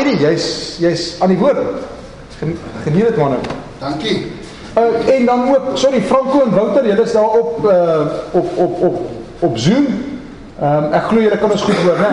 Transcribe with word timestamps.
Eddie, 0.00 0.16
jy's 0.20 0.46
jy's 0.82 1.04
aan 1.20 1.28
die 1.28 1.38
woord. 1.38 1.60
Gen, 2.38 2.58
geniet 2.84 3.08
dit 3.08 3.16
man. 3.16 3.36
Dankie. 3.78 4.32
Uh, 4.74 5.14
en 5.14 5.26
dan 5.26 5.48
ook, 5.48 5.76
sorry 5.78 6.00
Franco 6.02 6.40
en 6.42 6.50
Wouter, 6.50 6.86
julle 6.86 7.02
is 7.02 7.12
daar 7.12 7.24
op 7.24 7.64
uh, 7.64 8.00
op 8.30 8.56
op 8.56 8.82
op 8.82 9.00
op 9.38 9.58
Zoom. 9.58 9.86
Ehm 10.60 10.84
um, 10.84 10.92
ek 10.92 11.02
glo 11.10 11.20
julle 11.20 11.38
kan 11.38 11.50
ons 11.50 11.62
goed 11.62 11.82
hoor, 11.86 11.98
né? 11.98 12.12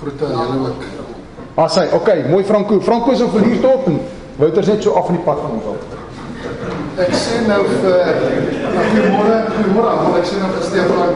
Groete 0.00 0.24
aan 0.24 0.52
julle 0.52 0.68
ook. 0.68 0.84
Ah, 1.54 1.68
sê, 1.70 1.88
okay, 1.92 2.24
mooi 2.28 2.44
Franco. 2.44 2.80
Franco 2.80 3.10
is 3.10 3.20
op 3.20 3.30
verlies 3.30 3.60
tot 3.60 3.86
en 3.86 4.00
Wouter's 4.36 4.66
net 4.66 4.82
so 4.82 4.92
af 4.92 5.08
in 5.08 5.18
die 5.18 5.24
pad 5.24 5.42
van 5.42 5.50
hom. 5.50 5.76
Ek 7.02 7.12
sê 7.16 7.42
nou 7.46 7.60
vir 7.66 8.00
goeiemôre, 8.92 9.36
goeiemôre. 9.56 10.16
Ek 10.20 10.26
sê 10.30 10.40
nou 10.40 10.50
vir 10.54 10.64
Stefan, 10.70 11.14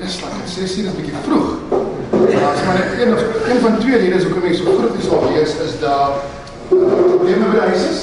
ek 0.00 0.48
sê 0.48 0.66
sien 0.66 0.88
dit 0.88 0.92
'n 0.92 0.96
bietjie 0.96 1.22
vroeg. 1.28 1.79
As 2.28 2.62
maar 2.66 2.78
net 2.78 3.00
een 3.00 3.14
of 3.14 3.22
een 3.48 3.60
van 3.60 3.78
twee 3.78 3.98
redes 3.98 4.24
hoekom 4.24 4.48
ek 4.50 4.54
so 4.58 4.64
vroeg 4.76 4.98
is 4.98 5.10
al 5.10 5.26
wees 5.32 5.54
is 5.64 5.76
daar 5.80 6.18
uh, 6.18 6.78
probleme 7.08 7.50
die 7.54 7.60
huis 7.60 7.84
is. 7.90 8.00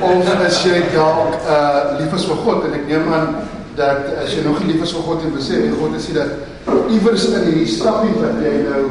Of 0.00 0.30
as 0.46 0.62
jy 0.62 0.82
dalk 0.94 1.34
uh 1.48 1.96
lief 1.98 2.14
is 2.14 2.26
vir 2.30 2.38
God 2.44 2.68
en 2.68 2.76
ek 2.78 2.86
neem 2.90 3.10
aan 3.12 3.34
dat 3.76 4.12
as 4.22 4.34
jy 4.36 4.44
nog 4.44 4.62
nie 4.62 4.74
lief 4.74 4.86
is 4.86 4.94
vir 4.96 5.04
God 5.08 5.26
en 5.26 5.34
besef 5.34 5.66
en 5.66 5.76
God 5.80 5.98
sê 6.00 6.16
dat 6.16 6.70
iewers 6.92 7.26
in 7.32 7.48
hierdie 7.48 7.68
stapie 7.70 8.14
wat 8.20 8.40
jy 8.44 8.54
nou 8.68 8.82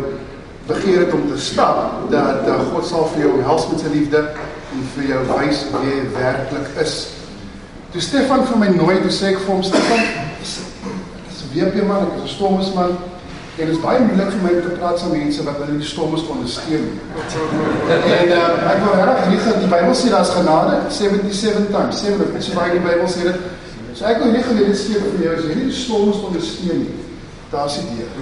begeer 0.67 1.05
het 1.05 1.13
om 1.13 1.25
te 1.29 1.39
stap 1.41 2.05
dat 2.11 2.47
uh, 2.49 2.59
God 2.73 2.85
sal 2.87 3.09
vir 3.13 3.27
jou 3.27 3.33
help 3.45 3.71
met 3.71 3.85
sy 3.85 3.93
liefde 3.93 4.23
en 4.75 4.85
vir 4.95 5.11
jou 5.13 5.25
wys 5.31 5.65
wie 5.71 5.89
jy 5.89 5.99
werklik 6.15 6.79
is. 6.83 6.95
Toe 7.93 8.03
Stefan 8.03 8.43
vir 8.49 8.59
my 8.59 8.71
nooi, 8.75 8.95
toe 9.03 9.11
sê 9.13 9.31
ek 9.31 9.43
vir 9.45 9.53
hom 9.53 9.63
Stefan, 9.63 10.07
dis 10.41 10.55
'n 11.45 11.51
WP 11.55 11.85
man, 11.87 12.09
ek 12.09 12.17
is 12.17 12.23
'n 12.25 12.33
stormsman. 12.35 12.97
En 12.97 13.14
dit 13.55 13.69
is 13.71 13.77
baie 13.79 14.01
moeilik 14.03 14.33
vir 14.33 14.41
my 14.43 14.49
om 14.57 14.63
te 14.65 14.73
praat 14.75 15.03
met 15.05 15.13
mense 15.15 15.43
wat 15.47 15.59
hulle 15.63 15.77
die 15.79 15.87
stommes 15.87 16.25
ondersteun. 16.33 16.87
en 18.15 18.27
uh, 18.35 18.49
ek 18.71 18.79
wil 18.83 18.95
regtig 18.99 19.45
dat 19.47 19.61
die 19.63 19.71
Bybel 19.71 19.95
sê 19.95 20.07
daar's 20.11 20.35
genade 20.35 20.75
77 20.89 21.71
times. 21.71 21.95
7 22.03 22.19
of 22.25 22.35
so 22.43 22.51
baie 22.57 22.75
die 22.75 22.83
Bybel 22.83 23.07
sê 23.07 23.21
dit. 23.29 23.39
So 23.95 24.01
ek 24.11 24.19
wil 24.23 24.31
nie 24.35 24.43
geleer 24.43 24.67
dit 24.73 24.79
skep 24.79 25.03
vir 25.13 25.21
jou 25.23 25.31
as 25.37 25.45
jy 25.47 25.53
nie 25.55 25.69
die 25.69 25.79
stommes 25.79 26.19
ondersteun 26.27 26.79
nie. 26.83 26.95
Daar's 27.53 27.75
die 27.79 27.87
deur. 27.95 28.11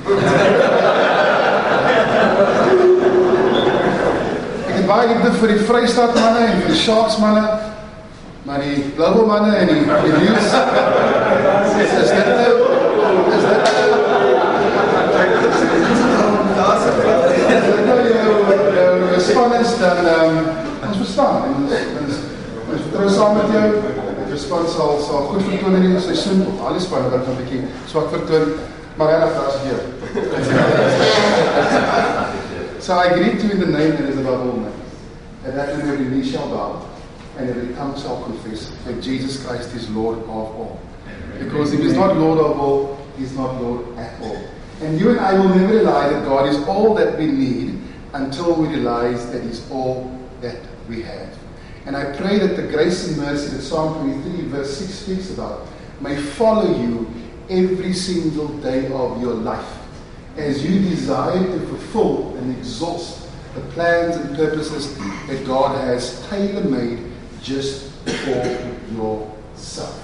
ek 4.69 4.75
het 4.77 4.87
baie 4.91 5.05
liefde 5.09 5.29
vir 5.39 5.49
die 5.55 5.63
Vrystaat 5.71 6.13
manne 6.19 6.41
en 6.45 6.57
vir 6.61 6.69
die 6.75 6.81
Sharks 6.83 7.17
manne. 7.23 7.45
Maar 8.43 8.59
die 8.67 8.77
Global 8.93 9.25
manne 9.25 9.51
en 9.55 9.67
die 9.71 9.81
Lions 10.13 10.49
is, 11.79 11.91
is 12.03 12.11
dit 12.11 12.27
nou 12.37 12.72
span 24.43 24.67
sal 24.67 24.99
sal 25.01 25.27
goed 25.31 25.41
vertoon 25.47 25.99
seisoen. 26.01 26.45
Al 26.59 26.77
die 26.77 26.83
spanne 26.83 27.09
bietjie 27.09 27.63
swak 27.91 28.11
vertoon, 28.13 28.55
maar 28.97 29.09
so 32.79 32.93
I 32.93 33.09
greet 33.13 33.41
you 33.41 33.51
in 33.51 33.59
the 33.59 33.65
name 33.65 33.91
that 33.97 34.09
is 34.09 34.17
above 34.17 34.41
all 34.41 34.57
names. 34.57 34.73
And 35.45 35.57
that 35.57 35.69
every 35.69 36.05
knee 36.05 36.23
shall 36.29 36.47
bow 36.49 36.89
and 37.37 37.49
every 37.49 37.73
tongue 37.73 37.95
shall 37.99 38.21
confess 38.23 38.71
that 38.85 39.01
Jesus 39.01 39.43
Christ 39.43 39.73
is 39.75 39.89
Lord 39.89 40.19
of 40.19 40.29
all. 40.29 40.79
Because 41.39 41.73
if 41.73 41.81
he's 41.81 41.93
not 41.93 42.17
Lord 42.17 42.39
of 42.39 42.59
all, 42.59 42.97
he's 43.17 43.35
not 43.35 43.61
Lord 43.61 43.97
at 43.97 44.21
all. 44.21 44.37
And 44.81 44.99
you 44.99 45.09
and 45.09 45.19
I 45.19 45.33
will 45.33 45.49
never 45.55 45.81
lie 45.81 46.09
that 46.09 46.25
God 46.25 46.47
is 46.49 46.57
all 46.67 46.93
that 46.95 47.17
we 47.17 47.27
need 47.27 47.79
until 48.13 48.53
we 48.53 48.67
realize 48.67 49.31
that 49.31 49.43
He's 49.43 49.69
all 49.71 50.11
that 50.41 50.57
we 50.87 51.01
have. 51.01 51.29
And 51.85 51.97
I 51.97 52.15
pray 52.15 52.39
that 52.39 52.55
the 52.55 52.63
grace 52.63 53.07
and 53.07 53.17
mercy 53.17 53.55
that 53.55 53.61
Psalm 53.61 53.99
23, 54.21 54.47
verse 54.47 54.77
6 54.77 54.93
speaks 54.93 55.33
about 55.33 55.67
may 55.99 56.15
follow 56.15 56.75
you 56.81 57.11
every 57.49 57.93
single 57.93 58.47
day 58.59 58.91
of 58.91 59.21
your 59.21 59.33
life 59.33 59.79
as 60.37 60.63
you 60.65 60.79
desire 60.79 61.37
to 61.37 61.59
fulfill 61.67 62.35
and 62.37 62.57
exhaust 62.57 63.27
the 63.53 63.61
plans 63.71 64.15
and 64.15 64.35
purposes 64.35 64.97
that 65.27 65.45
God 65.45 65.79
has 65.85 66.25
tailor 66.29 66.63
made 66.63 66.99
just 67.41 67.91
for 68.05 68.73
yourself. 68.91 69.99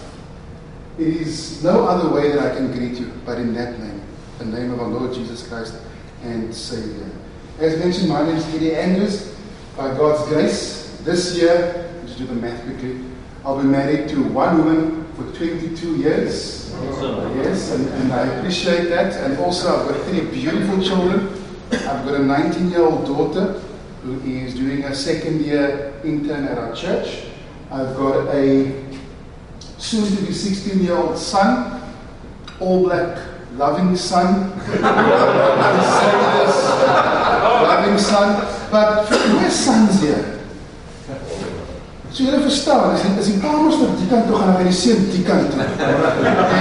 It 0.99 1.07
is 1.07 1.63
no 1.63 1.85
other 1.85 2.13
way 2.13 2.31
that 2.33 2.51
I 2.51 2.55
can 2.55 2.71
greet 2.71 2.99
you 2.99 3.11
but 3.25 3.37
in 3.37 3.53
that 3.53 3.79
name, 3.79 4.01
the 4.37 4.45
name 4.45 4.71
of 4.71 4.81
our 4.81 4.89
Lord 4.89 5.13
Jesus 5.13 5.47
Christ 5.47 5.75
and 6.23 6.53
Savior. 6.53 7.09
As 7.57 7.79
mentioned, 7.79 8.09
my 8.09 8.23
name 8.25 8.35
is 8.35 8.55
Eddie 8.55 8.75
Andrews. 8.75 9.35
By 9.75 9.95
God's 9.95 10.27
grace, 10.27 10.88
this 11.03 11.37
year, 11.37 11.91
let's 12.01 12.15
do 12.15 12.25
the 12.25 12.33
math 12.33 12.63
quickly, 12.63 12.99
I'll 13.45 13.61
be 13.61 13.67
married 13.67 14.09
to 14.09 14.23
one 14.23 14.65
woman 14.65 15.05
for 15.13 15.23
22 15.37 15.97
years. 15.97 16.73
Awesome. 16.75 17.37
Yes, 17.37 17.71
and, 17.71 17.87
and 17.87 18.13
I 18.13 18.25
appreciate 18.27 18.89
that. 18.89 19.13
And 19.23 19.37
also, 19.39 19.81
I've 19.81 19.89
got 19.89 20.05
three 20.07 20.21
beautiful 20.25 20.81
children. 20.83 21.29
I've 21.71 22.05
got 22.05 22.15
a 22.15 22.19
19 22.19 22.71
year 22.71 22.81
old 22.81 23.05
daughter 23.05 23.61
who 24.03 24.19
is 24.21 24.53
doing 24.55 24.83
a 24.83 24.95
second 24.95 25.41
year 25.41 25.93
intern 26.03 26.45
at 26.45 26.57
our 26.57 26.75
church. 26.75 27.25
I've 27.71 27.95
got 27.95 28.27
a 28.33 28.85
soon 29.77 30.05
to 30.15 30.25
be 30.25 30.33
16 30.33 30.83
year 30.83 30.95
old 30.97 31.17
son, 31.17 31.81
all 32.59 32.83
black, 32.83 33.17
loving 33.53 33.95
son. 33.95 34.51
loving 37.63 37.97
son, 37.97 38.69
but 38.71 39.09
where's 39.09 39.53
sons 39.53 40.01
here? 40.01 40.38
So 42.19 42.25
julle 42.25 42.41
verstaan, 42.43 42.91
as 42.91 43.03
as 43.19 43.27
die 43.31 43.39
kamers 43.39 43.77
tot 43.79 43.93
die 43.95 44.07
kant 44.11 44.25
toe 44.27 44.35
gaan, 44.35 44.57
gaan 44.57 44.65
die 44.67 44.75
seun 44.75 45.05
die 45.07 45.21
kant 45.23 45.53
toe. 45.53 45.67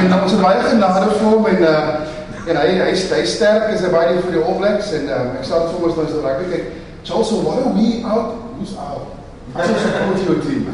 En 0.05 0.13
ons 0.15 0.31
het 0.31 0.43
baie 0.45 0.61
genade 0.63 1.09
vir 1.11 1.25
hom 1.27 1.47
en 1.51 1.63
uh 1.67 2.51
en 2.53 2.59
hy 2.61 2.67
hy 2.79 2.93
hy 2.95 3.23
sterk 3.27 3.73
is 3.75 3.83
baie 3.91 4.13
vir 4.21 4.37
die 4.37 4.43
All 4.45 4.55
Blacks 4.61 4.93
en 4.95 5.09
um, 5.17 5.33
ek 5.35 5.49
sê 5.49 5.59
vir 5.59 5.89
ons 5.89 5.97
nou 5.99 6.05
so 6.13 6.21
rugby 6.23 6.47
kyk. 6.53 6.69
Charles, 7.03 7.33
so 7.33 7.41
what 7.43 7.59
are 7.59 7.73
we 7.75 8.05
out? 8.07 8.37
Who's 8.55 8.77
out? 8.79 9.11
Just 9.57 9.83
support 9.83 10.23
your 10.29 10.39
team. 10.47 10.69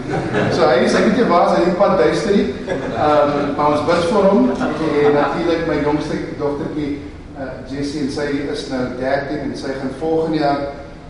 So 0.52 0.68
hy 0.68 0.84
is 0.84 0.96
ek 1.00 1.08
weet 1.08 1.22
jy 1.22 1.28
waar 1.32 1.56
hy 1.56 1.72
pad 1.80 1.96
duister 2.02 2.36
nie. 2.36 2.76
Um 2.92 3.54
maar 3.56 3.78
ons 3.78 3.86
bid 3.88 4.04
vir 4.10 4.28
hom 4.28 4.50
en 4.52 5.16
natuurlik 5.16 5.64
my 5.70 5.78
jongste 5.86 6.20
dogtertjie 6.42 6.90
uh, 7.38 7.54
Jessie 7.72 8.04
en 8.04 8.12
sy 8.18 8.28
is 8.52 8.68
nou 8.74 8.84
13 9.00 9.46
en 9.46 9.56
sy 9.64 9.78
gaan 9.80 9.96
volgende 10.04 10.44
jaar 10.44 10.60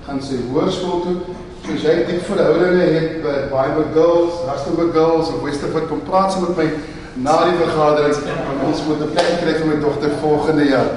gaan 0.06 0.22
sy 0.22 0.38
hoërskool 0.52 1.02
toe. 1.08 1.42
So 1.64 1.78
sy 1.80 1.94
het 1.96 2.10
diep 2.10 2.26
verhoudinge 2.28 2.86
het 2.92 3.12
by 3.24 3.34
Bible 3.48 3.86
Girls, 3.94 4.42
Rustenburg 4.44 4.90
Girls 4.92 5.30
of 5.32 5.38
Westerwood 5.46 5.86
kom 5.88 6.02
praat 6.04 6.34
sy 6.34 6.42
met 6.42 6.58
my 6.58 6.66
na 7.24 7.36
die 7.46 7.54
vergadering 7.56 8.26
en 8.28 8.60
ons 8.66 8.82
moet 8.84 9.00
'n 9.00 9.08
plek 9.14 9.30
kry 9.40 9.54
vir 9.54 9.70
my 9.70 9.78
dogter 9.80 10.12
volgende 10.20 10.66
jaar. 10.68 10.90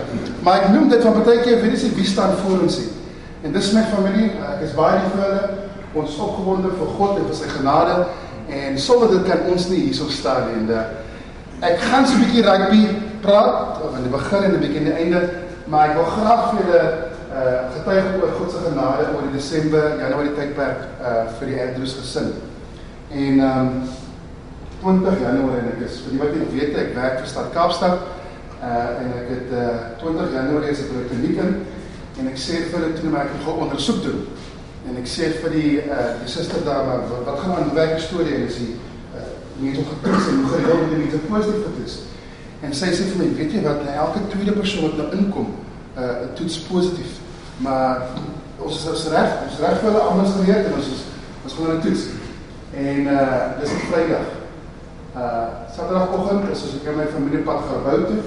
Maar 0.44 0.64
ek 0.64 0.70
noem 0.74 0.90
dit 0.90 1.02
van 1.02 1.14
partykeer 1.14 1.62
weet 1.62 1.82
jy 1.82 1.94
wie 1.96 2.06
staan 2.06 2.36
voor 2.44 2.68
ons 2.68 2.78
hier. 2.78 2.92
En 3.44 3.54
dis 3.54 3.72
my 3.72 3.86
familie, 3.96 4.32
ek 4.44 4.68
is 4.68 4.76
baie 4.76 5.00
lief 5.00 5.16
vir 5.16 5.24
hulle. 5.24 5.50
Ons 5.94 6.20
opgewonde 6.20 6.70
vir 6.76 6.88
God 6.98 7.18
en 7.18 7.26
vir 7.26 7.36
sy 7.36 7.48
genade 7.48 8.06
en 8.50 8.80
sonder 8.80 9.10
dit 9.10 9.24
kan 9.24 9.48
ons 9.48 9.70
nie 9.70 9.80
hierso 9.80 10.10
staan. 10.10 10.52
En 10.52 10.70
uh, 10.70 10.84
ek 11.62 11.80
gaan 11.80 12.06
so 12.06 12.14
'n 12.14 12.26
bietjie 12.26 12.44
rugby 12.44 12.88
praat 13.22 13.80
in 13.96 14.04
die 14.04 14.12
begin 14.12 14.44
en 14.44 14.52
'n 14.52 14.60
bietjie 14.60 14.80
aan 14.80 14.92
die 14.92 15.00
einde, 15.04 15.30
maar 15.66 15.90
ek 15.90 15.96
wil 15.96 16.12
graag 16.12 16.50
vir 16.52 16.60
julle 16.66 17.07
uh 17.28 17.56
getuig 17.76 18.06
oor 18.22 18.36
God 18.40 18.52
se 18.52 18.58
genade 18.64 19.08
oor 19.14 19.26
die 19.28 19.36
Desember, 19.36 19.98
Januarie 20.00 20.36
tydperk 20.38 20.84
uh 21.02 21.24
vir 21.40 21.52
die 21.52 21.62
Andrews 21.62 21.96
gesin. 22.00 22.34
En 23.12 23.42
um 23.48 23.72
20 24.84 25.20
Januarie 25.22 25.64
en 25.64 25.72
ek 25.74 25.84
is 25.90 26.00
vir 26.06 26.16
die 26.16 26.22
wat 26.22 26.36
nie 26.38 26.48
weet 26.54 26.78
ek 26.78 26.96
werk 26.96 27.20
vir 27.20 27.30
Stad 27.32 27.52
Kaapstad 27.56 28.06
uh 28.64 29.04
en 29.04 29.14
ek 29.22 29.32
het 29.36 29.54
uh 29.54 29.68
20 30.04 30.34
Januarie 30.40 30.72
is 30.72 30.84
ek 30.86 30.94
by 30.94 31.04
die 31.04 31.12
kliniek 31.12 31.44
en 32.18 32.32
ek 32.32 32.42
sê 32.42 32.64
vir 32.66 32.80
hulle 32.80 32.96
toe 32.98 33.12
maar 33.14 33.28
ek 33.28 33.36
gaan 33.46 33.64
ondersoek 33.68 34.04
doen. 34.08 34.26
En 34.88 34.98
ek 35.02 35.10
sê 35.12 35.34
vir 35.44 35.56
die 35.60 35.72
uh 35.84 36.10
die 36.24 36.32
suster 36.32 36.64
daar 36.66 36.86
maar 36.88 37.08
wat, 37.12 37.26
wat 37.28 37.44
gaan 37.44 37.58
aan 37.60 37.76
werk 37.76 38.00
storie 38.00 38.40
en 38.40 38.48
is 38.48 38.62
die 38.64 38.74
uh 39.18 39.30
mense 39.60 39.84
getoets 39.92 40.32
en 40.32 40.44
hoe 40.44 40.52
gereeld 40.56 40.92
die 40.94 41.04
mense 41.04 41.26
positief 41.28 41.66
getoets. 41.68 42.04
En 42.66 42.74
sy 42.74 42.90
sê 42.90 43.06
vir 43.12 43.20
my, 43.22 43.26
weet 43.38 43.54
jy 43.54 43.62
wat, 43.66 43.84
elke 43.94 44.24
tweede 44.32 44.56
persoon 44.58 44.88
wat 44.88 44.98
nou 44.98 45.08
inkom, 45.20 45.50
uh 45.98 46.34
toets 46.34 46.60
positief. 46.60 47.20
Maar 47.58 48.08
ons 48.58 48.78
is 48.78 48.90
ons 48.90 49.08
reg, 49.14 49.30
ons 49.50 49.60
reg 49.60 49.80
vir 49.80 49.90
hulle 49.90 50.04
almal 50.10 50.32
geleer 50.36 50.66
en 50.66 50.78
ons 50.80 50.90
is 50.96 51.06
ons 51.44 51.54
gaan 51.54 51.70
hulle 51.70 51.86
toets. 51.86 52.04
En 52.74 53.08
uh 53.14 53.40
dis 53.62 53.72
'n 53.72 53.86
Vrydag. 53.92 54.28
Uh 55.16 55.48
Saterdagoggend 55.76 56.50
is 56.52 56.64
ons 56.64 56.76
ek 56.82 56.92
en 56.92 57.02
my 57.02 57.08
familie 57.14 57.44
pad 57.48 57.66
gebou 57.72 57.98
toe. 58.06 58.22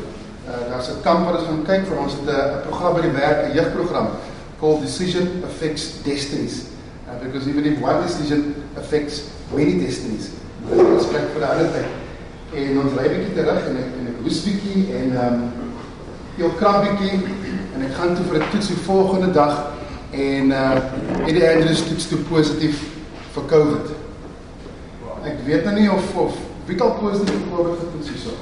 Uh 0.49 0.62
daar's 0.70 0.90
'n 0.90 1.02
kamp 1.02 1.25
wat 1.26 1.38
ons 1.38 1.49
gaan 1.49 1.64
kyk 1.70 1.87
vir 1.87 1.99
ons 1.99 2.12
het 2.19 2.28
'n 2.28 2.67
program 2.67 2.94
by 2.94 3.02
die 3.06 3.17
werk, 3.22 3.46
'n 3.46 3.56
jeugprogram 3.58 4.08
called 4.61 4.81
Decision 4.81 5.43
Affects 5.44 6.02
Destinies. 6.02 6.70
Uh, 7.08 7.19
because 7.25 7.49
even 7.49 7.64
if 7.66 7.81
one 7.81 8.02
decision 8.02 8.55
affects 8.76 9.31
many 9.55 9.81
destinies, 9.81 10.31
dit 10.69 10.78
is 10.78 11.06
plek 11.06 11.26
vir 11.34 11.43
'n 11.43 11.50
ander 11.50 11.70
tyd. 11.73 11.90
En 12.55 12.78
ons 12.82 12.93
ry 12.99 13.08
bietjie 13.08 13.34
terug 13.34 13.66
en 13.66 13.76
ek 13.76 13.90
en 13.99 14.06
ek 14.11 14.19
hoes 14.23 14.43
bietjie 14.44 14.94
en 14.94 15.16
ehm 15.16 15.34
um, 15.34 15.50
heel 16.37 16.52
krap 16.58 16.82
bietjie 16.84 17.19
en 17.80 17.86
ek 17.86 17.94
gaan 17.96 18.14
toe 18.14 18.24
vir 18.28 18.36
'n 18.36 18.50
toets 18.50 18.66
die 18.68 18.76
volgende 18.76 19.30
dag 19.32 19.72
en 20.10 20.50
uh 20.50 21.26
Eddie 21.26 21.48
Andrews 21.48 21.82
toets 21.88 22.08
toe 22.08 22.18
positief 22.18 22.82
vir 23.32 23.44
COVID. 23.46 23.86
Ek 25.24 25.40
weet 25.46 25.64
nou 25.64 25.74
nie 25.74 25.90
of 25.92 26.16
of 26.16 26.36
wie 26.66 26.80
al 26.80 26.92
positief 27.00 27.40
vir 27.40 27.56
COVID 27.56 27.78
getoets 27.80 28.10
is 28.14 28.22
so. 28.22 28.36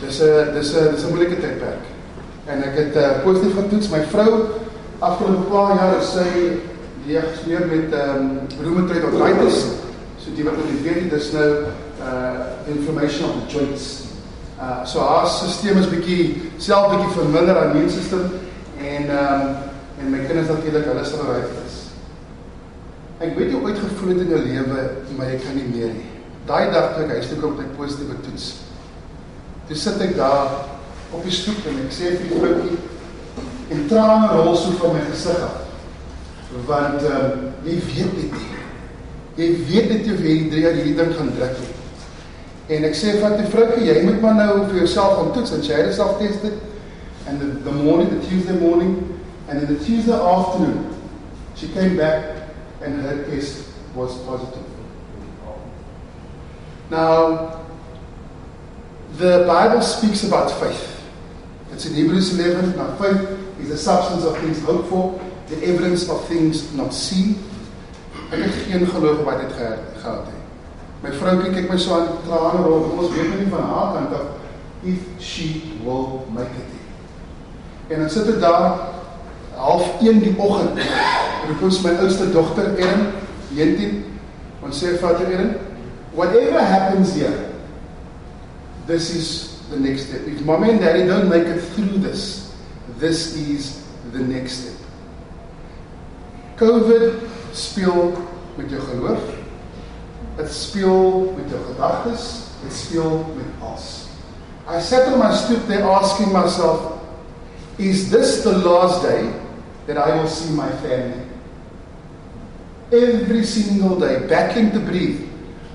Dis 0.00 0.20
'n 0.20 0.54
dis 0.54 0.72
'n 0.72 0.94
dis 0.94 1.04
'n 1.04 1.10
moeilike 1.12 1.40
tydperk. 1.40 1.84
En 2.46 2.62
ek 2.62 2.74
het 2.76 2.96
uh, 2.96 3.22
positief 3.24 3.54
getoets. 3.54 3.88
My 3.88 4.02
vrou 4.08 4.48
afgelope 4.98 5.50
paar 5.50 5.76
jaar 5.76 5.98
is 6.00 6.12
sy 6.12 6.56
diagnoseer 7.06 7.66
met 7.66 7.92
um, 7.92 8.40
rheumatoid 8.62 9.04
arthritis. 9.04 9.64
So 10.16 10.32
die 10.34 10.44
wat 10.44 10.56
nie 10.56 10.82
weet 10.82 11.10
dis 11.10 11.32
nou 11.32 11.50
uh 12.00 12.72
inflammation 12.72 13.28
of 13.28 13.34
the 13.36 13.58
joints. 13.58 14.07
Uh 14.58 14.82
so 14.84 15.00
haar 15.06 15.28
stelsel 15.30 15.76
is 15.78 15.86
bietjie 15.86 16.50
self 16.58 16.88
bietjie 16.90 17.12
verminder 17.14 17.58
aan 17.58 17.76
immuunstelsel 17.76 18.24
en 18.82 19.04
ehm 19.06 19.42
um, 19.42 19.52
en 20.02 20.10
my 20.10 20.18
kinders 20.26 20.48
natuurlik 20.50 20.88
hulle 20.90 21.04
sal 21.06 21.22
reg 21.28 21.52
is. 21.62 21.76
Ek 23.22 23.38
weet 23.38 23.52
jy 23.54 23.60
ooit 23.62 23.78
gevoel 23.78 24.10
het 24.14 24.24
in 24.24 24.32
jou 24.34 24.40
lewe 24.42 24.82
maar 25.14 25.30
jy 25.30 25.38
kan 25.44 25.54
nie 25.54 25.68
meer 25.70 25.94
nie. 25.94 26.10
Daai 26.50 26.72
dag 26.74 26.96
toe 26.96 27.06
ek 27.06 27.14
huis 27.18 27.30
toe 27.30 27.38
kom 27.38 27.54
met 27.54 27.70
'n 27.70 27.78
positiewe 27.78 28.18
toets. 28.26 28.50
Toe 29.68 29.76
sit 29.76 30.02
ek 30.08 30.16
daar 30.16 30.50
op 31.12 31.22
die 31.22 31.38
stoep 31.38 31.62
en 31.70 31.78
ek 31.86 31.94
sê 31.94 32.16
vir 32.18 32.26
die 32.26 32.42
vroutjie 32.42 32.78
en 33.70 33.88
trane 33.88 34.28
rol 34.34 34.56
so 34.56 34.74
van 34.82 34.94
my 34.98 35.06
gesig 35.06 35.38
af. 35.38 35.58
Want 36.66 37.02
ehm 37.02 37.30
um, 37.30 37.50
jy 37.62 37.78
weet 37.94 38.14
dit 38.22 38.32
nie. 38.32 38.54
Jy 39.38 39.50
weet 39.70 39.88
dit 39.94 40.06
jy 40.06 40.22
weet 40.22 40.50
drie 40.50 40.66
jaar 40.66 40.74
hierdie 40.82 40.98
ding 40.98 41.14
gaan 41.14 41.36
druk. 41.38 41.77
En 42.68 42.84
ek 42.84 42.96
sê 42.96 43.14
vir 43.20 43.36
die 43.38 43.48
vroutjie 43.48 43.86
jy 43.88 44.02
moet 44.04 44.20
maar 44.20 44.34
nou 44.36 44.66
vir 44.68 44.82
jouself 44.82 45.16
gaan 45.18 45.30
toets 45.36 45.54
en 45.56 45.62
het 45.64 45.94
self 45.94 46.18
test 46.18 46.42
dit 46.42 46.52
and 47.28 47.40
the, 47.40 47.46
the 47.64 47.72
morning 47.72 48.08
the 48.10 48.20
Tuesday 48.28 48.56
morning 48.60 49.20
and 49.48 49.62
in 49.62 49.66
the 49.66 49.84
Tuesday 49.84 50.12
afternoon 50.12 50.84
she 51.56 51.68
came 51.68 51.96
back 51.96 52.48
and 52.82 53.02
her 53.02 53.24
test 53.30 53.64
was 53.94 54.16
positive. 54.26 54.64
Now 56.90 57.58
the 59.18 59.44
Bible 59.46 59.82
speaks 59.82 60.24
about 60.24 60.50
faith. 60.60 60.98
It's 61.72 61.86
in 61.86 61.94
Hebrews 61.94 62.38
11. 62.38 62.76
Now, 62.76 62.96
faith 62.96 63.38
is 63.60 63.68
the 63.68 63.76
substance 63.76 64.24
of 64.24 64.38
things 64.38 64.62
hoped 64.62 64.88
for, 64.88 65.20
the 65.48 65.62
evidence 65.64 66.08
of 66.08 66.26
things 66.28 66.72
not 66.74 66.92
seen. 66.94 67.36
Ek 68.30 68.42
het 68.44 68.54
geen 68.66 68.86
geloof 68.86 69.22
wat 69.24 69.40
dit 69.40 69.52
gehad 69.56 70.26
het. 70.26 70.37
My 71.02 71.10
vroukie 71.14 71.52
kyk 71.54 71.70
my 71.70 71.78
so 71.78 71.94
aan 71.94 72.08
trane 72.26 72.64
rol. 72.64 72.90
Ons 72.98 73.14
weet 73.14 73.36
nie 73.38 73.50
van 73.52 73.62
haar 73.70 73.94
kant 73.94 74.16
af 74.18 74.26
if 74.82 74.98
she 75.18 75.78
will 75.84 76.26
make 76.34 76.54
it. 76.58 76.74
En 77.88 78.00
dan 78.00 78.10
sit 78.10 78.28
ek 78.28 78.40
daar 78.40 78.78
half 79.58 80.00
1 80.00 80.20
die 80.22 80.34
oggend. 80.38 80.78
Roep 81.48 81.62
ons 81.62 81.80
my 81.82 81.94
oudste 82.02 82.28
dogter 82.34 82.74
Erin, 82.78 83.06
19. 83.56 84.04
Ons 84.62 84.82
sê 84.82 84.94
vir 85.00 85.22
Erin, 85.26 85.54
whatever 86.14 86.60
happens 86.60 87.14
here, 87.14 87.48
this 88.86 89.10
is 89.14 89.62
the 89.70 89.80
next 89.80 90.08
step. 90.08 90.26
If 90.26 90.44
mommy 90.44 90.70
and 90.70 90.80
daddy 90.80 91.06
don't 91.06 91.28
make 91.28 91.46
it 91.46 91.62
through 91.74 91.98
this, 92.02 92.52
this 92.98 93.36
is 93.36 93.84
the 94.12 94.20
next 94.20 94.64
step. 94.64 94.74
COVID 96.58 97.22
speel 97.52 98.12
met 98.56 98.70
jou 98.70 98.80
geloof. 98.82 99.37
Dit 100.38 100.52
speel 100.54 101.34
met 101.36 101.50
jou 101.50 101.62
gedagtes. 101.72 102.46
Dit 102.62 102.74
speel 102.74 103.24
met 103.36 103.50
alles. 103.62 104.06
I 104.68 104.80
sat 104.80 105.12
on 105.12 105.18
my 105.18 105.32
stoop 105.34 105.66
there 105.66 105.82
asking 105.82 106.32
myself, 106.32 107.00
is 107.78 108.10
this 108.10 108.42
the 108.42 108.52
last 108.52 109.02
day 109.02 109.30
that 109.86 109.96
I 109.96 110.16
will 110.16 110.28
see 110.28 110.52
my 110.52 110.68
family? 110.82 111.24
Every 112.92 113.44
single 113.44 113.98
day, 113.98 114.26
battling 114.28 114.72
to 114.72 114.80
breathe. 114.80 115.26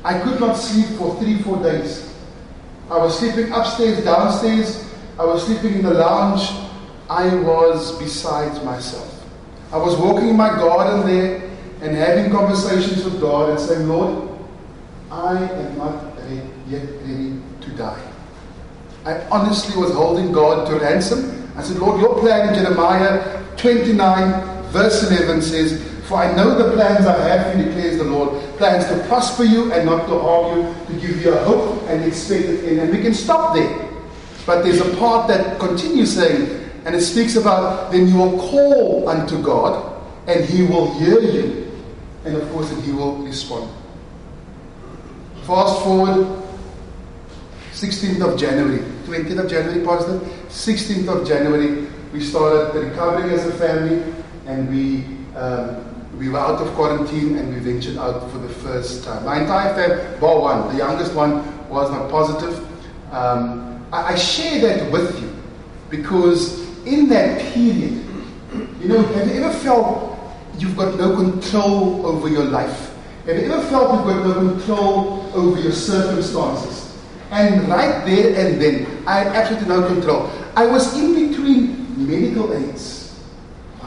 I 0.04 0.20
could 0.20 0.40
not 0.40 0.58
sleep 0.58 0.86
for 0.98 1.16
three, 1.20 1.42
four 1.42 1.58
days. 1.64 2.14
I 2.90 2.98
was 2.98 3.18
sleeping 3.18 3.52
upstairs, 3.52 4.04
downstairs. 4.04 4.84
I 5.18 5.26
was 5.26 5.46
sleeping 5.46 5.76
in 5.76 5.84
the 5.84 5.94
lounge. 5.94 6.52
I 7.10 7.34
was 7.36 7.98
beside 7.98 8.64
myself. 8.66 9.10
I 9.72 9.78
was 9.78 9.96
walking 9.96 10.30
in 10.30 10.38
my 10.38 10.50
garden 10.50 11.08
there 11.08 11.50
and 11.82 11.96
having 11.96 12.32
conversations 12.32 13.04
with 13.04 13.20
God 13.20 13.50
and 13.50 13.60
saying, 13.60 13.88
Lord, 13.88 14.33
I 15.14 15.44
am 15.44 15.78
not 15.78 16.18
yet 16.68 16.90
ready 17.06 17.40
to 17.62 17.70
die. 17.78 18.12
I 19.06 19.20
honestly 19.30 19.80
was 19.80 19.92
holding 19.92 20.32
God 20.32 20.68
to 20.68 20.80
ransom. 20.80 21.52
I 21.56 21.62
said, 21.62 21.78
Lord, 21.78 22.02
your 22.02 22.20
plan 22.20 22.50
in 22.50 22.56
Jeremiah 22.56 23.44
29, 23.58 24.64
verse 24.72 25.08
11 25.12 25.44
says, 25.44 25.80
For 26.08 26.16
I 26.16 26.36
know 26.36 26.58
the 26.58 26.74
plans 26.74 27.06
I 27.06 27.16
have 27.28 27.52
for 27.54 27.60
you, 27.60 27.66
declares 27.66 27.98
the 28.00 28.06
Lord, 28.06 28.42
plans 28.58 28.88
to 28.88 29.08
prosper 29.08 29.44
you 29.44 29.72
and 29.72 29.86
not 29.86 30.08
to 30.08 30.18
harm 30.18 30.58
you, 30.58 30.76
to 30.88 30.94
give 31.00 31.22
you 31.22 31.32
a 31.32 31.44
hope 31.44 31.84
and 31.90 32.04
expected 32.04 32.66
end. 32.66 32.80
And 32.80 32.92
we 32.92 33.00
can 33.00 33.14
stop 33.14 33.54
there. 33.54 33.88
But 34.48 34.64
there's 34.64 34.82
a 34.82 34.96
part 34.98 35.28
that 35.28 35.60
continues 35.60 36.16
saying, 36.16 36.72
and 36.86 36.96
it 36.96 37.02
speaks 37.02 37.36
about 37.36 37.92
then 37.92 38.08
you 38.08 38.18
will 38.18 38.40
call 38.40 39.08
unto 39.08 39.42
God 39.44 39.94
and 40.28 40.44
he 40.44 40.64
will 40.64 40.92
hear 40.96 41.20
you. 41.20 41.72
And 42.26 42.36
of 42.36 42.50
course, 42.52 42.72
he 42.84 42.92
will 42.92 43.18
respond. 43.18 43.70
Fast 45.46 45.84
forward 45.84 46.42
16th 47.74 48.22
of 48.34 48.40
January, 48.40 48.80
20th 49.06 49.44
of 49.44 49.50
January, 49.50 49.86
Pastor, 49.86 50.20
16th 50.48 51.08
of 51.10 51.28
January, 51.28 51.86
we 52.14 52.22
started 52.22 52.80
recovering 52.80 53.30
as 53.30 53.46
a 53.46 53.52
family 53.56 54.14
and 54.46 54.70
we 54.70 55.04
um, 55.36 55.84
we 56.18 56.30
were 56.30 56.40
out 56.40 56.62
of 56.62 56.74
quarantine 56.76 57.38
and 57.38 57.54
we 57.54 57.60
ventured 57.60 57.98
out 57.98 58.32
for 58.32 58.38
the 58.38 58.48
first 58.48 59.04
time. 59.04 59.26
My 59.26 59.42
entire 59.42 59.74
family, 59.74 60.20
bar 60.22 60.40
one, 60.40 60.68
the 60.70 60.78
youngest 60.78 61.14
one 61.14 61.44
was 61.68 61.92
not 61.92 62.10
positive. 62.10 62.58
Um, 63.12 63.86
I, 63.92 64.14
I 64.14 64.16
share 64.16 64.62
that 64.62 64.92
with 64.92 65.20
you 65.20 65.36
because 65.90 66.62
in 66.86 67.10
that 67.10 67.54
period, 67.54 68.06
you 68.80 68.88
know, 68.88 69.02
have 69.02 69.28
you 69.28 69.44
ever 69.44 69.54
felt 69.54 70.18
you've 70.58 70.78
got 70.78 70.96
no 70.98 71.16
control 71.16 72.06
over 72.06 72.30
your 72.30 72.46
life? 72.46 72.93
Have 73.26 73.38
you 73.38 73.52
ever 73.52 73.64
felt 73.68 73.94
you've 73.96 74.06
got 74.06 74.26
no 74.26 74.56
control 74.56 75.32
over 75.34 75.60
your 75.60 75.72
circumstances? 75.72 76.98
And 77.32 77.68
right 77.68 78.06
there 78.06 78.36
and 78.38 78.62
then, 78.62 79.08
I 79.08 79.20
had 79.20 79.28
absolutely 79.28 79.70
no 79.70 79.88
control. 79.88 80.30
I 80.56 80.68
was 80.68 80.98
in 80.98 81.30
between 81.30 82.08
medical 82.08 82.54
aids 82.54 83.04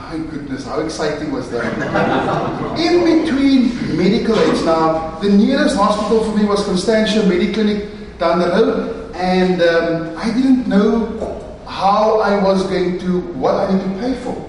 my 0.07 0.19
goodness, 0.19 0.65
how 0.65 0.81
exciting 0.81 1.33
was 1.33 1.51
that? 1.51 1.65
In 2.79 3.25
between 3.25 3.97
medical 3.97 4.39
aids. 4.39 4.65
Now, 4.65 5.19
the 5.19 5.31
nearest 5.31 5.77
hospital 5.77 6.23
for 6.25 6.37
me 6.37 6.45
was 6.45 6.65
Constantia 6.65 7.23
Mediclinic 7.23 8.19
down 8.19 8.39
the 8.39 8.49
road, 8.49 9.15
and 9.17 9.61
um, 9.63 10.17
I 10.17 10.33
didn't 10.33 10.69
know 10.69 11.59
how 11.67 12.21
I 12.21 12.41
was 12.41 12.63
going 12.65 13.01
to, 13.01 13.21
what 13.35 13.55
I 13.55 13.75
need 13.75 13.83
to 13.83 14.01
pay 14.01 14.15
for. 14.23 14.49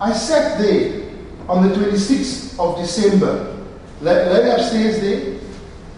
I 0.00 0.12
sat 0.12 0.58
there 0.58 1.02
on 1.48 1.66
the 1.66 1.74
26th 1.74 2.58
of 2.60 2.78
December, 2.78 3.51
lay 4.02 4.50
upstairs 4.50 5.00
there 5.00 5.40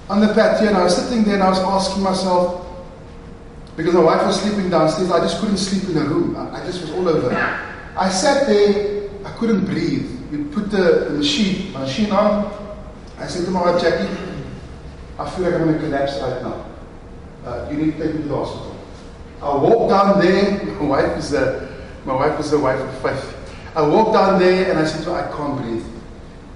on 0.08 0.20
the 0.20 0.28
patio, 0.34 0.68
and 0.68 0.76
I 0.76 0.84
was 0.84 0.96
sitting 0.96 1.24
there 1.24 1.34
and 1.34 1.42
I 1.42 1.48
was 1.48 1.58
asking 1.58 2.02
myself, 2.02 2.66
because 3.76 3.94
my 3.94 4.02
wife 4.04 4.26
was 4.26 4.40
sleeping 4.40 4.70
downstairs, 4.70 5.10
I 5.10 5.20
just 5.20 5.40
couldn't 5.40 5.56
sleep 5.56 5.84
in 5.84 5.94
the 5.94 6.04
room. 6.04 6.36
I 6.36 6.64
just 6.64 6.82
was 6.82 6.90
all 6.92 7.08
over. 7.08 7.34
I 7.96 8.08
sat 8.10 8.46
there, 8.46 9.08
I 9.24 9.30
couldn't 9.32 9.64
breathe. 9.64 10.10
We 10.30 10.44
put 10.44 10.70
the, 10.70 11.06
the 11.08 11.10
machine, 11.10 11.72
machine 11.72 12.10
on. 12.10 12.52
I 13.18 13.26
said 13.26 13.44
to 13.46 13.50
my 13.50 13.62
wife, 13.62 13.80
Jackie, 13.82 14.12
I 15.18 15.30
feel 15.30 15.44
like 15.44 15.54
I'm 15.54 15.66
going 15.66 15.74
to 15.74 15.80
collapse 15.80 16.20
right 16.20 16.42
now. 16.42 16.66
Uh, 17.44 17.68
you 17.70 17.76
need 17.76 17.96
to 17.96 18.04
take 18.04 18.14
me 18.14 18.22
to 18.22 18.28
the 18.28 18.36
hospital. 18.36 18.76
I 19.42 19.56
walked 19.56 19.90
down 19.90 20.20
there. 20.20 20.64
My 20.80 20.86
wife 20.86 21.18
is 21.18 21.32
a, 21.34 21.68
my 22.04 22.14
wife 22.14 22.38
is 22.40 22.52
a 22.52 22.58
wife 22.58 22.80
of 22.80 23.02
faith. 23.02 23.56
I 23.74 23.82
walked 23.86 24.14
down 24.14 24.38
there 24.38 24.70
and 24.70 24.78
I 24.78 24.84
said 24.84 25.04
to 25.04 25.14
her, 25.14 25.28
I 25.28 25.36
can't 25.36 25.60
breathe. 25.60 25.84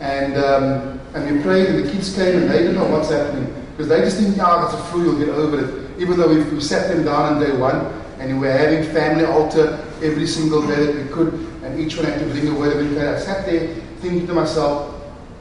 And, 0.00 0.37
um, 0.37 0.98
and 1.18 1.37
we 1.37 1.42
prayed 1.42 1.68
and 1.68 1.84
the 1.84 1.90
kids 1.90 2.14
came 2.14 2.37
and 2.37 2.50
they 2.50 2.58
didn't 2.58 2.76
know 2.76 2.88
what's 2.88 3.10
happening. 3.10 3.52
Because 3.72 3.88
they 3.88 4.00
just 4.00 4.18
think, 4.18 4.37
yeah, 4.37 4.64
it's 4.64 4.75
a 4.75 4.82
flu, 4.84 5.04
you'll 5.04 5.18
get 5.18 5.28
over 5.28 5.60
it. 5.60 6.00
Even 6.00 6.18
though 6.18 6.28
we, 6.28 6.42
we 6.44 6.60
sat 6.60 6.88
them 6.88 7.04
down 7.04 7.34
on 7.34 7.40
day 7.40 7.56
one 7.56 7.87
and 8.18 8.40
we 8.40 8.46
were 8.46 8.52
having 8.52 8.82
family 8.92 9.25
altar 9.25 9.84
every 10.02 10.26
single 10.26 10.66
day 10.66 10.87
that 10.87 10.94
we 10.94 11.08
could, 11.12 11.32
and 11.62 11.78
each 11.78 11.96
one 11.96 12.06
had 12.06 12.18
to 12.18 12.26
bring 12.26 12.48
a 12.48 12.54
word 12.54 12.72
of 12.72 12.80
encouragement. 12.80 13.16
I 13.16 13.20
sat 13.20 13.46
there 13.46 13.75
thinking 14.00 14.26
to 14.26 14.34
myself, 14.34 14.94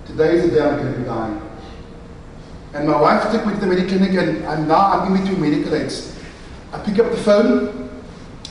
today 0.06 0.36
is 0.36 0.50
the 0.50 0.56
day 0.56 0.62
I'm 0.62 0.78
going 0.78 0.94
to 0.94 1.00
be 1.00 1.06
dying. 1.06 1.42
And 2.74 2.88
my 2.88 3.00
wife 3.00 3.32
took 3.32 3.46
me 3.46 3.54
to 3.54 3.60
the 3.60 3.68
medical 3.68 3.98
clinic, 3.98 4.18
and 4.18 4.46
I'm 4.46 4.68
now 4.68 4.92
I'm 4.92 5.16
in 5.16 5.22
between 5.22 5.42
medical 5.42 5.74
aids. 5.74 6.16
I 6.72 6.80
pick 6.80 7.00
up 7.00 7.10
the 7.12 7.18
phone, 7.18 7.90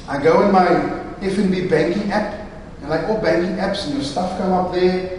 I 0.08 0.22
go 0.22 0.42
in 0.44 0.52
my 0.52 0.66
FNB 1.20 1.70
banking 1.70 2.10
app, 2.10 2.48
and 2.80 2.90
like 2.90 3.08
all 3.08 3.20
banking 3.20 3.56
apps, 3.56 3.84
and 3.86 3.94
your 3.94 4.02
stuff 4.02 4.38
come 4.38 4.52
up 4.52 4.72
there, 4.72 5.15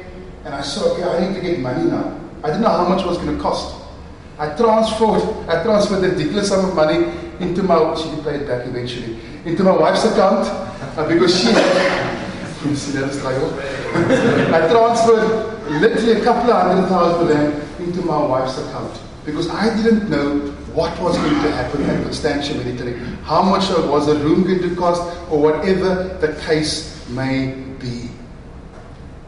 and 0.48 0.56
I 0.56 0.62
saw, 0.62 0.94
okay, 0.94 1.04
I 1.04 1.28
need 1.28 1.36
to 1.36 1.42
get 1.42 1.60
money 1.60 1.90
now. 1.90 2.18
I 2.42 2.48
didn't 2.48 2.62
know 2.62 2.70
how 2.70 2.88
much 2.88 3.02
it 3.02 3.08
was 3.08 3.18
going 3.18 3.36
to 3.36 3.44
cost. 3.44 3.76
I 4.40 4.56
transferred, 4.56 5.22
I 5.50 5.62
transferred 5.62 6.06
a 6.06 6.10
ridiculous 6.10 6.48
sum 6.48 6.70
of 6.70 6.74
money 6.74 7.12
into 7.42 7.64
my, 7.64 7.94
she 7.96 8.08
it 8.08 8.48
back 8.48 8.66
eventually, 8.66 9.20
into 9.44 9.64
my 9.64 9.76
wife's 9.76 10.06
account 10.06 10.48
uh, 10.98 11.06
because 11.08 11.38
she 11.38 11.48
You 12.66 12.76
see 12.76 12.98
that 12.98 13.14
struggle? 13.14 13.54
I 14.56 14.68
transferred 14.72 15.70
literally 15.82 16.22
a 16.22 16.24
couple 16.24 16.52
of 16.52 16.66
hundred 16.66 16.88
thousand 16.88 17.28
rand 17.28 17.80
into 17.80 18.02
my 18.04 18.26
wife's 18.26 18.58
account 18.58 18.98
because 19.26 19.50
I 19.50 19.76
didn't 19.76 20.10
know 20.10 20.40
what 20.74 20.98
was 21.02 21.18
going 21.18 21.44
to 21.44 21.52
happen 21.52 21.84
at 21.84 22.02
Constantia 22.04 22.54
Clinic, 22.54 22.96
how 23.24 23.42
much 23.42 23.70
was 23.70 24.08
a 24.08 24.16
room 24.20 24.44
going 24.44 24.62
to 24.62 24.76
cost, 24.76 25.02
or 25.30 25.42
whatever 25.42 26.18
the 26.22 26.40
case 26.46 27.06
may 27.10 27.52
be. 27.80 28.10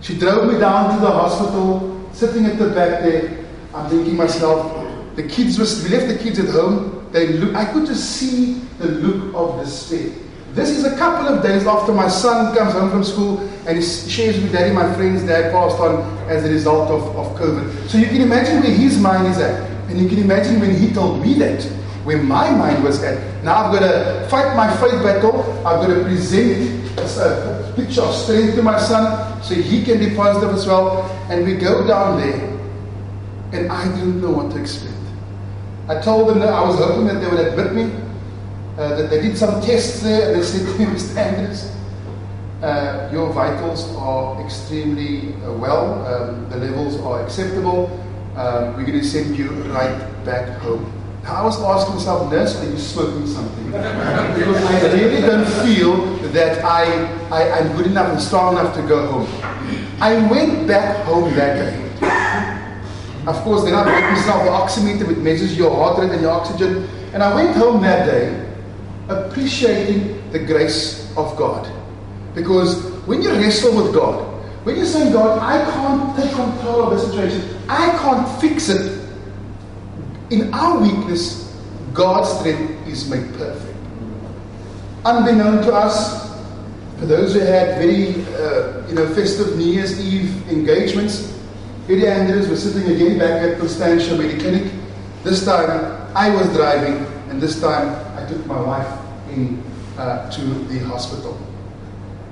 She 0.01 0.17
drove 0.17 0.51
me 0.51 0.59
down 0.59 0.95
to 0.95 1.01
the 1.01 1.11
hospital, 1.11 2.09
sitting 2.13 2.45
at 2.45 2.57
the 2.57 2.69
back 2.69 3.01
there. 3.03 3.45
I'm 3.73 3.89
thinking 3.89 4.15
myself, 4.15 5.15
the 5.15 5.27
kids 5.27 5.59
was 5.59 5.83
we 5.83 5.89
left 5.89 6.07
the 6.07 6.17
kids 6.17 6.39
at 6.39 6.49
home. 6.49 7.07
They 7.11 7.27
look 7.27 7.55
I 7.55 7.65
could 7.65 7.85
just 7.85 8.17
see 8.17 8.61
the 8.77 8.87
look 8.87 9.35
of 9.35 9.63
despair. 9.63 10.11
This 10.53 10.69
is 10.69 10.83
a 10.83 10.95
couple 10.97 11.27
of 11.27 11.43
days 11.43 11.67
after 11.67 11.93
my 11.93 12.07
son 12.07 12.55
comes 12.55 12.73
home 12.73 12.89
from 12.89 13.03
school 13.03 13.39
and 13.67 13.77
he 13.77 13.83
shares 13.83 14.41
with 14.41 14.51
Daddy, 14.51 14.73
my 14.73 14.91
friend's 14.95 15.23
dad 15.23 15.51
passed 15.51 15.79
on 15.79 16.01
as 16.27 16.43
a 16.43 16.49
result 16.49 16.89
of, 16.89 17.15
of 17.15 17.37
COVID. 17.39 17.87
So 17.87 17.97
you 17.97 18.07
can 18.07 18.21
imagine 18.21 18.61
where 18.61 18.71
his 18.71 18.97
mind 18.97 19.27
is 19.27 19.37
at. 19.37 19.69
And 19.89 19.99
you 19.99 20.09
can 20.09 20.17
imagine 20.19 20.59
when 20.59 20.75
he 20.75 20.91
told 20.91 21.21
me 21.21 21.35
that, 21.35 21.63
where 22.03 22.21
my 22.21 22.49
mind 22.51 22.83
was 22.83 23.01
at. 23.03 23.43
Now 23.43 23.65
I've 23.65 23.79
got 23.79 23.87
to 23.87 24.27
fight 24.29 24.55
my 24.55 24.75
faith 24.77 25.03
battle. 25.03 25.41
I've 25.65 25.85
got 25.85 25.87
to 25.87 26.03
present 26.03 26.78
a 26.97 27.73
picture 27.75 28.01
of 28.01 28.15
strength 28.15 28.55
to 28.55 28.63
my 28.63 28.79
son 28.79 29.41
so 29.43 29.55
he 29.55 29.83
can 29.83 29.99
be 29.99 30.15
positive 30.15 30.55
as 30.55 30.65
well. 30.65 31.03
And 31.29 31.45
we 31.45 31.55
go 31.55 31.85
down 31.85 32.19
there, 32.19 32.59
and 33.53 33.71
I 33.71 33.85
didn't 33.95 34.21
know 34.21 34.31
what 34.31 34.51
to 34.51 34.61
expect. 34.61 34.93
I 35.87 35.99
told 36.01 36.29
them 36.29 36.39
that 36.39 36.49
I 36.49 36.61
was 36.67 36.77
hoping 36.77 37.07
that 37.07 37.19
they 37.19 37.27
would 37.27 37.39
admit 37.39 37.73
me 37.73 38.09
uh, 38.79 38.95
that 38.95 39.09
they 39.09 39.21
did 39.21 39.37
some 39.37 39.61
tests 39.61 40.01
there 40.01 40.31
and 40.31 40.39
they 40.39 40.45
said 40.45 40.65
to 40.65 40.79
me, 40.79 40.85
Mr. 40.85 41.17
Andrews, 41.17 41.71
uh, 42.61 43.09
your 43.11 43.33
vitals 43.33 43.93
are 43.95 44.41
extremely 44.41 45.33
uh, 45.43 45.53
well, 45.53 46.05
um, 46.05 46.49
the 46.49 46.57
levels 46.57 46.95
are 47.01 47.21
acceptable, 47.23 47.87
um, 48.37 48.77
we're 48.77 48.85
going 48.85 48.99
to 48.99 49.03
send 49.03 49.37
you 49.37 49.49
right 49.73 50.25
back 50.25 50.59
home. 50.59 50.98
I 51.29 51.43
was 51.43 51.61
asking 51.61 51.95
myself, 51.95 52.31
nurse, 52.31 52.59
are 52.59 52.69
you 52.69 52.77
smoking 52.77 53.27
something? 53.27 53.65
because 53.71 54.63
I 54.65 54.93
really 54.93 55.21
don't 55.21 55.45
feel 55.65 56.05
that 56.33 56.63
I, 56.63 56.83
I, 57.29 57.59
I'm 57.59 57.75
good 57.77 57.87
enough 57.87 58.11
and 58.11 58.21
strong 58.21 58.57
enough 58.57 58.75
to 58.75 58.81
go 58.81 59.05
home. 59.07 59.27
I 60.01 60.27
went 60.29 60.67
back 60.67 61.05
home 61.05 61.33
that 61.35 61.55
day. 61.55 61.89
Of 63.27 63.35
course, 63.43 63.63
then 63.63 63.75
I 63.75 63.83
bought 63.83 64.11
myself 64.11 64.43
the 64.43 64.49
oximeter 64.49 65.07
which 65.07 65.17
measures 65.17 65.57
your 65.57 65.75
heart 65.75 65.99
rate 65.99 66.11
and 66.11 66.21
your 66.21 66.31
oxygen. 66.31 66.89
And 67.13 67.21
I 67.21 67.33
went 67.35 67.55
home 67.55 67.81
that 67.83 68.05
day 68.05 68.45
appreciating 69.09 70.31
the 70.31 70.39
grace 70.39 71.11
of 71.17 71.35
God. 71.37 71.71
Because 72.33 72.81
when 73.05 73.21
you 73.21 73.31
wrestle 73.31 73.75
with 73.75 73.93
God, 73.93 74.25
when 74.65 74.77
you 74.77 74.85
say, 74.85 75.11
God, 75.11 75.39
I 75.39 75.63
can't 75.71 76.15
take 76.17 76.31
control 76.33 76.83
of 76.83 76.91
the 76.91 76.99
situation, 76.99 77.57
I 77.67 77.89
can't 77.97 78.41
fix 78.41 78.69
it, 78.69 78.98
in 80.29 80.53
our 80.53 80.79
weakness, 80.79 81.55
God's 81.93 82.29
strength 82.39 82.87
is 82.87 83.09
made 83.09 83.33
perfect. 83.33 83.77
Unbeknown 85.05 85.63
to 85.63 85.73
us, 85.73 86.29
for 86.99 87.05
those 87.05 87.33
who 87.33 87.39
had 87.39 87.77
very 87.77 88.25
uh, 88.35 88.85
you 88.87 88.95
know, 88.95 89.07
festive 89.15 89.57
New 89.57 89.71
Year's 89.71 89.99
Eve 89.99 90.49
engagements, 90.51 91.33
Eddie 91.87 92.07
Andrews 92.07 92.47
was 92.49 92.61
sitting 92.61 92.93
again 92.93 93.17
back 93.17 93.41
at 93.41 93.57
Constantia 93.57 94.11
Mediclinic. 94.11 94.71
This 95.23 95.43
time 95.45 96.07
I 96.15 96.29
was 96.29 96.47
driving, 96.53 97.05
and 97.29 97.41
this 97.41 97.59
time 97.59 97.89
I 98.15 98.27
took 98.29 98.45
my 98.45 98.59
wife 98.61 98.99
in 99.31 99.63
uh, 99.97 100.29
to 100.29 100.41
the 100.41 100.79
hospital. 100.79 101.39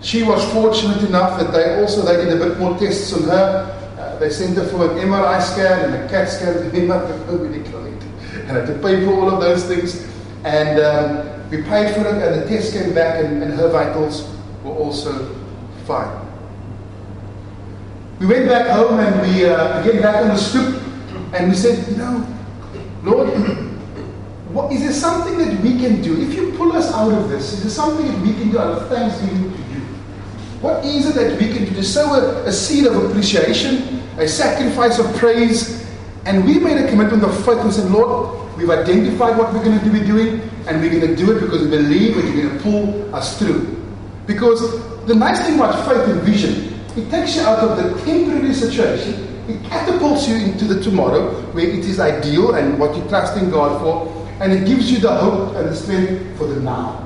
She 0.01 0.23
was 0.23 0.43
fortunate 0.53 1.03
enough 1.03 1.39
that 1.39 1.51
they 1.51 1.81
also 1.81 2.01
they 2.03 2.23
did 2.23 2.39
a 2.39 2.45
bit 2.45 2.59
more 2.59 2.77
tests 2.77 3.13
on 3.13 3.23
her. 3.23 3.95
Uh, 3.97 4.19
they 4.19 4.29
sent 4.29 4.55
her 4.57 4.65
for 4.67 4.91
an 4.91 4.97
MRI 4.99 5.41
scan 5.41 5.91
and 5.91 6.03
a 6.03 6.07
CAT 6.09 6.29
scan. 6.29 6.57
and 6.75 6.91
I 6.91 7.76
had 8.47 8.65
to 8.67 8.73
pay 8.79 9.05
for 9.05 9.13
all 9.13 9.29
of 9.29 9.39
those 9.41 9.65
things. 9.65 10.07
And 10.43 10.79
um, 10.79 11.49
we 11.49 11.61
paid 11.63 11.93
for 11.93 12.01
it, 12.01 12.21
and 12.21 12.41
the 12.41 12.47
test 12.47 12.73
came 12.73 12.93
back, 12.93 13.23
and, 13.23 13.43
and 13.43 13.53
her 13.53 13.69
vitals 13.69 14.33
were 14.63 14.71
also 14.71 15.35
fine. 15.85 16.27
We 18.19 18.25
went 18.25 18.49
back 18.49 18.67
home 18.67 18.99
and 18.99 19.21
we 19.21 19.45
uh, 19.45 19.79
again 19.81 20.01
back 20.01 20.23
on 20.23 20.29
the 20.29 20.37
stoop, 20.37 20.81
and 21.33 21.49
we 21.49 21.55
said, 21.55 21.87
you 21.87 21.97
know, 21.97 22.25
Lord, 23.03 23.29
what, 24.51 24.71
is 24.71 24.81
there 24.81 24.91
something 24.91 25.37
that 25.37 25.61
we 25.61 25.77
can 25.79 26.01
do? 26.01 26.19
If 26.19 26.33
you 26.33 26.51
pull 26.53 26.73
us 26.73 26.91
out 26.91 27.11
of 27.11 27.29
this, 27.29 27.53
is 27.53 27.61
there 27.61 27.69
something 27.69 28.07
that 28.07 28.19
we 28.21 28.33
can 28.33 28.49
do 28.49 28.57
out 28.57 28.81
of 28.81 28.89
thanksgiving 28.89 29.51
to 29.51 29.57
you? 29.57 29.81
What 30.61 30.83
is 30.83 31.07
it 31.07 31.15
that 31.15 31.39
we 31.39 31.53
can 31.53 31.65
do 31.65 31.75
to 31.75 31.83
sow 31.83 32.15
a, 32.15 32.45
a 32.45 32.51
seed 32.51 32.87
of 32.87 32.95
appreciation, 32.95 34.01
a 34.17 34.27
sacrifice 34.27 34.97
of 34.97 35.15
praise? 35.17 35.86
And 36.27 36.43
we 36.43 36.59
made 36.59 36.75
a 36.75 36.89
commitment 36.89 37.23
of 37.23 37.33
faith 37.45 37.59
and 37.59 37.73
said, 37.73 37.89
Lord, 37.89 38.57
we've 38.57 38.69
identified 38.69 39.37
what 39.37 39.53
we're 39.53 39.63
going 39.63 39.79
to 39.79 39.89
be 39.89 40.05
doing, 40.05 40.41
and 40.67 40.81
we're 40.81 40.89
going 40.89 41.07
to 41.07 41.15
do 41.15 41.31
it 41.31 41.39
because 41.39 41.61
we 41.61 41.69
believe 41.69 42.15
that 42.15 42.25
you're 42.25 42.49
going 42.49 42.57
to 42.57 42.63
pull 42.63 43.15
us 43.15 43.39
through. 43.39 43.81
Because 44.25 44.59
the 45.05 45.15
nice 45.15 45.39
thing 45.41 45.55
about 45.55 45.87
faith 45.87 46.05
and 46.09 46.21
vision, 46.23 46.77
it 46.97 47.09
takes 47.09 47.37
you 47.37 47.43
out 47.43 47.59
of 47.59 47.77
the 47.77 48.03
temporary 48.03 48.53
situation, 48.53 49.23
it 49.47 49.63
catapults 49.69 50.27
you 50.27 50.35
into 50.35 50.65
the 50.65 50.83
tomorrow 50.83 51.31
where 51.53 51.65
it 51.65 51.85
is 51.85 51.97
ideal 52.01 52.55
and 52.55 52.77
what 52.77 52.93
you 52.93 53.07
trust 53.07 53.37
in 53.37 53.49
God 53.49 53.79
for, 53.79 54.27
and 54.43 54.51
it 54.51 54.67
gives 54.67 54.91
you 54.91 54.99
the 54.99 55.15
hope 55.15 55.55
and 55.55 55.69
the 55.69 55.75
strength 55.75 56.37
for 56.37 56.45
the 56.45 56.59
now. 56.59 57.05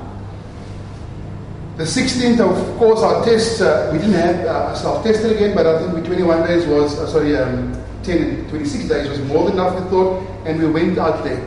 The 1.76 1.84
16th, 1.84 2.40
of 2.40 2.76
course, 2.76 3.02
our 3.02 3.24
test, 3.24 3.62
uh, 3.62 3.90
we 3.92 3.98
didn't 3.98 4.14
have 4.14 4.46
uh, 4.46 4.74
self-tested 4.74 5.36
again, 5.36 5.54
but 5.54 5.64
I 5.64 5.78
think 5.78 5.94
we 5.94 6.02
21 6.02 6.44
days 6.48 6.66
was, 6.66 6.98
uh, 6.98 7.06
sorry, 7.06 7.36
um, 7.36 7.81
10 8.04 8.22
and 8.22 8.48
26 8.48 8.88
days 8.88 9.08
was 9.08 9.20
more 9.20 9.44
than 9.44 9.54
enough, 9.54 9.82
we 9.82 9.88
thought, 9.90 10.26
and 10.46 10.58
we 10.60 10.68
went 10.70 10.98
out 10.98 11.22
there, 11.24 11.46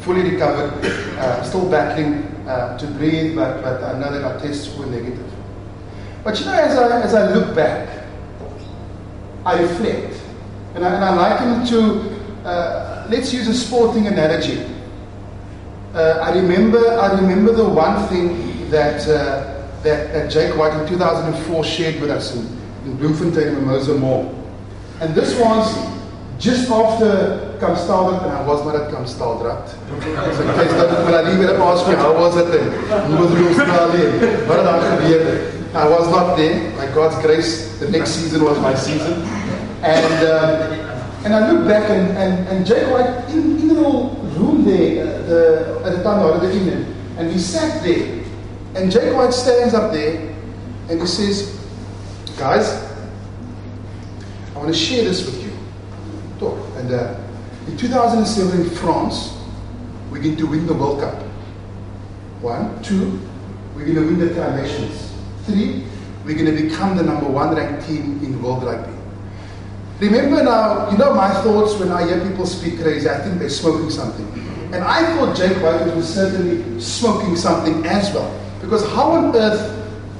fully 0.00 0.22
recovered, 0.22 0.72
uh, 1.18 1.42
still 1.42 1.70
battling 1.70 2.24
uh, 2.46 2.76
to 2.78 2.86
breathe, 2.86 3.36
but, 3.36 3.62
but 3.62 3.82
I 3.82 3.98
know 3.98 4.12
that 4.12 4.24
our 4.24 4.40
tests 4.40 4.76
were 4.76 4.86
negative. 4.86 5.30
But 6.24 6.38
you 6.38 6.46
know, 6.46 6.52
as 6.52 6.76
I, 6.78 7.02
as 7.02 7.14
I 7.14 7.32
look 7.34 7.54
back, 7.54 8.04
I 9.44 9.60
reflect, 9.60 10.20
and 10.74 10.84
I, 10.84 10.94
and 10.94 11.04
I 11.04 11.14
liken 11.14 11.62
it 11.62 11.68
to, 11.70 12.48
uh, 12.48 13.06
let's 13.10 13.32
use 13.32 13.48
a 13.48 13.54
sporting 13.54 14.06
analogy. 14.06 14.64
Uh, 15.94 16.20
I 16.22 16.34
remember, 16.34 16.78
I 16.78 17.20
remember 17.20 17.52
the 17.52 17.68
one 17.68 18.08
thing 18.08 18.70
that, 18.70 19.02
uh, 19.02 19.68
that, 19.82 20.12
that 20.12 20.30
Jake 20.30 20.56
White 20.56 20.72
in 20.80 20.88
2004 20.88 21.64
shared 21.64 22.00
with 22.00 22.10
us 22.10 22.34
in, 22.34 22.46
in 22.84 22.96
Bloemfontein 22.96 23.54
Mimosa 23.54 23.94
Mall. 23.94 24.41
And 25.02 25.14
this 25.16 25.36
was 25.36 25.66
just 26.38 26.70
after 26.70 27.56
Kamp 27.58 27.76
Staaldraad, 27.76 28.22
and 28.22 28.32
I 28.32 28.46
was 28.46 28.64
not 28.64 28.76
at 28.76 28.90
Kamp 28.92 29.06
Staaldraad. 29.06 29.68
so 29.68 30.42
in 30.42 30.54
case 30.54 30.72
that 30.78 31.04
when 31.04 31.14
I 31.14 31.22
leave 31.28 31.40
it 31.40 31.50
ask 31.58 31.88
me, 31.88 31.94
how 31.94 32.14
was 32.14 32.36
it 32.36 32.46
then? 32.52 32.70
Hoe 32.88 33.18
was 33.18 33.30
die 33.34 33.46
Australië? 33.48 34.46
Wat 34.46 34.56
het 34.56 34.64
daar 34.64 34.80
gebeur? 34.80 35.50
I 35.74 35.88
was 35.88 36.06
not 36.08 36.36
there. 36.36 36.70
By 36.76 36.86
God's 36.94 37.18
grace, 37.24 37.78
the 37.80 37.90
next 37.90 38.10
season 38.10 38.44
was 38.44 38.58
my 38.60 38.74
season. 38.74 39.24
And 39.82 40.22
um, 40.22 40.82
and 41.24 41.34
I 41.34 41.50
look 41.50 41.66
back 41.66 41.90
and, 41.90 42.16
and, 42.16 42.48
and 42.48 42.66
Jake 42.66 42.86
White 42.92 43.28
in, 43.30 43.58
in 43.58 43.68
the 43.68 43.74
little 43.74 44.10
room 44.38 44.64
there 44.64 45.02
uh, 45.02 45.22
the, 45.26 45.82
at 45.84 45.96
the 45.96 46.02
time 46.02 46.22
of 46.22 46.40
the 46.42 46.54
evening, 46.54 46.94
and 47.18 47.28
we 47.28 47.38
sat 47.38 47.82
there. 47.82 48.22
And 48.74 48.90
Jake 48.90 49.14
White 49.16 49.34
stands 49.34 49.74
up 49.74 49.92
there 49.92 50.34
and 50.88 51.00
he 51.00 51.06
says, 51.06 51.58
Guys, 52.38 52.91
want 54.62 54.72
to 54.72 54.80
share 54.80 55.04
this 55.04 55.26
with 55.26 55.42
you. 55.42 55.52
Talk. 56.38 56.56
And 56.76 56.92
uh, 56.92 57.20
in 57.66 57.76
2007 57.76 58.60
in 58.60 58.70
France, 58.70 59.36
we're 60.10 60.22
going 60.22 60.36
to 60.36 60.46
win 60.46 60.66
the 60.66 60.74
World 60.74 61.00
Cup. 61.00 61.20
One. 62.40 62.80
Two, 62.82 63.20
we're 63.74 63.84
going 63.84 63.96
to 63.96 64.02
win 64.02 64.18
the 64.18 64.32
Tri 64.34 64.62
Nations. 64.62 65.12
Three, 65.46 65.84
we're 66.24 66.36
going 66.36 66.54
to 66.56 66.62
become 66.62 66.96
the 66.96 67.02
number 67.02 67.26
one 67.26 67.56
ranked 67.56 67.88
team 67.88 68.22
in 68.22 68.40
world 68.40 68.62
rugby. 68.62 68.92
Remember 69.98 70.42
now, 70.42 70.90
you 70.90 70.98
know 70.98 71.14
my 71.14 71.32
thoughts 71.42 71.78
when 71.78 71.90
I 71.90 72.06
hear 72.06 72.20
people 72.28 72.46
speak 72.46 72.80
crazy, 72.80 73.08
I 73.08 73.18
think 73.20 73.38
they're 73.38 73.48
smoking 73.48 73.90
something. 73.90 74.26
And 74.72 74.82
I 74.82 75.04
thought 75.14 75.36
Jake 75.36 75.56
White 75.62 75.94
was 75.94 76.12
certainly 76.12 76.80
smoking 76.80 77.36
something 77.36 77.84
as 77.86 78.12
well. 78.12 78.30
Because 78.60 78.84
how 78.90 79.12
on 79.12 79.36
earth 79.36 79.60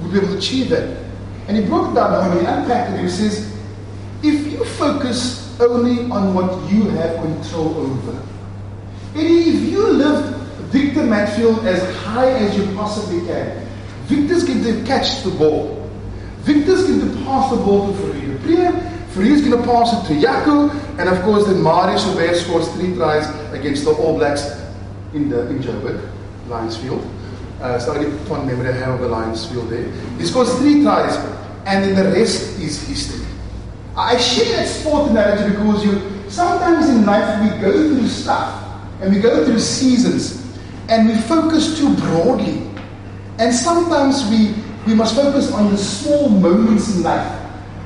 would 0.02 0.12
we 0.12 0.20
be 0.20 0.24
able 0.24 0.34
to 0.34 0.38
achieve 0.38 0.68
that? 0.70 1.04
And 1.48 1.56
he 1.56 1.64
broke 1.64 1.90
it 1.90 1.94
down 1.94 2.30
and 2.30 2.40
he 2.40 2.46
unpacked 2.46 2.92
it. 2.92 3.00
He 3.00 3.08
says, 3.08 3.51
you 4.52 4.64
focus 4.64 5.58
only 5.60 6.10
on 6.10 6.34
what 6.34 6.70
you 6.70 6.84
have 6.90 7.16
control 7.22 7.76
over, 7.76 8.22
and 9.14 9.26
if 9.26 9.70
you 9.70 9.86
lift 9.88 10.34
Victor 10.72 11.02
Matfield 11.02 11.64
as 11.64 11.94
high 11.96 12.30
as 12.30 12.56
you 12.56 12.64
possibly 12.74 13.26
can, 13.26 13.66
Victor's 14.06 14.44
going 14.44 14.62
to 14.64 14.84
catch 14.86 15.22
the 15.22 15.30
ball. 15.30 15.90
Victor's 16.40 16.86
going 16.86 17.00
to 17.00 17.24
pass 17.24 17.50
the 17.50 17.56
ball 17.56 17.86
to 17.88 17.98
Fourie. 17.98 18.22
Free's 19.12 19.46
going 19.46 19.60
to 19.60 19.68
pass 19.70 19.92
it 19.92 20.08
to 20.08 20.26
Jaque, 20.26 20.98
and 20.98 21.06
of 21.06 21.22
course, 21.22 21.44
then 21.44 21.62
Marius 21.62 22.02
Joubert 22.04 22.34
scores 22.34 22.66
three 22.72 22.94
tries 22.94 23.28
against 23.52 23.84
the 23.84 23.92
All 23.92 24.16
Blacks 24.16 24.42
in 25.12 25.28
the 25.28 25.48
in 25.50 25.58
Joburg, 25.58 26.00
Lions 26.48 26.78
Field. 26.78 27.06
Uh, 27.60 27.78
so 27.78 27.92
I 27.92 28.02
get 28.02 28.10
fond 28.26 28.46
memory 28.46 28.70
I 28.70 28.72
have 28.72 28.94
of 28.94 29.00
the 29.00 29.08
Lions 29.08 29.44
Field 29.44 29.68
there. 29.68 29.84
He 30.16 30.24
scores 30.24 30.54
three 30.58 30.82
tries, 30.82 31.14
and 31.66 31.84
then 31.84 31.94
the 31.94 32.10
rest 32.18 32.58
is 32.58 32.88
history. 32.88 33.26
I 33.96 34.16
share 34.16 34.56
that 34.56 34.68
sport 34.68 35.10
analogy 35.10 35.50
because 35.50 35.84
you 35.84 36.30
sometimes 36.30 36.88
in 36.88 37.04
life 37.04 37.42
we 37.42 37.60
go 37.60 37.72
through 37.72 38.08
stuff 38.08 38.80
and 39.00 39.12
we 39.14 39.20
go 39.20 39.44
through 39.44 39.58
seasons 39.58 40.42
and 40.88 41.08
we 41.08 41.16
focus 41.22 41.78
too 41.78 41.94
broadly. 41.96 42.68
And 43.38 43.54
sometimes 43.54 44.28
we, 44.30 44.54
we 44.86 44.94
must 44.94 45.14
focus 45.14 45.52
on 45.52 45.70
the 45.70 45.78
small 45.78 46.28
moments 46.28 46.94
in 46.94 47.02
life. 47.02 47.40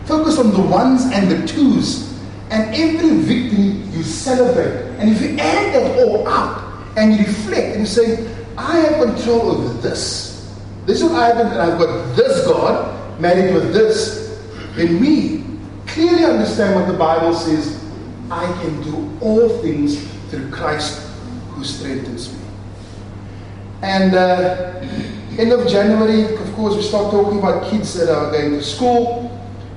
Focus 0.05 0.39
on 0.39 0.53
the 0.53 0.61
ones 0.61 1.05
and 1.07 1.31
the 1.31 1.47
twos. 1.47 2.13
And 2.51 2.75
every 2.75 3.17
victory 3.17 3.83
you 3.97 4.03
celebrate. 4.03 4.87
And 4.99 5.11
if 5.11 5.21
you 5.21 5.39
add 5.39 5.75
that 5.75 5.99
all 5.99 6.27
up 6.29 6.63
and 6.97 7.15
you 7.15 7.25
reflect 7.25 7.77
and 7.77 7.81
you 7.81 7.87
say, 7.87 8.33
I 8.57 8.79
have 8.79 9.05
control 9.05 9.53
over 9.53 9.75
this. 9.81 10.55
This 10.87 10.99
is 10.99 11.05
what 11.05 11.15
I 11.15 11.27
have, 11.29 11.39
and 11.39 11.61
I've 11.61 11.79
got 11.79 12.17
this 12.17 12.47
God 12.47 13.21
married 13.21 13.55
with 13.55 13.73
this. 13.73 14.39
Then 14.77 15.01
we 15.01 15.45
clearly 15.97 16.27
understand 16.27 16.75
what 16.75 16.87
the 16.93 16.99
Bible 16.99 17.33
says. 17.33 17.83
I 18.31 18.45
can 18.61 18.83
do 18.83 19.11
all 19.23 19.49
things 19.63 19.99
through 20.29 20.51
Christ 20.51 21.01
who 21.53 21.65
strengthens 21.65 22.35
me. 22.35 22.39
And 23.81 24.15
uh, 24.15 24.75
end 25.39 25.53
of 25.53 25.67
January, 25.67 26.35
of 26.35 26.53
course, 26.53 26.77
we 26.77 26.83
start 26.83 27.11
talking 27.11 27.39
about 27.39 27.71
kids 27.71 27.95
that 27.95 28.15
are 28.15 28.31
going 28.31 28.51
to 28.51 28.63
school. 28.63 29.33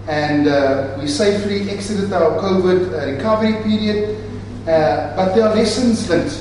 And 0.10 0.50
uh, 0.50 0.98
we 1.00 1.08
safely 1.08 1.70
exited 1.70 2.12
our 2.12 2.38
COVID 2.42 2.92
uh, 2.92 3.14
recovery 3.14 3.54
period. 3.64 4.20
Uh, 4.68 5.16
but 5.16 5.34
there 5.36 5.48
are 5.48 5.56
lessons 5.56 6.10
learned. 6.10 6.34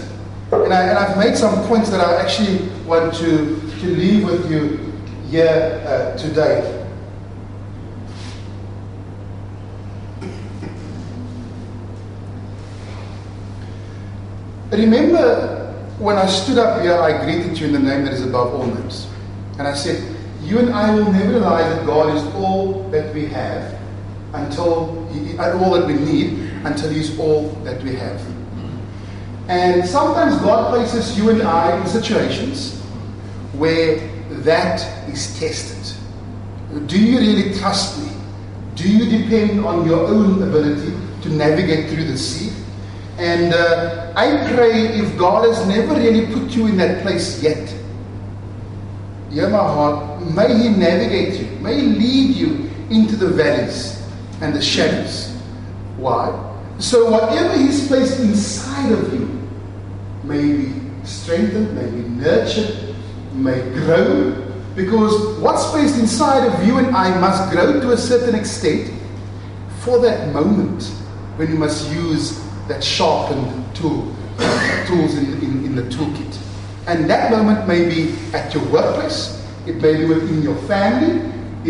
And, 0.50 0.72
I, 0.72 0.88
and 0.88 0.98
I've 0.98 1.18
made 1.18 1.36
some 1.36 1.54
points 1.68 1.90
that 1.90 2.00
I 2.00 2.20
actually 2.20 2.68
want 2.84 3.14
to, 3.14 3.60
to 3.80 3.86
leave 3.86 4.24
with 4.24 4.50
you 4.50 4.92
here 5.30 5.84
uh, 5.86 6.18
today. 6.18 6.77
Remember 14.78 15.74
when 15.98 16.16
I 16.16 16.26
stood 16.26 16.58
up 16.58 16.80
here, 16.82 16.94
I 16.94 17.24
greeted 17.24 17.58
you 17.58 17.66
in 17.66 17.72
the 17.72 17.80
name 17.80 18.04
that 18.04 18.14
is 18.14 18.24
above 18.24 18.54
all 18.54 18.66
names. 18.66 19.08
And 19.58 19.66
I 19.66 19.74
said, 19.74 20.16
You 20.42 20.60
and 20.60 20.70
I 20.70 20.94
will 20.94 21.10
never 21.10 21.30
realize 21.30 21.74
that 21.74 21.84
God 21.84 22.16
is 22.16 22.22
all 22.34 22.88
that 22.90 23.12
we 23.12 23.26
have 23.26 23.76
until 24.34 25.08
he, 25.08 25.36
all 25.38 25.72
that 25.72 25.86
we 25.86 25.94
need 25.94 26.48
until 26.64 26.90
He's 26.90 27.18
all 27.18 27.50
that 27.64 27.82
we 27.82 27.94
have. 27.94 28.20
And 29.48 29.84
sometimes 29.86 30.36
God 30.42 30.74
places 30.74 31.18
you 31.18 31.30
and 31.30 31.42
I 31.42 31.80
in 31.80 31.86
situations 31.86 32.80
where 33.54 33.96
that 34.42 35.08
is 35.08 35.38
tested. 35.38 35.96
Do 36.86 37.00
you 37.00 37.18
really 37.18 37.58
trust 37.58 37.98
me? 37.98 38.12
Do 38.74 38.88
you 38.88 39.18
depend 39.18 39.64
on 39.64 39.86
your 39.86 40.06
own 40.06 40.42
ability 40.42 40.92
to 41.22 41.28
navigate 41.30 41.90
through 41.90 42.04
the 42.04 42.18
sea? 42.18 42.52
And 43.18 43.52
uh, 43.52 44.12
I 44.14 44.48
pray 44.54 44.86
if 44.96 45.18
God 45.18 45.44
has 45.44 45.66
never 45.66 45.94
really 45.94 46.32
put 46.32 46.50
you 46.54 46.68
in 46.68 46.76
that 46.76 47.02
place 47.02 47.42
yet, 47.42 47.68
hear 49.28 49.50
my 49.50 49.58
heart, 49.58 50.22
may 50.22 50.56
He 50.56 50.68
navigate 50.68 51.40
you, 51.40 51.58
may 51.58 51.80
He 51.80 51.82
lead 51.82 52.36
you 52.36 52.70
into 52.90 53.16
the 53.16 53.26
valleys 53.26 54.06
and 54.40 54.54
the 54.54 54.62
shadows. 54.62 55.34
Why? 55.96 56.30
So 56.78 57.10
whatever 57.10 57.58
He's 57.58 57.88
placed 57.88 58.20
inside 58.20 58.92
of 58.92 59.12
you 59.12 59.26
may 60.22 60.56
be 60.56 60.80
strengthened, 61.02 61.74
may 61.74 61.90
be 61.90 62.08
nurtured, 62.08 62.94
may 63.32 63.60
grow. 63.72 64.44
Because 64.76 65.40
what's 65.40 65.68
placed 65.70 65.98
inside 65.98 66.46
of 66.46 66.64
you 66.64 66.78
and 66.78 66.94
I 66.94 67.18
must 67.18 67.50
grow 67.50 67.80
to 67.80 67.90
a 67.90 67.96
certain 67.96 68.36
extent 68.36 68.94
for 69.80 69.98
that 70.02 70.32
moment 70.32 70.84
when 71.34 71.50
you 71.50 71.56
must 71.56 71.90
use 71.90 72.47
that 72.68 72.84
sharpened 72.84 73.74
tool, 73.74 74.14
uh, 74.38 74.86
tools 74.86 75.16
in, 75.16 75.26
in, 75.42 75.64
in 75.64 75.74
the 75.74 75.82
toolkit. 75.82 76.38
And 76.86 77.08
that 77.10 77.30
moment 77.30 77.66
may 77.66 77.88
be 77.88 78.14
at 78.32 78.54
your 78.54 78.64
workplace, 78.70 79.44
it 79.66 79.76
may 79.76 79.96
be 79.96 80.04
within 80.06 80.42
your 80.42 80.56
family, 80.62 81.20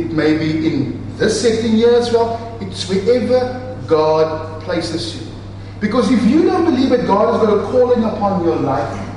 it 0.01 0.13
may 0.13 0.37
be 0.37 0.67
in 0.67 1.17
this 1.17 1.41
setting 1.43 1.73
here 1.73 1.95
as 1.95 2.13
well. 2.13 2.59
It's 2.61 2.89
wherever 2.89 3.77
God 3.89 4.63
places 4.63 5.17
you. 5.21 5.27
Because 5.81 6.11
if 6.11 6.23
you 6.25 6.45
don't 6.45 6.65
believe 6.65 6.91
that 6.91 7.07
God 7.07 7.35
has 7.35 7.47
got 7.47 7.59
a 7.59 7.63
calling 7.73 8.05
upon 8.05 8.45
your 8.45 8.57
life, 8.57 9.09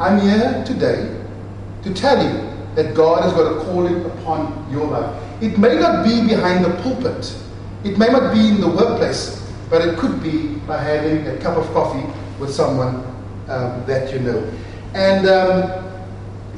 I'm 0.00 0.20
here 0.20 0.62
today 0.64 1.16
to 1.82 1.94
tell 1.94 2.22
you 2.22 2.48
that 2.74 2.94
God 2.94 3.22
has 3.22 3.32
got 3.32 3.56
a 3.56 3.64
calling 3.64 4.04
upon 4.04 4.70
your 4.70 4.86
life. 4.86 5.42
It 5.42 5.58
may 5.58 5.78
not 5.78 6.04
be 6.04 6.26
behind 6.26 6.64
the 6.64 6.70
pulpit, 6.82 7.36
it 7.84 7.98
may 7.98 8.08
not 8.08 8.32
be 8.32 8.48
in 8.48 8.60
the 8.60 8.68
workplace, 8.68 9.44
but 9.70 9.82
it 9.86 9.98
could 9.98 10.22
be 10.22 10.57
by 10.68 10.76
having 10.76 11.26
a 11.26 11.36
cup 11.38 11.56
of 11.56 11.64
coffee 11.72 12.06
with 12.38 12.52
someone 12.52 12.96
um, 13.48 13.82
that 13.86 14.12
you 14.12 14.20
know. 14.20 14.38
And 14.94 15.26
um, 15.26 15.88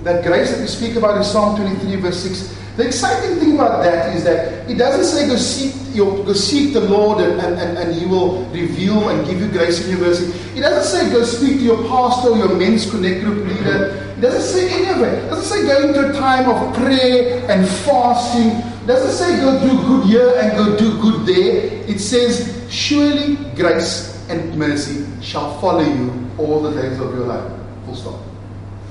that 0.02 0.24
grace 0.24 0.50
that 0.50 0.60
we 0.60 0.66
speak 0.66 0.96
about 0.96 1.16
in 1.16 1.24
Psalm 1.24 1.56
23, 1.56 1.96
verse 1.96 2.22
6. 2.22 2.56
The 2.76 2.86
exciting 2.86 3.38
thing 3.38 3.54
about 3.54 3.82
that 3.82 4.14
is 4.16 4.24
that 4.24 4.68
it 4.68 4.76
doesn't 4.76 5.04
say 5.04 5.28
go 5.28 5.36
seek, 5.36 5.74
go 5.96 6.32
seek 6.32 6.72
the 6.72 6.80
Lord 6.80 7.20
and, 7.20 7.40
and, 7.40 7.78
and, 7.78 7.94
He 7.94 8.06
will 8.06 8.44
reveal 8.46 9.10
and 9.10 9.26
give 9.26 9.40
you 9.40 9.48
grace 9.48 9.84
in 9.84 9.90
your 9.90 10.00
mercy. 10.00 10.32
It 10.56 10.62
doesn't 10.62 10.84
say 10.84 11.12
go 11.12 11.22
speak 11.24 11.58
to 11.58 11.64
your 11.64 11.88
pastor 11.88 12.36
your 12.36 12.56
men's 12.56 12.90
connect 12.90 13.22
group 13.22 13.46
leader. 13.46 14.14
It 14.16 14.20
doesn't 14.20 14.42
say 14.42 14.70
any 14.70 14.88
of 14.88 15.02
it. 15.02 15.24
It 15.24 15.28
doesn't 15.28 15.44
say 15.44 15.66
go 15.66 15.88
into 15.88 16.10
a 16.10 16.12
time 16.12 16.48
of 16.48 16.74
prayer 16.76 17.44
and 17.50 17.68
fasting. 17.68 18.62
Doesn't 18.90 19.12
say 19.12 19.40
go 19.40 19.56
do 19.60 19.86
good 19.86 20.06
here 20.08 20.34
and 20.36 20.50
go 20.58 20.76
do 20.76 21.00
good 21.00 21.24
there. 21.24 21.88
It 21.88 22.00
says 22.00 22.66
surely 22.68 23.36
grace 23.54 24.28
and 24.28 24.52
mercy 24.58 25.06
shall 25.22 25.60
follow 25.60 25.84
you 25.84 26.28
all 26.36 26.60
the 26.60 26.72
days 26.72 26.98
of 26.98 27.14
your 27.14 27.24
life. 27.24 27.52
Full 27.84 27.94
stop. 27.94 28.20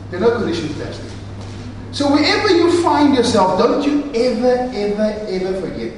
There 0.10 0.24
are 0.24 0.24
no 0.24 0.38
conditions 0.38 0.80
attached. 0.80 1.02
So 1.92 2.14
wherever 2.14 2.48
you 2.48 2.82
find 2.82 3.14
yourself, 3.14 3.60
don't 3.60 3.84
you 3.84 4.10
ever, 4.16 4.72
ever, 4.74 5.20
ever 5.28 5.60
forget 5.68 5.92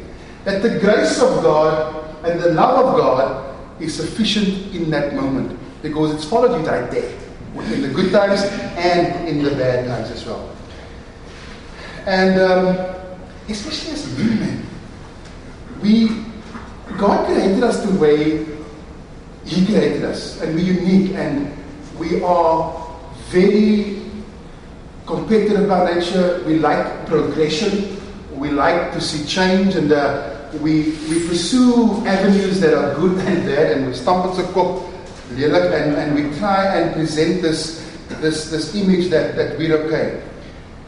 that 0.45 0.63
the 0.63 0.79
grace 0.79 1.21
of 1.21 1.43
God 1.43 2.03
and 2.25 2.39
the 2.39 2.55
love 2.55 2.83
of 2.83 2.97
God 2.97 3.55
is 3.79 3.93
sufficient 3.93 4.73
in 4.73 4.89
that 4.89 5.13
moment 5.13 5.59
because 5.83 6.15
it's 6.15 6.25
followed 6.25 6.59
you 6.59 6.67
right 6.67 6.89
there 6.89 7.19
in 7.71 7.83
the 7.83 7.89
good 7.89 8.11
times 8.11 8.41
and 8.81 9.29
in 9.29 9.43
the 9.43 9.51
bad 9.51 9.85
times 9.85 10.09
as 10.09 10.25
well. 10.25 10.49
And 12.07 12.41
um, 12.41 13.00
especially 13.51 13.93
as 13.93 14.07
women, 14.17 14.65
we 15.81 16.09
God 16.97 17.25
created 17.25 17.63
us 17.63 17.83
the 17.85 17.97
way 17.99 18.45
He 19.45 19.65
created 19.65 20.03
us, 20.03 20.41
and 20.41 20.55
we're 20.55 20.73
unique, 20.73 21.15
and 21.15 21.51
we 21.97 22.21
are 22.23 22.87
very 23.29 24.01
competitive 25.05 25.67
by 25.67 25.93
nature. 25.93 26.43
We 26.45 26.59
like 26.59 27.05
progression. 27.07 27.97
We 28.35 28.49
like 28.51 28.91
to 28.93 29.01
see 29.01 29.25
change, 29.25 29.75
and 29.75 29.91
uh, 29.91 30.49
we 30.61 30.97
we 31.09 31.27
pursue 31.27 32.05
avenues 32.05 32.59
that 32.59 32.73
are 32.73 32.95
good 32.95 33.17
and 33.25 33.45
bad, 33.45 33.77
and 33.77 33.87
we 33.87 33.93
stamp 33.93 34.25
ons 34.25 34.39
kop 34.51 34.87
and 35.31 35.95
and 35.95 36.13
we 36.15 36.27
try 36.39 36.75
and 36.75 36.93
present 36.93 37.41
this 37.41 37.79
this 38.19 38.51
this 38.51 38.75
image 38.75 39.09
that 39.09 39.35
that 39.35 39.57
we're 39.57 39.77
okay. 39.87 40.21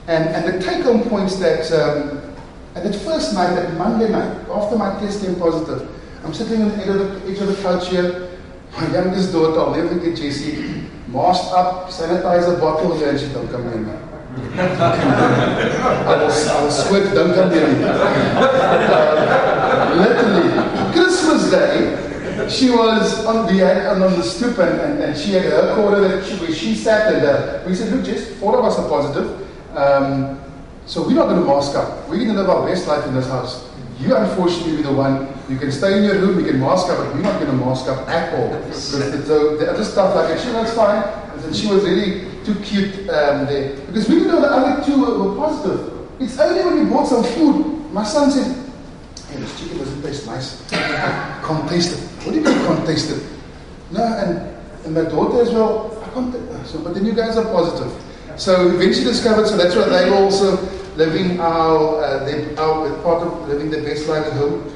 And 0.07 0.27
and 0.35 0.43
the 0.53 0.59
take-home 0.59 1.03
points 1.09 1.37
that. 1.39 1.71
Um, 1.71 2.32
and 2.75 2.85
that 2.85 2.95
first 2.99 3.33
night, 3.33 3.53
that 3.55 3.73
Monday 3.77 4.09
night, 4.09 4.49
after 4.49 4.75
my 4.77 4.99
test 4.99 5.23
came 5.23 5.35
positive, 5.35 5.87
I'm 6.23 6.33
sitting 6.33 6.61
on 6.61 6.69
the 6.69 6.77
edge 6.77 6.87
of 6.89 6.97
the, 6.99 7.31
edge 7.31 7.39
of 7.39 7.47
the 7.47 7.55
couch 7.61 7.89
here. 7.89 8.29
My 8.71 8.91
youngest 8.91 9.31
daughter, 9.31 9.59
I'll 9.59 9.75
never 9.75 9.89
forget 9.89 10.17
Jessie, 10.17 10.83
masked 11.07 11.53
up, 11.53 11.89
sanitizer 11.89 12.59
bottle, 12.59 12.93
and 13.03 13.19
she 13.19 13.27
don't 13.27 13.47
come 13.49 13.67
in. 13.67 13.85
I 14.55 16.23
was, 16.23 16.47
I 16.47 16.63
was 16.63 16.87
sweat, 16.87 17.13
don't 17.13 17.35
come 17.35 17.49
near 17.51 17.67
me. 17.67 17.83
Uh, 17.83 19.13
literally, 19.95 20.49
Christmas 20.91 21.51
Day, 21.51 22.49
she 22.49 22.71
was 22.71 23.25
on 23.25 23.45
the 23.45 23.63
on 23.89 23.99
the 23.99 24.23
stoop 24.23 24.57
and, 24.57 24.79
and, 24.79 25.03
and 25.03 25.17
she 25.17 25.33
had 25.33 25.43
her 25.43 25.75
corner 25.75 26.01
that 26.07 26.25
she, 26.25 26.35
where 26.37 26.51
she 26.51 26.73
sat 26.73 27.13
and 27.13 27.25
uh, 27.25 27.63
we 27.67 27.75
said, 27.75 27.93
look, 27.93 28.03
Jess, 28.03 28.27
four 28.39 28.57
of 28.57 28.65
us 28.65 28.79
are 28.79 28.89
positive. 28.89 29.39
Um, 29.77 30.42
so 30.85 31.01
we're 31.07 31.13
not 31.13 31.27
going 31.27 31.39
to 31.39 31.45
mask 31.45 31.75
up. 31.75 32.09
We're 32.09 32.17
going 32.17 32.29
to 32.29 32.33
live 32.33 32.49
our 32.49 32.67
best 32.67 32.87
life 32.87 33.05
in 33.07 33.13
this 33.13 33.27
house. 33.27 33.69
You, 33.99 34.15
unfortunately, 34.15 34.77
be 34.77 34.83
the 34.83 34.91
one. 34.91 35.27
You 35.49 35.57
can 35.57 35.71
stay 35.71 35.97
in 35.97 36.03
your 36.03 36.19
room, 36.19 36.39
you 36.39 36.45
can 36.45 36.59
mask 36.59 36.89
up, 36.89 36.97
but 36.97 37.13
we're 37.13 37.21
not 37.21 37.39
going 37.39 37.51
to 37.51 37.65
mask 37.65 37.87
up 37.87 38.07
at 38.09 38.33
all. 38.33 38.71
So 38.73 38.97
the, 38.97 39.57
the 39.57 39.71
other 39.71 39.83
stuff, 39.83 40.15
like, 40.15 40.37
she 40.39 40.51
was 40.51 40.73
fine. 40.73 41.03
And 41.43 41.55
she 41.55 41.67
was 41.67 41.83
really 41.83 42.27
too 42.43 42.55
cute 42.55 43.09
um, 43.09 43.45
there. 43.45 43.75
Because 43.87 44.09
we 44.09 44.21
know 44.21 44.41
the 44.41 44.47
other 44.47 44.83
two 44.83 44.99
were, 44.99 45.23
were 45.23 45.35
positive. 45.35 45.93
It's 46.19 46.37
only 46.39 46.63
when 46.63 46.83
we 46.83 46.89
bought 46.89 47.07
some 47.07 47.23
food, 47.23 47.91
my 47.91 48.03
son 48.03 48.31
said, 48.31 48.63
Hey, 49.29 49.39
this 49.39 49.59
chicken 49.59 49.77
doesn't 49.77 50.01
taste 50.01 50.25
nice. 50.25 50.61
can't 50.69 51.69
taste 51.69 51.93
it. 51.93 51.99
What 52.25 52.33
do 52.33 52.39
you 52.39 52.45
mean 52.45 52.57
can't 52.65 52.85
taste 52.85 53.11
it? 53.11 53.23
No, 53.91 54.03
and, 54.03 54.37
and 54.85 54.93
my 54.93 55.03
daughter 55.03 55.41
as 55.41 55.49
well, 55.51 56.01
I 56.03 56.09
can't 56.13 56.33
taste 56.33 56.71
So, 56.71 56.79
but 56.79 56.93
then 56.93 57.05
you 57.05 57.13
guys 57.13 57.37
are 57.37 57.45
positive. 57.45 57.91
So 58.35 58.67
eventually 58.69 59.05
discovered, 59.05 59.47
so 59.47 59.57
that's 59.57 59.75
why 59.75 59.89
they 59.89 60.09
were 60.09 60.17
also 60.17 60.57
living 60.95 61.39
our, 61.39 62.03
uh, 62.03 62.23
the, 62.25 62.61
our 62.61 62.93
part 63.01 63.23
of 63.23 63.47
living 63.47 63.69
the 63.69 63.81
best 63.81 64.07
life 64.07 64.25
at 64.25 64.33
home. 64.33 64.71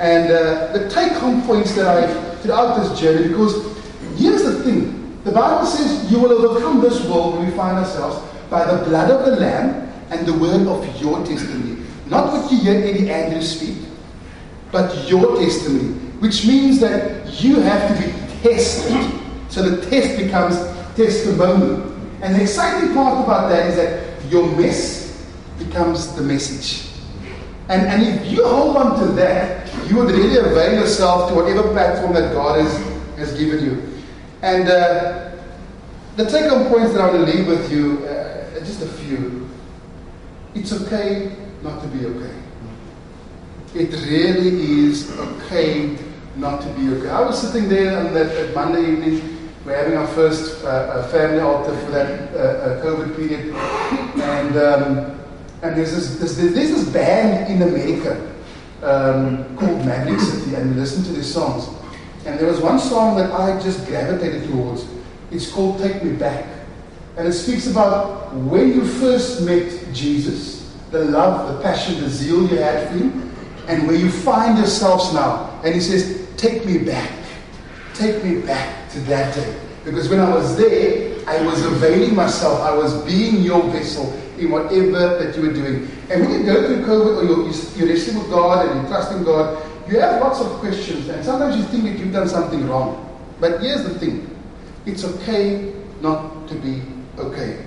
And 0.00 0.30
uh, 0.30 0.72
the 0.72 0.88
take-home 0.90 1.42
points 1.42 1.74
that 1.74 1.86
I've 1.86 2.40
throughout 2.40 2.76
this 2.76 3.00
journey, 3.00 3.28
because 3.28 3.54
here's 4.18 4.42
the 4.42 4.62
thing: 4.64 5.18
the 5.24 5.32
Bible 5.32 5.66
says 5.66 6.10
you 6.10 6.18
will 6.18 6.32
overcome 6.32 6.80
this 6.80 7.04
world 7.06 7.34
where 7.38 7.44
we 7.48 7.56
find 7.56 7.78
ourselves 7.78 8.28
by 8.50 8.64
the 8.64 8.84
blood 8.84 9.10
of 9.10 9.24
the 9.24 9.36
Lamb 9.40 9.88
and 10.10 10.26
the 10.26 10.32
word 10.32 10.66
of 10.66 11.00
your 11.00 11.24
testimony. 11.24 11.84
Not 12.06 12.32
what 12.32 12.50
you 12.50 12.58
hear 12.58 12.74
Eddie 12.74 13.10
Andrews 13.10 13.56
speak, 13.56 13.78
but 14.70 15.08
your 15.08 15.36
testimony, 15.36 15.94
which 16.18 16.46
means 16.46 16.80
that 16.80 17.42
you 17.42 17.60
have 17.60 17.88
to 17.88 18.04
be 18.04 18.12
tested. 18.42 19.20
So 19.48 19.62
the 19.62 19.88
test 19.88 20.18
becomes 20.18 20.56
testimony. 20.96 21.90
And 22.22 22.34
the 22.34 22.42
exciting 22.42 22.94
part 22.94 23.24
about 23.24 23.48
that 23.48 23.68
is 23.68 23.76
that 23.76 24.30
your 24.30 24.46
mess 24.56 25.01
becomes 25.64 26.14
the 26.14 26.22
message. 26.22 26.92
And, 27.68 27.86
and 27.86 28.02
if 28.02 28.30
you 28.30 28.46
hold 28.46 28.76
on 28.76 28.98
to 29.00 29.06
that, 29.12 29.72
you 29.88 29.96
would 29.96 30.10
really 30.10 30.38
avail 30.38 30.80
yourself 30.80 31.30
to 31.30 31.34
whatever 31.34 31.62
platform 31.72 32.12
that 32.14 32.32
God 32.32 32.60
has, 32.60 32.76
has 33.16 33.38
given 33.38 33.64
you. 33.64 34.02
And 34.42 34.68
uh, 34.68 35.32
the 36.16 36.26
take 36.26 36.50
home 36.50 36.68
points 36.68 36.92
that 36.92 37.00
I 37.00 37.10
want 37.10 37.26
to 37.26 37.32
leave 37.32 37.46
with 37.46 37.70
you, 37.72 38.04
uh, 38.06 38.58
just 38.60 38.82
a 38.82 38.86
few. 38.86 39.48
It's 40.54 40.72
okay 40.72 41.36
not 41.62 41.80
to 41.82 41.88
be 41.88 42.04
okay. 42.06 42.34
It 43.74 43.92
really 44.06 44.88
is 44.90 45.10
okay 45.18 45.96
not 46.36 46.60
to 46.62 46.68
be 46.74 46.88
okay. 46.94 47.08
I 47.08 47.20
was 47.20 47.40
sitting 47.40 47.68
there 47.68 47.98
on 47.98 48.12
that, 48.12 48.34
that 48.34 48.54
Monday 48.54 48.92
evening. 48.92 49.50
We're 49.64 49.76
having 49.76 49.96
our 49.96 50.08
first 50.08 50.64
uh, 50.64 50.66
uh 50.68 51.08
family 51.08 51.40
altar 51.40 51.74
for 51.78 51.90
that 51.92 52.34
uh, 52.34 52.38
uh, 52.38 52.84
COVID 52.84 53.16
period. 53.16 53.54
And, 54.20 54.56
um, 54.56 55.21
and 55.62 55.76
there's, 55.76 55.92
this, 55.92 56.16
there's, 56.18 56.36
there's 56.36 56.70
this 56.70 56.88
band 56.88 57.50
in 57.50 57.62
America 57.62 58.34
um, 58.82 59.56
called 59.56 59.84
Maverick 59.86 60.18
City, 60.18 60.56
and 60.56 60.70
we 60.70 60.80
listened 60.80 61.06
to 61.06 61.12
their 61.12 61.22
songs. 61.22 61.68
And 62.26 62.38
there 62.38 62.48
was 62.48 62.60
one 62.60 62.80
song 62.80 63.16
that 63.16 63.30
I 63.32 63.60
just 63.62 63.86
gravitated 63.86 64.48
towards. 64.50 64.86
It's 65.30 65.50
called 65.50 65.78
Take 65.78 66.02
Me 66.02 66.12
Back. 66.12 66.46
And 67.16 67.28
it 67.28 67.32
speaks 67.32 67.68
about 67.68 68.34
when 68.34 68.68
you 68.68 68.84
first 68.84 69.42
met 69.42 69.70
Jesus, 69.92 70.74
the 70.90 71.04
love, 71.04 71.54
the 71.54 71.62
passion, 71.62 72.00
the 72.00 72.08
zeal 72.08 72.42
you 72.48 72.56
had 72.56 72.88
for 72.88 72.94
him, 72.94 73.32
and 73.68 73.86
where 73.86 73.96
you 73.96 74.10
find 74.10 74.58
yourselves 74.58 75.12
now. 75.14 75.60
And 75.62 75.74
he 75.74 75.80
says, 75.80 76.28
Take 76.36 76.66
me 76.66 76.78
back. 76.78 77.10
Take 77.94 78.24
me 78.24 78.40
back 78.40 78.90
to 78.90 79.00
that 79.00 79.34
day. 79.34 79.60
Because 79.84 80.08
when 80.08 80.18
I 80.18 80.28
was 80.28 80.56
there, 80.56 81.18
I 81.28 81.40
was 81.44 81.64
availing 81.64 82.16
myself. 82.16 82.60
I 82.60 82.74
was 82.74 83.00
being 83.04 83.42
your 83.42 83.62
vessel 83.70 84.18
in 84.38 84.50
whatever 84.50 85.22
that 85.22 85.36
you 85.36 85.42
were 85.42 85.52
doing. 85.52 85.88
And 86.10 86.22
when 86.22 86.40
you 86.40 86.44
go 86.44 86.66
through 86.66 86.84
COVID 86.84 87.18
or 87.18 87.24
you're, 87.24 87.88
you're 87.88 88.18
with 88.18 88.30
God 88.30 88.66
and 88.66 88.80
you're 88.80 88.88
trusting 88.88 89.24
God, 89.24 89.62
you 89.88 89.98
have 90.00 90.20
lots 90.20 90.40
of 90.40 90.46
questions. 90.60 91.08
And 91.08 91.24
sometimes 91.24 91.56
you 91.56 91.64
think 91.64 91.84
that 91.84 91.98
you've 91.98 92.12
done 92.12 92.28
something 92.28 92.66
wrong. 92.68 93.08
But 93.40 93.60
here's 93.60 93.84
the 93.84 93.98
thing 93.98 94.28
it's 94.86 95.04
okay 95.04 95.72
not 96.00 96.48
to 96.48 96.54
be 96.54 96.82
okay. 97.18 97.64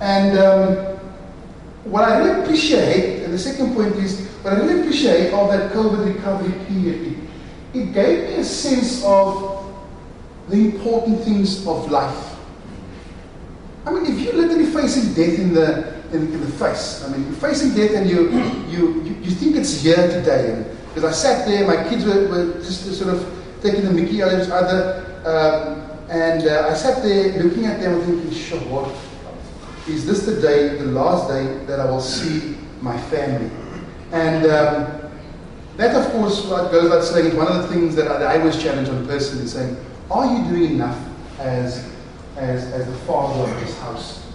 And 0.00 0.38
um, 0.38 0.96
what 1.84 2.04
I 2.04 2.18
really 2.18 2.42
appreciate, 2.42 3.24
and 3.24 3.32
the 3.32 3.38
second 3.38 3.74
point 3.74 3.94
is, 3.96 4.26
what 4.42 4.54
I 4.54 4.56
really 4.58 4.80
appreciate 4.80 5.32
of 5.32 5.50
that 5.50 5.72
COVID 5.72 6.14
recovery 6.14 6.52
period, 6.66 7.16
it 7.74 7.92
gave 7.92 8.28
me 8.28 8.34
a 8.36 8.44
sense 8.44 9.02
of 9.04 9.64
the 10.48 10.56
important 10.56 11.22
things 11.22 11.66
of 11.66 11.90
life. 11.90 12.29
I 13.86 13.90
mean, 13.92 14.06
if 14.06 14.20
you're 14.20 14.34
literally 14.34 14.66
facing 14.66 15.14
death 15.14 15.38
in 15.38 15.54
the 15.54 16.00
in, 16.12 16.32
in, 16.32 16.40
the 16.40 16.46
face, 16.46 17.04
I 17.04 17.12
mean, 17.12 17.24
you're 17.24 17.40
facing 17.40 17.74
death 17.74 17.94
and 17.94 18.08
you 18.08 18.30
you 18.30 19.02
you, 19.04 19.14
you 19.22 19.30
think 19.30 19.56
it's 19.56 19.82
here 19.82 20.08
today. 20.08 20.64
Because 20.88 21.04
I 21.04 21.12
sat 21.12 21.46
there, 21.46 21.66
my 21.66 21.88
kids 21.88 22.04
were, 22.04 22.28
were 22.28 22.54
just 22.54 22.92
sort 22.98 23.14
of 23.14 23.24
taking 23.62 23.84
the 23.84 23.90
Mickey 23.92 24.22
out 24.22 24.32
of 24.34 24.40
each 24.40 24.50
other, 24.50 25.06
um, 25.24 25.90
and 26.10 26.48
uh, 26.48 26.68
I 26.68 26.74
sat 26.74 27.02
there 27.02 27.40
looking 27.42 27.66
at 27.66 27.80
them 27.80 27.94
and 27.94 28.04
thinking, 28.04 28.32
sure, 28.32 28.58
what 28.62 28.92
is 29.88 30.04
this 30.04 30.26
the 30.26 30.40
day, 30.40 30.76
the 30.76 30.86
last 30.86 31.28
day 31.28 31.64
that 31.66 31.78
I 31.78 31.84
will 31.84 32.00
see 32.00 32.56
my 32.80 33.00
family? 33.02 33.50
And 34.10 34.46
um, 34.46 35.10
that, 35.76 35.94
of 35.94 36.10
course, 36.12 36.44
what 36.46 36.72
goes 36.72 36.84
without 36.84 37.04
saying, 37.04 37.36
one 37.36 37.46
of 37.46 37.62
the 37.62 37.68
things 37.68 37.94
that 37.94 38.08
I, 38.08 38.34
I 38.34 38.38
always 38.40 38.60
challenge 38.60 38.88
on 38.88 39.04
a 39.04 39.06
person 39.06 39.38
is 39.38 39.52
saying, 39.52 39.76
are 40.10 40.26
you 40.26 40.44
doing 40.50 40.72
enough 40.72 40.98
as 41.38 41.89
as, 42.40 42.72
as 42.72 42.86
the 42.86 42.96
father 43.06 43.50
of 43.50 43.60
this 43.60 43.78
house. 43.80 44.26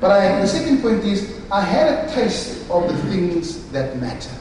But 0.00 0.10
I, 0.10 0.40
the 0.40 0.46
second 0.46 0.82
point 0.82 1.04
is, 1.04 1.40
I 1.50 1.60
had 1.60 2.08
a 2.08 2.12
taste 2.12 2.68
of 2.70 2.88
the 2.88 2.96
things 3.10 3.70
that 3.70 3.98
matter. 3.98 4.34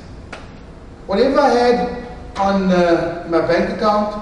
Whatever 1.06 1.39
I 1.39 1.50
had 1.50 2.08
on 2.38 2.72
uh, 2.72 3.28
my 3.30 3.41
bank 3.41 3.78
account, 3.78 4.15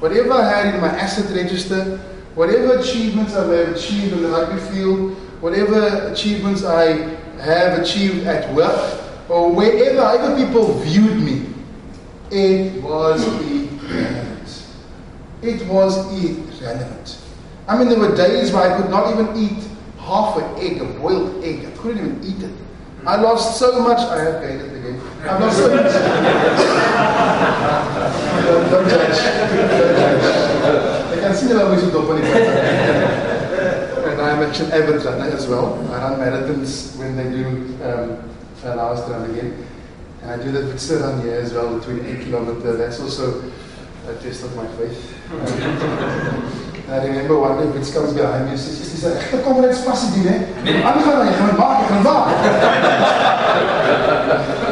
whatever 0.00 0.32
I 0.32 0.48
had 0.48 0.74
in 0.74 0.80
my 0.80 0.88
asset 0.88 1.34
register, 1.36 1.98
whatever 2.34 2.78
achievements 2.78 3.34
I 3.34 3.44
have 3.44 3.76
achieved 3.76 4.14
in 4.14 4.22
the 4.22 4.28
rugby 4.28 4.60
field, 4.72 5.12
whatever 5.42 6.10
achievements 6.10 6.64
I 6.64 7.16
have 7.40 7.78
achieved 7.78 8.26
at 8.26 8.52
work, 8.54 9.00
or 9.28 9.52
wherever 9.52 10.00
other 10.00 10.36
people 10.36 10.74
viewed 10.80 11.22
me, 11.22 11.46
it 12.30 12.82
was 12.82 13.24
irrelevant. 13.26 14.66
It 15.42 15.66
was 15.66 15.96
irrelevant. 16.24 17.19
I 17.70 17.78
mean, 17.78 17.88
there 17.88 18.00
were 18.00 18.16
days 18.16 18.50
where 18.50 18.64
I 18.68 18.76
could 18.76 18.90
not 18.90 19.12
even 19.12 19.36
eat 19.36 19.62
half 19.96 20.36
an 20.36 20.58
egg, 20.58 20.82
a 20.82 20.86
boiled 20.98 21.44
egg. 21.44 21.66
I 21.66 21.70
couldn't 21.78 21.98
even 21.98 22.20
eat 22.24 22.42
it. 22.42 22.52
I 23.06 23.14
lost 23.14 23.60
so 23.60 23.80
much. 23.80 23.98
I 23.98 24.24
have 24.24 24.42
gained 24.42 24.62
it 24.62 24.74
again. 24.76 25.00
I 25.22 25.38
lost 25.38 25.56
so 25.56 25.68
much. 25.72 25.92
don't, 28.44 28.70
don't 28.72 28.88
judge. 28.90 29.18
Don't 29.22 29.70
judge. 29.70 30.24
I 31.12 31.20
can 31.20 31.32
see 31.36 31.46
that 31.46 31.58
I 31.58 31.62
always 31.62 31.82
do 31.82 31.90
And 34.10 34.20
I'm 34.20 34.42
an 34.42 34.50
avid 34.72 35.04
runner 35.04 35.30
as 35.30 35.46
well. 35.46 35.78
I 35.92 36.10
run 36.10 36.18
marathons 36.18 36.96
when 36.98 37.16
they 37.16 37.30
do 37.30 37.46
um, 37.84 38.18
us 38.64 39.04
to 39.06 39.12
run 39.12 39.30
again. 39.30 39.64
And 40.22 40.30
I 40.32 40.44
do 40.44 40.50
that 40.50 40.64
with 40.64 40.78
Siran 40.78 41.22
here 41.22 41.34
as 41.34 41.52
well, 41.52 41.78
between 41.78 42.04
8 42.04 42.20
kilometers. 42.22 42.78
That's 42.78 42.98
also 42.98 43.44
a 44.08 44.14
test 44.14 44.42
of 44.42 44.56
my 44.56 44.66
faith. 44.76 46.66
I 46.90 47.06
remember 47.06 47.38
one 47.38 47.56
day 47.56 47.66
Wits 47.70 47.92
comes 47.94 48.12
behind 48.12 48.46
me 48.46 48.50
and 48.52 48.60
says, 48.60 48.80
"Is 48.80 49.02
this 49.02 49.32
a 49.32 49.42
comrades 49.44 49.80
passie 49.84 50.10
die, 50.10 50.26
né? 50.26 50.82
Aangaan 50.82 51.26
jy 51.26 51.34
gaan 51.38 51.54
maak, 51.54 51.86
gaan 51.86 52.02
maak." 52.02 52.26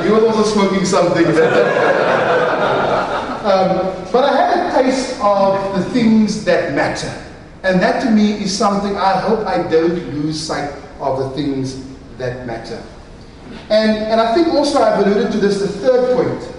He 0.02 0.10
was 0.10 0.24
also 0.24 0.42
smoking 0.42 0.84
something. 0.84 1.26
um, 3.46 3.70
but 4.10 4.24
I 4.24 4.34
had 4.34 4.50
a 4.58 4.82
taste 4.82 5.14
of 5.22 5.74
the 5.76 5.84
things 5.94 6.44
that 6.44 6.74
matter. 6.74 7.12
And 7.62 7.80
that 7.80 8.02
to 8.02 8.10
me 8.10 8.42
is 8.42 8.56
something 8.56 8.96
I 8.96 9.18
hope 9.20 9.46
I 9.46 9.62
don't 9.62 10.14
lose 10.14 10.40
sight 10.40 10.70
of 11.00 11.18
the 11.18 11.30
things 11.30 11.76
that 12.18 12.46
matter. 12.46 12.82
And, 13.70 13.90
and 14.10 14.20
I 14.20 14.34
think 14.34 14.48
also 14.48 14.82
I've 14.82 15.06
alluded 15.06 15.30
to 15.32 15.38
this, 15.38 15.60
the 15.60 15.68
third 15.68 16.16
point. 16.16 16.54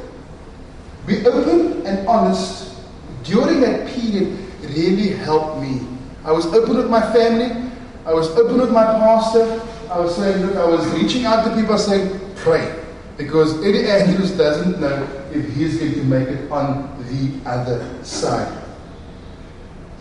Be 1.05 1.25
open 1.27 1.85
and 1.85 2.07
honest 2.07 2.75
during 3.23 3.59
that 3.61 3.87
period 3.87 4.48
really 4.75 5.09
helped 5.09 5.61
me. 5.61 5.81
I 6.23 6.31
was 6.31 6.45
open 6.47 6.77
with 6.77 6.89
my 6.89 7.01
family. 7.13 7.69
I 8.05 8.13
was 8.13 8.29
open 8.37 8.59
with 8.59 8.71
my 8.71 8.83
pastor. 8.83 9.61
I 9.91 9.99
was 9.99 10.15
saying, 10.15 10.45
look, 10.45 10.55
I 10.55 10.65
was 10.65 10.87
reaching 10.89 11.25
out 11.25 11.45
to 11.45 11.55
people 11.55 11.77
saying, 11.77 12.19
pray. 12.35 12.75
Because 13.17 13.63
Eddie 13.65 13.89
Andrews 13.89 14.31
doesn't 14.31 14.79
know 14.79 15.07
if 15.33 15.53
he's 15.55 15.77
going 15.77 15.93
to 15.93 16.03
make 16.03 16.27
it 16.27 16.51
on 16.51 16.87
the 17.09 17.49
other 17.49 18.03
side. 18.03 18.55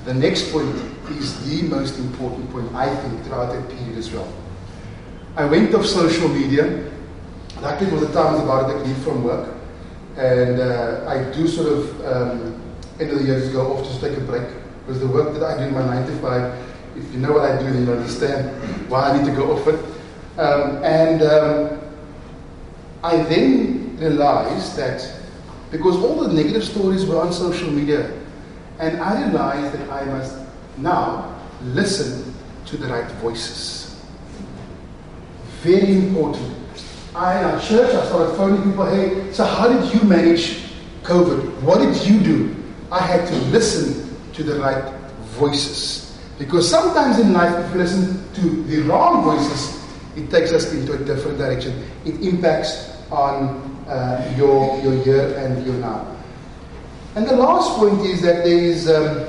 The 0.04 0.14
next 0.14 0.52
point 0.52 0.74
is 1.10 1.34
the 1.48 1.66
most 1.68 1.98
important 1.98 2.50
point, 2.50 2.72
I 2.74 2.94
think, 2.94 3.24
throughout 3.24 3.52
that 3.52 3.68
period 3.68 3.98
as 3.98 4.10
well. 4.12 4.32
I 5.36 5.44
went 5.44 5.74
off 5.74 5.86
social 5.86 6.28
media. 6.28 6.90
Luckily, 7.60 7.90
was 7.90 8.06
the 8.06 8.12
time 8.12 8.34
was 8.34 8.42
about 8.42 8.68
to 8.68 8.78
leave 8.78 8.96
from 8.98 9.24
work. 9.24 9.54
And 10.16 10.60
uh, 10.60 11.04
I 11.08 11.30
do 11.32 11.46
sort 11.46 11.72
of 11.72 12.06
um, 12.06 12.62
end 13.00 13.10
of 13.10 13.18
the 13.18 13.24
year 13.24 13.38
just 13.38 13.52
go 13.52 13.72
off, 13.72 13.84
just 13.84 14.00
take 14.00 14.16
a 14.16 14.20
break. 14.20 14.48
Because 14.88 15.02
the 15.02 15.08
work 15.08 15.34
that 15.34 15.42
I 15.42 15.58
do 15.58 15.64
in 15.64 15.74
my 15.74 15.84
9 15.84 16.06
to 16.06 16.16
5, 16.16 16.66
if 16.96 17.12
you 17.12 17.18
know 17.18 17.32
what 17.32 17.42
I 17.42 17.58
do, 17.58 17.70
then 17.70 17.84
you 17.84 17.92
understand 17.92 18.48
why 18.88 19.10
I 19.10 19.18
need 19.18 19.26
to 19.26 19.36
go 19.36 19.52
off 19.52 19.68
it. 19.68 19.78
Um, 20.38 20.82
and 20.82 21.22
um, 21.22 21.80
I 23.04 23.18
then 23.24 23.98
realized 23.98 24.78
that 24.78 25.20
because 25.70 25.94
all 25.96 26.22
the 26.26 26.32
negative 26.32 26.64
stories 26.64 27.04
were 27.04 27.20
on 27.20 27.34
social 27.34 27.70
media, 27.70 28.18
and 28.78 28.98
I 29.02 29.26
realized 29.26 29.78
that 29.78 29.90
I 29.90 30.06
must 30.06 30.38
now 30.78 31.38
listen 31.64 32.34
to 32.64 32.78
the 32.78 32.86
right 32.86 33.10
voices. 33.20 34.02
Very 35.60 35.96
important. 35.96 36.50
I, 37.14 37.34
at 37.34 37.62
church, 37.62 37.94
I 37.94 38.06
started 38.06 38.34
phoning 38.38 38.62
people, 38.62 38.86
hey, 38.86 39.30
so 39.34 39.44
how 39.44 39.68
did 39.68 39.92
you 39.92 40.08
manage 40.08 40.62
COVID? 41.02 41.60
What 41.60 41.80
did 41.80 41.94
you 42.06 42.20
do? 42.20 42.56
I 42.90 43.00
had 43.00 43.28
to 43.28 43.34
listen 43.50 44.07
to 44.38 44.44
the 44.44 44.58
right 44.60 44.94
voices. 45.36 46.16
Because 46.38 46.70
sometimes 46.70 47.18
in 47.18 47.32
life, 47.32 47.52
if 47.66 47.72
you 47.72 47.78
listen 47.78 48.32
to 48.34 48.62
the 48.62 48.78
wrong 48.82 49.24
voices, 49.24 49.84
it 50.16 50.30
takes 50.30 50.52
us 50.52 50.72
into 50.72 50.92
a 50.94 50.98
different 50.98 51.38
direction. 51.38 51.84
It 52.04 52.20
impacts 52.22 52.96
on 53.10 53.84
uh, 53.88 54.34
your, 54.36 54.80
your 54.80 54.94
year 55.04 55.36
and 55.38 55.66
your 55.66 55.74
now. 55.76 56.16
And 57.16 57.26
the 57.26 57.36
last 57.36 57.76
point 57.78 58.00
is 58.06 58.22
that 58.22 58.44
there 58.44 58.58
is, 58.58 58.88
um, 58.88 59.26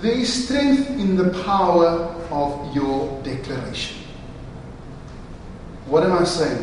there 0.00 0.12
is 0.12 0.44
strength 0.44 0.90
in 0.90 1.16
the 1.16 1.30
power 1.44 2.14
of 2.30 2.74
your 2.74 3.22
declaration. 3.22 3.96
What 5.86 6.04
am 6.04 6.12
I 6.12 6.24
saying? 6.24 6.62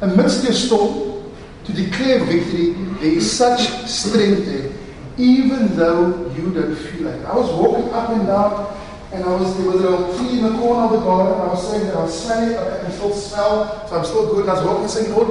Amidst 0.00 0.42
your 0.42 0.52
storm, 0.52 1.32
to 1.64 1.72
declare 1.72 2.24
victory, 2.24 2.72
there 3.00 3.12
is 3.12 3.30
such 3.30 3.60
strength 3.86 4.46
there, 4.46 4.72
even 5.18 5.76
though 5.76 6.30
you 6.36 6.52
don't 6.52 6.74
feel 6.76 7.06
like 7.06 7.20
it. 7.20 7.26
I 7.26 7.36
was 7.36 7.50
walking 7.52 7.92
up 7.92 8.10
and 8.10 8.26
down, 8.26 8.76
and 9.12 9.24
I 9.24 9.34
was 9.34 9.56
there 9.56 9.66
was 9.66 9.80
a 9.82 9.88
little 9.88 10.18
tree 10.18 10.38
in 10.38 10.44
the 10.44 10.58
corner 10.58 10.82
of 10.82 10.92
the 10.92 11.00
garden, 11.00 11.32
and 11.34 11.42
I 11.42 11.48
was 11.48 11.70
saying 11.70 11.86
that 11.86 11.96
I 11.96 12.02
was 12.02 12.22
smelling 12.22 12.56
I 12.56 12.82
can 12.82 12.92
still 12.92 13.12
smell, 13.12 13.86
so 13.88 13.96
I'm 13.96 14.04
still 14.04 14.34
good. 14.34 14.42
And 14.42 14.50
I 14.50 14.54
was 14.54 14.64
walking 14.64 14.82
and 14.82 14.90
saying, 14.90 15.10
Lord, 15.12 15.28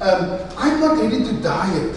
um, 0.00 0.40
I'm 0.58 0.80
not 0.80 0.98
ready 0.98 1.24
to 1.24 1.32
die 1.42 1.74
yet. 1.74 1.96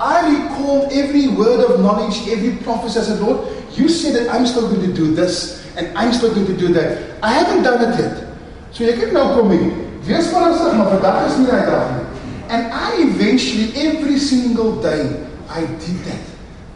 I 0.00 0.24
recall 0.32 0.88
every 0.90 1.28
word 1.28 1.60
of 1.60 1.80
knowledge, 1.80 2.26
every 2.28 2.56
prophecy. 2.64 3.00
I 3.00 3.02
said, 3.02 3.20
Lord, 3.20 3.46
you 3.76 3.88
said 3.88 4.14
that 4.16 4.34
I'm 4.34 4.46
still 4.46 4.68
going 4.68 4.80
to 4.80 4.92
do 4.92 5.14
this, 5.14 5.60
and 5.76 5.96
I'm 5.96 6.12
still 6.12 6.34
going 6.34 6.46
to 6.46 6.56
do 6.56 6.72
that. 6.72 7.22
I 7.22 7.32
haven't 7.32 7.62
done 7.62 7.92
it 7.92 7.98
yet. 8.00 8.26
So 8.72 8.86
jy 8.86 8.94
kan 8.96 9.12
nou 9.12 9.34
kom 9.34 9.50
hier. 9.50 9.72
Wees 10.06 10.30
versigtig, 10.30 10.76
maar 10.78 10.92
vandag 10.94 11.26
is 11.26 11.36
nie 11.40 11.50
daai 11.50 11.66
dag 11.66 11.90
nie. 11.92 12.06
And 12.50 12.72
I 12.72 13.02
eventually 13.04 13.74
every 13.76 14.18
single 14.18 14.80
day 14.80 15.26
I 15.50 15.66
did 15.66 15.98
that. 16.06 16.29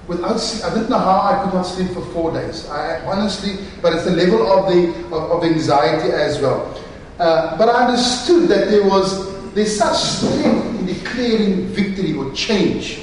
Without 0.06 0.36
I 0.64 0.74
didn't 0.74 0.90
know 0.90 0.98
how 0.98 1.20
I 1.22 1.42
could 1.44 1.54
not 1.54 1.62
sleep 1.62 1.90
for 1.92 2.04
four 2.12 2.32
days. 2.32 2.68
I 2.68 3.04
honestly, 3.06 3.64
but 3.80 3.94
it's 3.94 4.04
the 4.04 4.10
level 4.10 4.50
of 4.52 4.68
the 4.68 4.90
of, 5.06 5.30
of 5.32 5.44
anxiety 5.44 6.12
as 6.12 6.40
well. 6.40 6.78
Uh, 7.18 7.56
but 7.56 7.68
I 7.70 7.86
understood 7.86 8.48
that 8.48 8.68
there 8.68 8.86
was 8.86 9.32
there's 9.54 9.76
such 9.78 9.96
strength 9.96 10.80
in 10.80 10.86
declaring 10.86 11.66
victory 11.68 12.12
or 12.14 12.30
change 12.32 12.98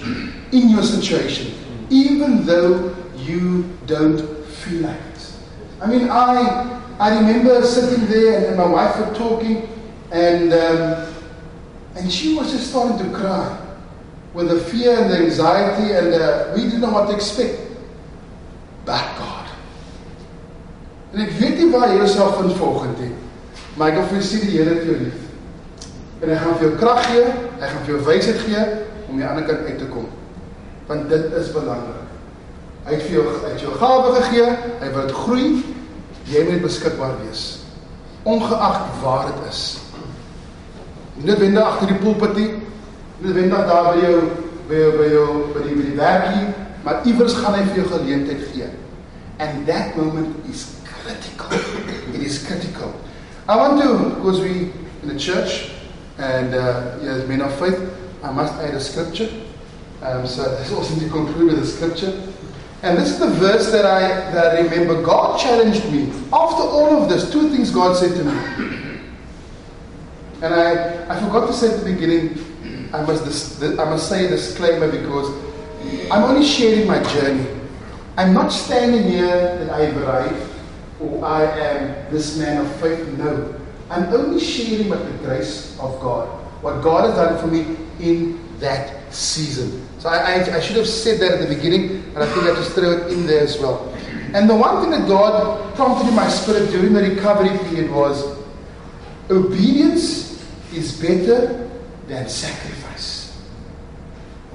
in 0.51 0.69
your 0.69 0.83
situation, 0.83 1.53
even 1.89 2.45
though 2.45 2.93
you 3.17 3.63
don't 3.87 4.45
feel 4.45 4.81
like 4.81 4.99
it. 5.15 5.33
I 5.81 5.87
mean, 5.87 6.07
I 6.09 6.79
I 6.99 7.17
remember 7.17 7.65
sitting 7.65 8.05
there 8.07 8.47
and, 8.47 8.57
my 8.57 8.67
wife 8.67 8.99
were 8.99 9.15
talking, 9.15 9.67
and 10.11 10.53
um, 10.53 11.13
and 11.95 12.11
she 12.11 12.35
was 12.35 12.51
just 12.51 12.69
starting 12.69 12.99
to 13.09 13.17
cry 13.17 13.57
with 14.33 14.49
the 14.49 14.59
fear 14.59 14.97
and 14.97 15.11
the 15.11 15.17
anxiety, 15.17 15.93
and 15.93 16.13
uh, 16.13 16.51
we 16.55 16.63
didn't 16.63 16.81
know 16.81 16.91
what 16.91 17.07
to 17.09 17.15
expect. 17.15 17.59
But 18.85 19.05
God. 19.17 19.49
En 21.13 21.25
ek 21.25 21.33
weet 21.41 21.57
nie 21.59 21.67
waar 21.73 21.89
jy 21.91 21.97
jouself 21.99 22.39
in 22.39 22.53
volgende 22.55 23.09
nie. 23.09 23.15
Maar 23.75 23.91
ek 23.91 23.97
wil 23.99 24.07
vir 24.13 24.23
sê 24.23 24.39
die 24.45 24.53
Here 24.55 24.77
het 24.77 24.87
jou 24.87 24.95
lief. 24.95 25.17
En 26.21 26.31
hy 26.31 26.37
gaan 26.39 26.55
vir 26.55 26.67
jou 26.69 26.77
krag 26.79 27.01
gee, 27.09 27.25
hy 27.59 27.71
gaan 27.73 27.83
vir 27.83 27.93
jou 27.93 28.03
wysheid 28.07 28.39
gee 28.45 28.63
om 29.09 29.19
die 29.19 29.27
ander 29.27 29.43
kant 29.49 29.67
uit 29.67 29.81
te 29.81 29.89
kom. 29.91 30.07
Want 30.87 31.11
dit 31.11 31.35
is 31.41 31.51
belangrik. 31.51 32.07
Hy 32.87 32.95
het 32.95 33.03
vir 33.09 33.17
jou 33.17 33.25
hy 33.33 33.51
het 33.51 33.65
jou 33.65 33.73
gawe 33.81 34.13
gegee, 34.21 34.47
hy 34.81 34.93
wil 34.95 35.09
dit 35.09 35.19
groei, 35.25 35.49
jy 36.31 36.45
moet 36.47 36.63
beskikbaar 36.63 37.19
wees 37.25 37.43
ongeag 38.23 38.81
waar 39.01 39.25
dit 39.31 39.47
is 39.49 39.61
nie 41.17 41.25
noodwendig 41.25 41.63
agter 41.65 41.89
die 41.89 42.01
pulpitie 42.01 42.49
nie 43.21 43.27
noodwendig 43.27 43.67
daar 43.67 43.93
by 43.93 44.01
jou 44.01 44.21
by 44.67 44.75
jou 44.75 44.91
by 44.97 45.09
jou 45.11 45.27
by 45.53 45.63
die 45.67 45.75
die 45.83 45.97
werkie 45.97 46.47
maar 46.83 47.05
iewers 47.05 47.35
gaan 47.37 47.53
hy 47.53 47.63
vir 47.69 47.81
jou 47.81 47.87
geleentheid 47.91 48.47
gee 48.53 48.69
and 49.37 49.67
that 49.67 49.95
moment 49.97 50.49
is 50.49 50.65
critical 50.87 51.53
it 52.13 52.21
is 52.21 52.41
critical 52.45 52.93
i 53.47 53.55
want 53.55 53.81
to 53.81 53.93
because 54.15 54.41
we 54.41 54.71
in 55.03 55.09
the 55.09 55.17
church 55.17 55.71
and 56.17 56.55
uh 56.55 57.13
as 57.13 57.27
men 57.27 57.41
of 57.41 57.53
faith 57.59 57.79
i 58.23 58.31
must 58.31 58.53
add 58.61 58.73
a 58.73 58.81
scripture 58.81 59.29
um 60.01 60.25
so 60.25 60.43
this 60.57 60.73
also 60.73 60.97
to 60.99 61.09
conclude 61.09 61.53
with 61.53 61.59
the 61.61 61.67
scripture 61.67 62.13
And 62.83 62.97
this 62.97 63.11
is 63.11 63.19
the 63.19 63.27
verse 63.27 63.71
that 63.71 63.85
I, 63.85 64.31
that 64.31 64.55
I 64.55 64.61
remember. 64.61 65.03
God 65.03 65.39
challenged 65.39 65.85
me. 65.91 66.09
After 66.33 66.63
all 66.63 67.03
of 67.03 67.09
this, 67.09 67.31
two 67.31 67.49
things 67.51 67.69
God 67.69 67.95
said 67.95 68.17
to 68.17 68.23
me. 68.23 68.97
And 70.41 70.51
I, 70.51 71.05
I 71.07 71.19
forgot 71.19 71.45
to 71.45 71.53
say 71.53 71.71
at 71.71 71.83
the 71.83 71.93
beginning, 71.93 72.50
I 72.93 73.01
must, 73.03 73.63
I 73.63 73.85
must 73.85 74.09
say 74.09 74.25
a 74.25 74.29
disclaimer 74.29 74.91
because 74.91 75.29
I'm 76.11 76.23
only 76.23 76.45
sharing 76.45 76.87
my 76.87 77.01
journey. 77.03 77.47
I'm 78.17 78.33
not 78.33 78.49
standing 78.49 79.09
here 79.09 79.57
that 79.57 79.69
I 79.69 79.91
arrived 79.91 80.49
or 80.99 81.25
I 81.25 81.43
am 81.43 82.11
this 82.11 82.37
man 82.37 82.65
of 82.65 82.75
faith. 82.81 83.07
No. 83.17 83.55
I'm 83.89 84.03
only 84.13 84.39
sharing 84.39 84.89
with 84.89 85.03
the 85.05 85.27
grace 85.27 85.77
of 85.79 85.99
God. 86.01 86.27
What 86.61 86.81
God 86.81 87.09
has 87.09 87.15
done 87.15 87.39
for 87.39 87.47
me 87.47 87.77
in 87.99 88.39
that 88.59 89.13
season. 89.13 89.87
So 89.99 90.09
I, 90.09 90.17
I, 90.17 90.55
I, 90.57 90.59
should 90.59 90.77
have 90.77 90.87
said 90.87 91.19
that 91.19 91.33
at 91.33 91.47
the 91.47 91.53
beginning, 91.53 92.03
and 92.13 92.19
I 92.19 92.25
think 92.27 92.45
I 92.45 92.55
just 92.55 92.71
throw 92.71 92.91
it 92.91 93.11
in 93.11 93.25
there 93.25 93.41
as 93.41 93.59
well. 93.59 93.93
And 94.33 94.49
the 94.49 94.55
one 94.55 94.81
thing 94.81 94.91
that 94.91 95.07
God 95.07 95.75
prompted 95.75 96.07
in 96.07 96.15
my 96.15 96.27
spirit 96.27 96.69
during 96.71 96.93
the 96.93 97.01
recovery 97.01 97.57
period 97.69 97.91
was 97.91 98.37
obedience 99.29 100.41
is 100.73 100.99
better 101.01 101.69
than 102.07 102.29
sacrifice. 102.29 102.80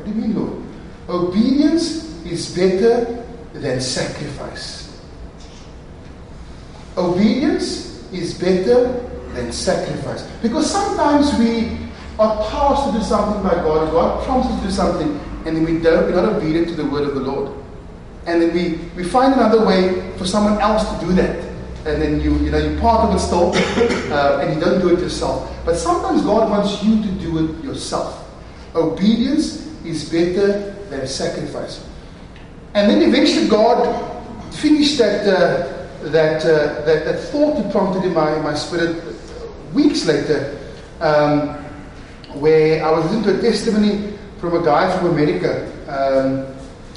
Do 0.06 0.12
you 0.12 0.20
mean, 0.20 0.36
Lord? 0.36 0.62
Obedience 1.08 2.24
is 2.24 2.54
better 2.54 3.24
than 3.52 3.80
sacrifice. 3.80 5.00
Obedience 6.96 8.08
is 8.12 8.38
better 8.38 9.02
than 9.34 9.50
sacrifice. 9.50 10.22
Because 10.42 10.70
sometimes 10.70 11.36
we 11.38 11.76
are 12.20 12.36
tasked 12.48 12.92
to 12.92 12.98
do 12.98 13.04
something 13.04 13.42
by 13.42 13.54
God, 13.56 13.90
God 13.90 14.24
prompts 14.24 14.48
us 14.48 14.60
to 14.60 14.66
do 14.66 14.72
something, 14.72 15.20
and 15.44 15.56
then 15.56 15.64
we 15.64 15.80
don't, 15.80 16.06
we're 16.06 16.22
not 16.22 16.36
obedient 16.36 16.68
to 16.68 16.74
the 16.74 16.86
word 16.86 17.02
of 17.02 17.14
the 17.14 17.20
Lord. 17.20 17.52
And 18.26 18.40
then 18.40 18.54
we, 18.54 18.78
we 18.96 19.04
find 19.04 19.34
another 19.34 19.66
way 19.66 20.16
for 20.16 20.24
someone 20.24 20.60
else 20.60 20.88
to 20.92 21.06
do 21.06 21.12
that. 21.14 21.44
And 21.84 22.00
then 22.00 22.20
you, 22.20 22.34
you 22.38 22.50
know, 22.50 22.58
you're 22.58 22.80
part 22.80 23.08
of 23.08 23.14
it 23.14 23.18
still, 23.18 23.52
uh, 24.12 24.38
and 24.40 24.54
you 24.54 24.60
don't 24.60 24.80
do 24.80 24.94
it 24.94 25.00
yourself. 25.00 25.52
But 25.64 25.76
sometimes 25.76 26.22
God 26.22 26.48
wants 26.48 26.82
you 26.82 27.02
to 27.02 27.08
do 27.12 27.44
it 27.44 27.64
yourself. 27.64 28.22
Obedience 28.74 29.65
is 29.88 30.09
better 30.09 30.72
than 30.90 31.07
sacrifice. 31.07 31.87
And 32.75 32.90
then 32.90 33.03
eventually 33.03 33.49
God 33.49 34.14
finished 34.55 34.99
that, 34.99 35.27
uh, 35.27 36.09
that, 36.11 36.44
uh, 36.44 36.85
that, 36.85 37.05
that 37.05 37.18
thought 37.31 37.62
that 37.62 37.72
prompted 37.72 38.05
in 38.05 38.14
my, 38.14 38.37
in 38.37 38.42
my 38.42 38.55
spirit 38.55 39.03
weeks 39.72 40.07
later, 40.07 40.59
um, 41.01 41.49
where 42.40 42.85
I 42.85 42.90
was 42.90 43.05
listening 43.07 43.25
to 43.25 43.38
a 43.38 43.42
testimony 43.42 44.18
from 44.38 44.55
a 44.55 44.64
guy 44.64 44.96
from 44.99 45.11
America. 45.11 45.66
Um, 45.88 46.55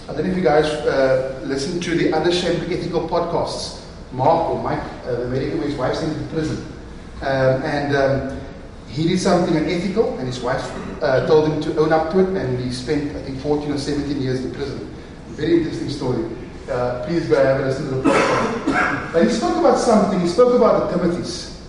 I 0.10 0.14
don't 0.14 0.26
know 0.26 0.32
if 0.32 0.38
you 0.38 0.44
guys 0.44 0.66
uh, 0.66 1.40
listen 1.46 1.80
to 1.82 1.96
the 1.96 2.14
Unashamed 2.14 2.72
Ethical 2.72 3.08
podcasts. 3.08 3.80
Mark 4.12 4.50
or 4.50 4.64
Mike, 4.64 4.82
uh, 5.06 5.22
American, 5.22 5.60
where 5.60 5.68
his 5.68 5.78
wife's 5.78 6.02
in 6.02 6.28
prison. 6.30 6.66
Um, 7.22 7.62
and 7.64 7.96
um, 7.96 8.39
he 8.90 9.08
did 9.08 9.20
something 9.20 9.56
unethical, 9.56 10.18
and 10.18 10.28
his 10.28 10.40
wife 10.40 10.64
uh, 11.02 11.26
told 11.28 11.52
him 11.52 11.62
to 11.62 11.80
own 11.80 11.94
up 11.94 12.12
to 12.12 12.20
it, 12.20 12.36
and 12.36 12.60
he 12.60 12.72
spent, 12.72 13.16
I 13.16 13.22
think, 13.22 13.40
14 13.40 13.72
or 13.72 13.78
17 13.78 14.22
years 14.22 14.44
in 14.44 14.54
prison. 14.54 14.94
Very 15.30 15.58
interesting 15.60 15.90
story. 15.90 16.26
Uh, 16.70 17.06
please 17.06 17.28
go 17.28 17.44
have 17.44 17.62
a 17.62 17.66
listen 17.66 17.86
to 17.86 17.96
the 17.96 18.10
podcast. 18.10 19.14
But 19.14 19.24
he 19.24 19.30
spoke 19.30 19.58
about 19.58 19.78
something. 19.78 20.20
He 20.20 20.28
spoke 20.28 20.54
about 20.54 20.92
the 20.92 20.98
Timothys. 20.98 21.60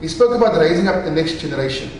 He 0.00 0.08
spoke 0.08 0.34
about 0.34 0.58
raising 0.58 0.88
up 0.88 1.04
the 1.04 1.10
next 1.10 1.40
generation. 1.40 1.90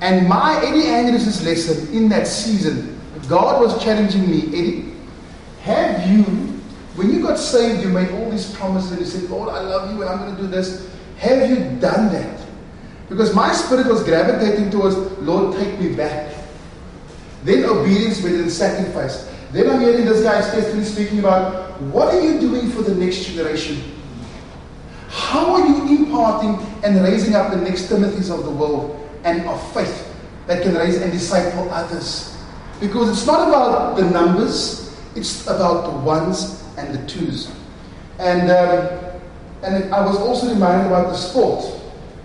And 0.00 0.28
my 0.28 0.60
Eddie 0.64 0.88
Andrews' 0.88 1.44
lesson 1.44 1.94
in 1.94 2.08
that 2.08 2.26
season, 2.26 3.00
God 3.28 3.62
was 3.62 3.82
challenging 3.82 4.28
me, 4.28 4.48
Eddie, 4.48 4.92
have 5.62 6.10
you, 6.10 6.24
when 6.96 7.12
you 7.12 7.22
got 7.22 7.38
saved, 7.38 7.82
you 7.82 7.88
made 7.88 8.10
all 8.10 8.28
these 8.28 8.52
promises 8.52 8.90
and 8.90 9.00
you 9.00 9.06
said, 9.06 9.30
Lord, 9.30 9.48
I 9.48 9.60
love 9.60 9.92
you 9.92 10.02
and 10.02 10.10
I'm 10.10 10.18
going 10.18 10.34
to 10.34 10.42
do 10.42 10.48
this. 10.48 10.90
Have 11.18 11.48
you 11.48 11.56
done 11.78 12.12
that? 12.12 12.41
Because 13.12 13.34
my 13.34 13.52
spirit 13.52 13.86
was 13.86 14.02
gravitating 14.02 14.70
towards, 14.70 14.96
Lord, 15.20 15.56
take 15.56 15.78
me 15.78 15.94
back. 15.94 16.34
Then 17.44 17.64
obedience 17.64 18.22
than 18.22 18.48
sacrifice. 18.50 19.30
Then 19.52 19.70
I'm 19.70 19.80
hearing 19.80 20.06
this 20.06 20.22
guy 20.22 20.38
especially 20.38 20.84
speaking 20.84 21.18
about 21.18 21.80
what 21.82 22.14
are 22.14 22.20
you 22.20 22.40
doing 22.40 22.70
for 22.70 22.82
the 22.82 22.94
next 22.94 23.24
generation? 23.26 23.82
How 25.08 25.54
are 25.54 25.66
you 25.66 25.98
imparting 25.98 26.66
and 26.82 27.02
raising 27.04 27.34
up 27.34 27.50
the 27.50 27.58
next 27.58 27.90
Timothys 27.90 28.36
of 28.36 28.44
the 28.44 28.50
world? 28.50 28.98
and 29.24 29.46
of 29.48 29.72
faith 29.72 30.14
that 30.46 30.62
can 30.62 30.74
raise 30.74 31.00
and 31.00 31.12
disciple 31.12 31.70
others. 31.70 32.36
Because 32.80 33.10
it's 33.10 33.26
not 33.26 33.48
about 33.48 33.96
the 33.96 34.10
numbers, 34.10 34.96
it's 35.14 35.46
about 35.46 35.84
the 35.84 35.98
ones 35.98 36.64
and 36.76 36.94
the 36.94 37.06
twos. 37.06 37.52
And, 38.18 38.50
um, 38.50 39.20
and 39.62 39.94
I 39.94 40.04
was 40.04 40.16
also 40.16 40.52
reminded 40.52 40.88
about 40.88 41.08
the 41.08 41.16
sport 41.16 41.81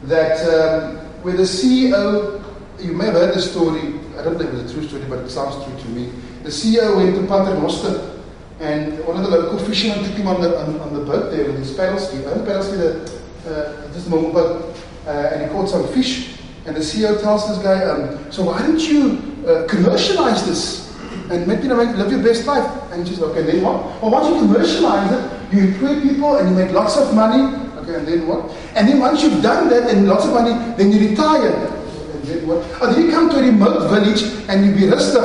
that 0.07 0.39
um, 0.47 0.97
where 1.21 1.35
the 1.35 1.43
CEO, 1.43 2.43
you 2.79 2.93
may 2.93 3.05
have 3.05 3.15
heard 3.15 3.33
the 3.33 3.41
story, 3.41 3.99
I 4.17 4.23
don't 4.23 4.39
know 4.39 4.47
if 4.47 4.53
it's 4.53 4.71
a 4.71 4.73
true 4.73 4.87
story, 4.87 5.03
but 5.09 5.19
it 5.19 5.29
sounds 5.29 5.63
true 5.63 5.77
to 5.77 5.89
me. 5.89 6.11
The 6.43 6.49
CEO 6.49 6.95
went 6.95 7.15
to 7.15 7.27
Paternoster 7.27 8.17
and 8.59 9.05
one 9.05 9.17
of 9.17 9.29
the 9.29 9.37
local 9.37 9.59
fishermen 9.59 10.03
took 10.03 10.13
him 10.13 10.27
on 10.27 10.41
the, 10.41 10.59
on, 10.59 10.79
on 10.79 10.93
the 10.93 11.03
boat 11.03 11.31
there 11.31 11.45
with 11.45 11.59
his 11.59 11.73
paddle 11.75 11.99
ski. 11.99 12.19
I 12.25 12.33
paddle 12.39 12.63
ski, 12.63 12.77
the, 12.77 13.21
uh, 13.45 13.93
just 13.93 14.07
a 14.07 14.09
moment, 14.09 14.33
but, 14.33 14.75
uh, 15.05 15.33
and 15.33 15.43
he 15.43 15.47
caught 15.49 15.69
some 15.69 15.87
fish. 15.89 16.39
And 16.65 16.75
the 16.75 16.81
CEO 16.81 17.21
tells 17.21 17.47
this 17.47 17.59
guy, 17.59 17.83
um, 17.83 18.31
so 18.31 18.43
why 18.43 18.59
don't 18.59 18.79
you 18.79 19.45
uh, 19.47 19.67
commercialize 19.67 20.45
this 20.45 20.91
and 21.29 21.47
make, 21.47 21.61
you 21.61 21.69
know, 21.69 21.75
live 21.75 22.11
your 22.11 22.23
best 22.23 22.45
life? 22.45 22.65
And 22.91 23.07
he 23.07 23.13
says, 23.13 23.23
okay, 23.23 23.43
then 23.43 23.61
what? 23.61 24.01
Well, 24.01 24.11
once 24.11 24.27
you 24.27 24.39
commercialize 24.39 25.11
it, 25.11 25.53
you 25.53 25.67
employ 25.67 26.01
people 26.01 26.37
and 26.37 26.49
you 26.49 26.55
make 26.55 26.73
lots 26.73 26.97
of 26.97 27.13
money. 27.13 27.66
Okay, 27.87 27.99
and 27.99 28.07
then 28.07 28.27
what? 28.27 28.51
And 28.75 28.89
then 28.89 28.99
once 28.99 29.23
you've 29.23 29.41
done 29.41 29.69
that 29.69 29.89
and 29.89 30.09
lots 30.09 30.25
of 30.25 30.33
money, 30.33 30.51
then 30.75 30.91
you 30.91 31.07
retire. 31.09 31.55
And 31.55 32.23
then 32.23 32.45
what? 32.45 32.65
Oh, 32.81 32.91
then 32.91 33.05
you 33.05 33.11
come 33.11 33.29
to 33.29 33.37
a 33.37 33.43
remote 33.43 33.87
village 33.89 34.23
and 34.49 34.65
you 34.65 34.73
be 34.75 34.81
rustig. 34.93 35.23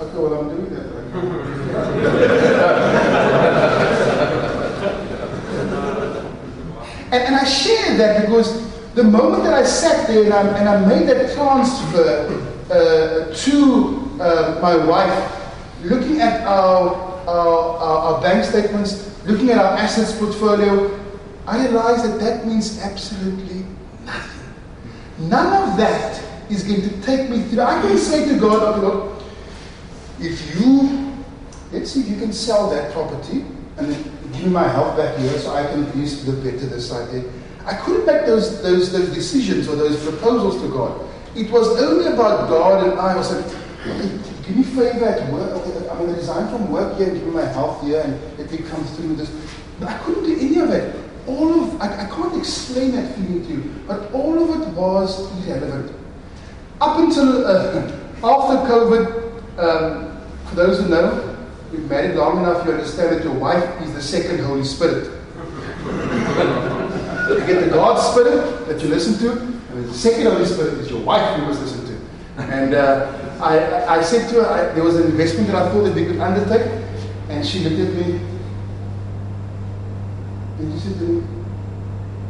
Okay, 0.00 0.16
well, 0.16 0.34
I'm 0.34 0.48
doing 0.48 0.72
that. 0.74 0.86
and, 7.12 7.22
and 7.24 7.34
I 7.34 7.44
share 7.44 7.96
that 7.98 8.20
because 8.20 8.62
the 8.94 9.02
moment 9.02 9.42
that 9.42 9.54
I 9.54 9.64
sat 9.64 10.06
there 10.06 10.22
and 10.22 10.32
I, 10.32 10.46
and 10.58 10.68
I 10.68 10.86
made 10.86 11.08
that 11.08 11.34
transfer 11.34 12.28
uh, 12.70 13.34
to 13.34 14.08
uh, 14.20 14.60
my 14.62 14.76
wife, 14.76 15.32
looking 15.82 16.20
at 16.20 16.46
our, 16.46 16.94
our, 17.26 17.26
our, 17.26 18.14
our 18.14 18.20
bank 18.22 18.44
statements, 18.44 19.10
looking 19.26 19.50
at 19.50 19.58
our 19.58 19.76
assets 19.76 20.12
portfolio, 20.16 21.01
I 21.46 21.66
realized 21.66 22.04
that 22.04 22.20
that 22.20 22.46
means 22.46 22.78
absolutely 22.80 23.66
nothing. 24.04 24.54
None 25.18 25.70
of 25.70 25.76
that 25.76 26.22
is 26.50 26.62
going 26.62 26.82
to 26.82 27.02
take 27.02 27.30
me 27.30 27.42
through. 27.42 27.62
I 27.62 27.80
can 27.80 27.98
say 27.98 28.28
to 28.28 28.38
God, 28.38 28.62
okay, 28.62 28.86
Lord, 28.86 29.22
if 30.20 30.54
you, 30.54 31.12
let's 31.72 31.90
see 31.90 32.00
if 32.00 32.08
you 32.08 32.16
can 32.16 32.32
sell 32.32 32.70
that 32.70 32.92
property 32.92 33.44
and 33.76 33.88
give 34.32 34.44
me 34.44 34.50
my 34.50 34.68
health 34.68 34.96
back 34.96 35.16
here 35.18 35.36
so 35.38 35.52
I 35.52 35.64
can 35.66 35.84
at 35.84 35.96
least 35.96 36.26
live 36.26 36.44
better 36.44 36.66
this 36.66 36.88
side 36.88 37.10
there. 37.10 37.24
I 37.64 37.74
couldn't 37.74 38.06
make 38.06 38.26
those, 38.26 38.62
those, 38.62 38.92
those 38.92 39.12
decisions 39.12 39.68
or 39.68 39.76
those 39.76 40.02
proposals 40.02 40.60
to 40.62 40.68
God. 40.68 41.08
It 41.34 41.50
was 41.50 41.80
only 41.82 42.06
about 42.06 42.48
God 42.48 42.86
and 42.86 43.00
I 43.00 43.16
was 43.16 43.32
like, 43.32 43.46
give 44.46 44.56
me 44.56 44.62
favor 44.62 45.06
at 45.06 45.32
work. 45.32 45.60
I'm 45.90 45.98
going 45.98 46.10
to 46.10 46.16
resign 46.16 46.48
from 46.48 46.70
work 46.70 46.96
here 46.98 47.08
and 47.08 47.18
give 47.18 47.26
me 47.26 47.34
my 47.34 47.46
health 47.46 47.82
here 47.82 48.00
and 48.00 48.38
let 48.38 48.50
me 48.50 48.58
come 48.58 48.84
through 48.84 49.16
this. 49.16 49.30
But 49.80 49.88
I 49.88 49.98
couldn't 49.98 50.24
do 50.24 50.38
any 50.38 50.58
of 50.60 50.70
it. 50.70 51.01
All 51.26 51.62
of, 51.62 51.80
I, 51.80 52.04
I 52.04 52.10
can't 52.10 52.36
explain 52.36 52.92
that 52.92 53.14
feeling 53.14 53.46
to 53.46 53.52
you, 53.52 53.74
but 53.86 54.12
all 54.12 54.42
of 54.42 54.60
it 54.60 54.68
was 54.74 55.30
irrelevant. 55.46 55.92
Up 56.80 56.98
until 56.98 57.46
uh, 57.46 57.82
after 58.24 58.72
COVID, 58.72 59.58
um, 59.58 60.20
for 60.46 60.54
those 60.56 60.80
who 60.80 60.88
know, 60.88 61.38
you've 61.72 61.88
married 61.88 62.16
long 62.16 62.38
enough, 62.38 62.66
you 62.66 62.72
understand 62.72 63.16
that 63.16 63.24
your 63.24 63.34
wife 63.34 63.82
is 63.82 63.92
the 63.94 64.02
second 64.02 64.40
Holy 64.44 64.64
Spirit. 64.64 65.10
You 67.32 67.46
get 67.46 67.64
the 67.64 67.70
God 67.70 67.96
Spirit 67.96 68.66
that 68.68 68.82
you 68.82 68.88
listen 68.88 69.18
to, 69.20 69.32
and 69.40 69.88
the 69.88 69.94
second 69.94 70.26
Holy 70.26 70.44
Spirit 70.44 70.74
is 70.74 70.90
your 70.90 71.00
wife 71.00 71.38
you 71.38 71.44
must 71.46 71.62
listen 71.62 71.86
to. 71.86 72.42
And 72.42 72.74
uh, 72.74 73.38
I, 73.40 73.98
I 73.98 74.02
said 74.02 74.28
to 74.30 74.42
her, 74.42 74.48
I, 74.48 74.74
there 74.74 74.84
was 74.84 74.96
an 74.96 75.06
investment 75.10 75.48
that 75.48 75.56
I 75.56 75.72
thought 75.72 75.84
that 75.84 75.94
we 75.94 76.04
could 76.04 76.18
undertake, 76.20 76.70
and 77.28 77.46
she 77.46 77.60
looked 77.60 77.80
at 77.80 77.94
me, 77.94 78.20
said 80.78 80.98
to 80.98 81.26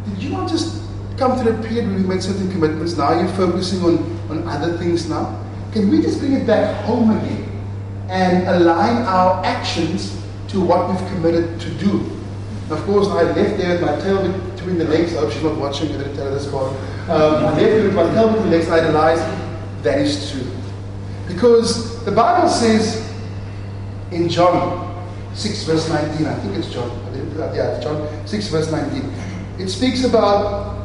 Did 0.08 0.22
you 0.22 0.30
not 0.30 0.48
just 0.48 0.82
come 1.16 1.38
to 1.38 1.50
the 1.50 1.68
period 1.68 1.88
where 1.88 1.96
we 1.96 2.02
made 2.02 2.22
certain 2.22 2.50
commitments? 2.50 2.96
Now 2.96 3.18
you're 3.18 3.28
focusing 3.34 3.82
on, 3.82 3.98
on 4.30 4.48
other 4.48 4.76
things 4.78 5.08
now? 5.08 5.38
Can 5.72 5.88
we 5.88 6.02
just 6.02 6.18
bring 6.18 6.34
it 6.34 6.46
back 6.46 6.84
home 6.84 7.10
again 7.16 7.48
and 8.08 8.48
align 8.48 9.02
our 9.02 9.44
actions 9.44 10.18
to 10.48 10.60
what 10.60 10.88
we've 10.90 11.08
committed 11.10 11.60
to 11.60 11.70
do? 11.74 12.10
Of 12.70 12.84
course, 12.84 13.08
I 13.08 13.22
left 13.22 13.58
there 13.58 13.72
with 13.72 13.82
my 13.82 14.00
tail 14.00 14.22
between 14.50 14.78
the 14.78 14.84
legs. 14.84 15.14
I 15.14 15.20
hope 15.20 15.32
she's 15.32 15.42
not 15.42 15.56
watching. 15.56 15.88
I 15.88 15.98
didn't 15.98 16.16
tell 16.16 16.26
her 16.26 16.34
this 16.34 16.50
part. 16.50 16.72
Um, 17.08 17.34
I 17.34 17.50
left 17.50 17.56
there 17.58 17.84
with 17.84 17.94
my 17.94 18.04
tail 18.14 18.28
between 18.28 18.50
the 18.50 18.56
legs. 18.56 18.68
I 18.68 18.80
realized 18.80 19.84
that 19.84 19.98
is 19.98 20.30
true. 20.30 20.50
Because 21.26 22.04
the 22.04 22.12
Bible 22.12 22.48
says 22.48 23.08
in 24.10 24.28
John 24.28 24.91
6, 25.34 25.64
verse 25.64 25.88
19, 25.88 26.26
I 26.26 26.34
think 26.36 26.56
it's 26.56 26.70
John. 26.70 26.90
Yeah, 27.54 27.74
it's 27.74 27.84
John 27.84 28.26
6, 28.26 28.48
verse 28.48 28.70
19. 28.70 29.12
It 29.58 29.68
speaks 29.68 30.04
about 30.04 30.78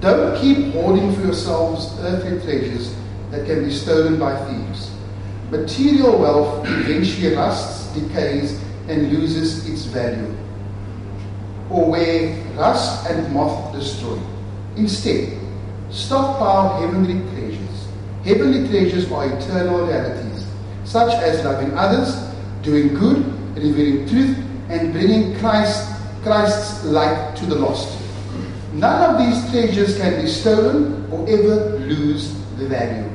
don't 0.00 0.38
keep 0.40 0.72
hoarding 0.74 1.14
for 1.14 1.22
yourselves 1.22 1.96
earthly 2.00 2.40
treasures 2.40 2.94
that 3.30 3.46
can 3.46 3.64
be 3.64 3.70
stolen 3.70 4.18
by 4.18 4.36
thieves. 4.46 4.90
Material 5.50 6.18
wealth 6.18 6.66
eventually 6.68 7.34
rusts, 7.34 7.88
decays, 7.94 8.60
and 8.88 9.12
loses 9.12 9.68
its 9.68 9.84
value 9.84 10.36
or 11.70 11.90
where 11.90 12.36
rust 12.54 13.08
and 13.10 13.32
moth 13.32 13.74
destroy. 13.74 14.18
Instead, 14.76 15.38
stockpile 15.90 16.80
heavenly 16.80 17.20
treasures. 17.32 17.88
Heavenly 18.24 18.68
treasures 18.68 19.10
are 19.10 19.26
eternal 19.26 19.86
realities, 19.86 20.46
such 20.84 21.12
as 21.14 21.44
loving 21.44 21.76
others, 21.76 22.14
doing 22.62 22.94
good, 22.94 23.24
revealing 23.56 24.08
truth, 24.08 24.36
and 24.68 24.92
bringing 24.92 25.38
Christ, 25.38 25.88
Christ's 26.22 26.84
light 26.84 27.36
to 27.36 27.46
the 27.46 27.54
lost. 27.54 27.96
None 28.72 29.10
of 29.10 29.18
these 29.18 29.50
treasures 29.50 29.96
can 29.98 30.20
be 30.20 30.28
stolen 30.28 31.10
or 31.10 31.26
ever 31.28 31.78
lose 31.78 32.34
the 32.58 32.68
value. 32.68 33.10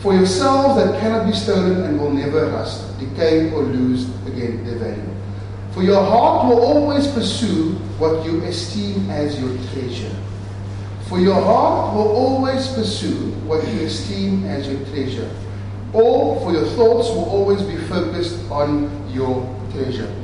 For 0.00 0.14
yourselves 0.14 0.76
that 0.76 1.00
cannot 1.00 1.26
be 1.26 1.32
stolen 1.32 1.82
and 1.82 2.00
will 2.00 2.12
never 2.12 2.46
rust, 2.50 2.98
decay, 3.00 3.52
or 3.52 3.62
lose 3.62 4.08
again 4.26 4.64
their 4.64 4.78
value. 4.78 5.14
For 5.72 5.82
your 5.82 6.02
heart 6.02 6.46
will 6.46 6.60
always 6.60 7.08
pursue 7.08 7.72
what 7.98 8.24
you 8.24 8.42
esteem 8.44 9.10
as 9.10 9.38
your 9.40 9.50
treasure. 9.72 10.14
For 11.08 11.18
your 11.18 11.40
heart 11.40 11.94
will 11.94 12.12
always 12.12 12.68
pursue 12.68 13.32
what 13.46 13.66
you 13.68 13.80
esteem 13.80 14.44
as 14.44 14.68
your 14.68 14.84
treasure. 14.86 15.30
Or 15.92 16.40
for 16.40 16.52
your 16.52 16.66
thoughts 16.76 17.08
will 17.08 17.28
always 17.30 17.62
be 17.62 17.76
focused 17.76 18.38
on 18.50 18.90
your 19.10 19.42
treasure. 19.72 20.14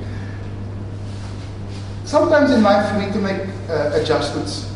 Sometimes 2.04 2.50
in 2.50 2.62
life 2.62 2.94
we 2.94 3.06
need 3.06 3.12
to 3.14 3.20
make 3.20 3.48
uh, 3.68 3.92
adjustments. 3.94 4.70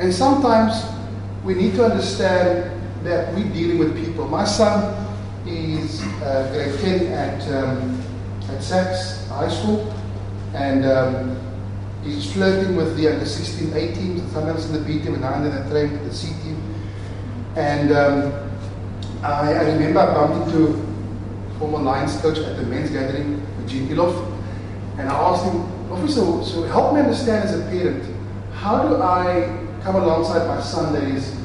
And 0.00 0.12
sometimes 0.12 0.82
we 1.44 1.54
need 1.54 1.74
to 1.74 1.84
understand 1.84 2.70
that 3.04 3.34
we're 3.34 3.48
dealing 3.52 3.78
with 3.78 3.96
people. 3.96 4.26
My 4.26 4.44
son 4.44 4.96
is 5.46 6.02
uh, 6.22 6.50
grade 6.52 6.78
10 6.80 7.12
at 7.12 7.48
um, 7.52 8.02
at 8.48 8.62
SACS 8.62 9.28
High 9.28 9.48
School, 9.48 9.94
and 10.54 10.84
um, 10.84 11.38
he's 12.02 12.32
flirting 12.32 12.76
with 12.76 12.96
the 12.96 13.08
under 13.08 13.24
16, 13.24 13.72
18, 13.72 14.30
sometimes 14.30 14.66
in 14.66 14.72
the 14.72 14.80
B 14.80 15.02
team 15.02 15.14
and 15.14 15.22
now 15.22 15.34
in 15.34 15.44
the 15.44 15.70
train 15.70 15.92
with 15.92 16.04
the 16.04 16.14
C 16.14 16.28
team. 16.42 16.62
And 17.56 17.92
um, 17.92 18.49
I, 19.22 19.52
I, 19.52 19.62
remember 19.72 20.00
I 20.00 20.14
bumped 20.14 20.48
into 20.48 20.74
former 21.58 21.78
Lions 21.78 22.16
coach 22.20 22.38
at 22.38 22.56
the 22.56 22.62
men's 22.62 22.90
gathering, 22.90 23.46
Eugene 23.60 23.88
Eloff, 23.88 24.16
and 24.98 25.08
I 25.08 25.14
asked 25.14 25.44
him, 25.44 25.92
Officer, 25.92 26.20
so 26.44 26.62
help 26.64 26.94
me 26.94 27.00
understand 27.00 27.48
as 27.48 27.58
a 27.58 27.62
parent, 27.64 28.04
how 28.54 28.88
do 28.88 28.96
I 29.02 29.66
come 29.82 29.96
alongside 29.96 30.46
my 30.46 30.60
son 30.60 30.92
that 30.94 31.02
is 31.02 31.36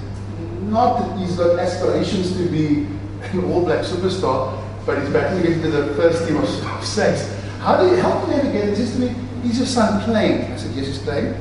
not 0.64 1.00
that 1.00 1.18
he's 1.20 1.36
got 1.36 1.60
aspirations 1.60 2.38
to 2.38 2.50
be 2.50 2.88
an 3.24 3.44
all 3.52 3.66
black 3.66 3.84
superstar, 3.84 4.64
but 4.86 5.00
he's 5.00 5.10
battling 5.10 5.52
into 5.52 5.70
the 5.70 5.94
first 5.96 6.28
team 6.28 6.38
of, 6.38 6.44
of. 6.66 7.60
How 7.60 7.82
do 7.82 7.88
you 7.90 7.96
help 7.96 8.28
him 8.28 8.38
navigate? 8.38 8.78
Says 8.78 8.94
to 8.94 9.00
me, 9.00 9.16
is 9.44 9.58
your 9.58 9.68
son 9.68 10.02
playing? 10.04 10.52
I 10.52 10.56
said, 10.56 10.76
yes, 10.76 10.88
he's 10.88 11.00
playing. 11.00 11.34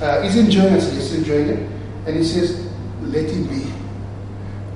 Uh, 0.00 0.22
he's 0.22 0.36
enjoying 0.36 0.74
it. 0.74 0.76
I 0.76 0.80
said, 0.80 0.94
yes, 0.94 1.10
he's 1.10 1.18
enjoying 1.18 1.48
it. 1.48 1.58
And 2.06 2.16
he 2.16 2.24
says, 2.24 2.66
let 3.02 3.28
him 3.28 3.46
be. 3.46 3.85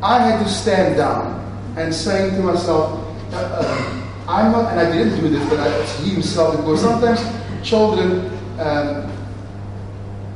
I 0.02 0.18
had 0.18 0.42
to 0.42 0.48
stand 0.48 0.96
down 0.96 1.36
and 1.76 1.94
saying 1.94 2.34
to 2.36 2.42
myself, 2.42 3.06
uh, 3.32 3.36
uh, 3.36 4.00
I'm 4.26 4.52
not, 4.52 4.70
and 4.72 4.80
I 4.80 4.90
didn't 4.90 5.20
do 5.20 5.28
this, 5.28 5.46
but 5.48 5.60
I, 5.60 5.84
he 6.02 6.10
himself, 6.10 6.56
because 6.56 6.80
sometimes 6.80 7.20
children 7.62 8.30
um, 8.58 9.12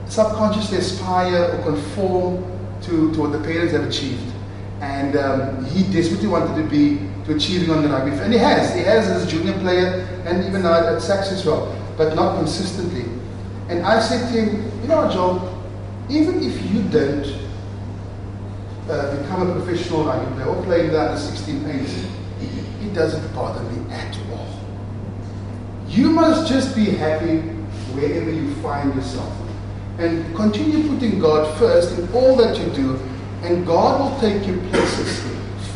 subconsciously 0.07 0.79
aspire 0.79 1.45
or 1.45 1.63
conform 1.63 2.45
to, 2.83 3.13
to 3.15 3.21
what 3.21 3.33
the 3.33 3.39
parents 3.39 3.73
have 3.73 3.85
achieved. 3.85 4.33
And 4.81 5.17
um, 5.17 5.65
he 5.67 5.85
desperately 5.91 6.29
wanted 6.29 6.63
to 6.63 6.69
be 6.69 6.99
to 7.25 7.35
achieving 7.35 7.71
on 7.71 7.83
the 7.83 7.89
rugby 7.89 8.11
field. 8.11 8.23
And 8.23 8.33
he 8.35 8.39
has. 8.39 8.75
He 8.75 8.83
has 8.83 9.09
as 9.09 9.25
a 9.25 9.27
junior 9.27 9.59
player 9.61 10.07
and 10.27 10.45
even 10.45 10.63
now 10.63 10.75
at 10.75 11.01
SACS 11.01 11.33
as 11.33 11.47
well, 11.47 11.75
but 11.97 12.15
not 12.15 12.37
consistently. 12.37 13.05
And 13.69 13.87
I 13.87 13.99
said 14.01 14.31
to 14.31 14.41
him, 14.41 14.83
you 14.83 14.89
know, 14.89 15.11
Joe, 15.11 15.65
even 16.11 16.43
if 16.43 16.71
you 16.71 16.83
don't 16.83 17.44
uh, 18.89 19.17
become 19.17 19.51
a 19.51 19.55
professional 19.55 20.05
rugby 20.05 20.35
player 20.35 20.47
or 20.47 20.63
play 20.65 20.87
in 20.87 20.93
the 20.93 21.01
under 21.01 21.19
16 21.19 21.65
18, 21.65 22.89
it 22.89 22.95
doesn't 22.95 23.35
bother 23.35 23.63
me 23.71 23.93
at 23.93 24.17
all. 24.31 24.49
You 25.89 26.11
must 26.11 26.49
just 26.49 26.75
be 26.75 26.87
happy 26.87 27.41
wherever 27.95 28.31
you 28.31 28.55
find 28.57 28.95
yourself. 28.95 29.33
And 29.99 30.35
continue 30.35 30.89
putting 30.89 31.19
God 31.21 31.57
first 31.59 31.99
in 31.99 32.13
all 32.13 32.37
that 32.37 32.59
you 32.59 32.69
do, 32.73 32.97
and 33.43 33.67
God 33.67 34.01
will 34.01 34.21
take 34.21 34.47
you 34.47 34.61
places 34.71 35.23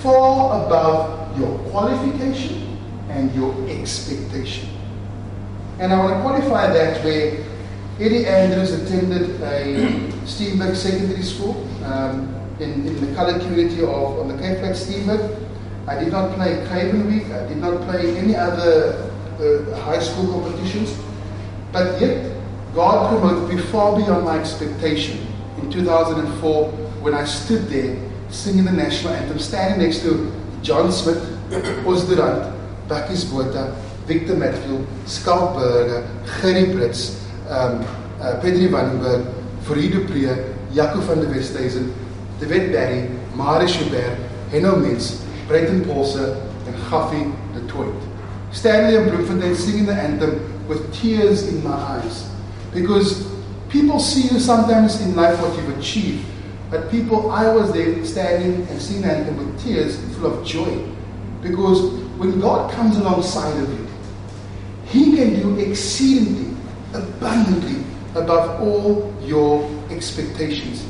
far 0.03 0.67
above 0.67 1.39
your 1.39 1.57
qualification 1.71 2.79
and 3.09 3.35
your 3.35 3.55
expectation. 3.69 4.69
And 5.79 5.93
I 5.93 5.99
want 5.99 6.17
to 6.17 6.21
qualify 6.21 6.73
that 6.73 7.05
where 7.05 7.45
Eddie 8.01 8.27
Andrews 8.27 8.73
attended 8.73 9.41
a 9.41 9.75
Steenberg 10.25 10.77
Secondary 10.77 11.23
School 11.23 11.69
um, 11.85 12.38
in, 12.61 12.87
in 12.87 13.07
the 13.07 13.15
colored 13.15 13.41
community 13.41 13.83
of 13.83 14.19
on 14.19 14.29
the 14.29 14.37
Cape 14.39 14.59
Flat 14.59 14.75
Steenberg. 14.75 15.47
I 15.87 15.99
did 16.03 16.13
not 16.13 16.35
play 16.35 16.65
Craven 16.69 17.07
Week. 17.07 17.27
I 17.33 17.47
did 17.47 17.59
not 17.59 17.81
play 17.83 18.17
any 18.19 18.37
other 18.37 19.11
uh, 19.41 19.77
high 19.81 20.01
school 20.01 20.33
competitions. 20.33 20.99
But 21.73 22.01
yet, 22.01 22.37
God 22.75 23.09
promoted 23.11 23.55
me 23.55 23.63
far 23.63 23.97
beyond 23.97 24.25
my 24.25 24.39
expectation. 24.39 25.27
In 25.59 25.71
2004, 25.71 26.71
when 27.01 27.15
I 27.15 27.25
stood 27.25 27.69
there 27.69 27.97
singing 28.29 28.65
the 28.65 28.73
national 28.73 29.15
anthem, 29.15 29.39
standing 29.39 29.81
next 29.81 30.03
to 30.03 30.33
John 30.63 30.93
Smit, 30.93 31.17
Os 31.87 32.05
du 32.05 32.17
Randt, 32.17 32.55
Bakkies 32.89 33.31
Botha, 33.31 33.75
Victor 34.07 34.35
Matfield, 34.35 34.87
Schalk 35.07 35.55
Burger, 35.55 36.09
Gerrie 36.41 36.73
Britz, 36.73 37.25
um, 37.49 37.81
uh, 38.21 38.41
Pedrie 38.43 38.71
Wannenburg, 38.71 39.27
Fourie 39.63 39.91
du 39.91 40.05
Preez, 40.07 40.39
Jaco 40.73 41.01
van 41.01 41.21
der 41.21 41.31
Westhuyzen, 41.31 41.93
Wet 42.47 42.73
Barry, 42.73 43.09
Marius 43.35 43.77
Joubert, 43.77 44.19
Henno 44.51 44.77
Mentz, 44.77 45.25
Brenton 45.49 45.85
Paulse, 45.85 46.17
and 46.17 46.77
Gaffie 46.77 47.35
du 47.55 47.67
Toit. 47.67 47.95
Standing 48.53 48.93
there 48.93 49.03
in 49.03 49.09
Bloemfontein 49.11 49.55
singing 49.55 49.87
the 49.87 49.95
anthem 49.95 50.69
with 50.69 50.93
tears 50.95 51.49
in 51.49 51.63
my 51.65 51.73
eyes. 51.73 52.31
Because 52.73 53.27
people 53.69 53.99
see 53.99 54.29
you 54.29 54.41
sometimes 54.41 55.01
in 55.01 55.17
life 55.17 55.41
what 55.41 55.57
you've 55.57 55.79
achieved, 55.79 56.25
but 56.71 56.91
people, 56.91 57.31
I 57.31 57.53
was 57.53 57.73
there 57.73 58.05
standing 58.05 58.67
and 58.69 58.81
singing 58.81 59.03
the 59.03 59.13
anthem 59.13 59.37
with 59.39 59.63
tears 59.63 59.99
full 60.15 60.27
of 60.27 60.47
joy. 60.47 60.87
Because 61.43 61.93
when 62.19 62.41
God 62.41 62.71
comes 62.73 62.97
alongside 62.97 63.57
of 63.63 63.73
you, 63.73 63.87
He 64.87 65.17
can 65.17 65.41
do 65.41 65.59
exceedingly, 65.59 66.57
abundantly 66.95 67.85
above 68.15 68.61
all 68.61 69.15
your 69.23 69.69
expectations. 69.91 70.85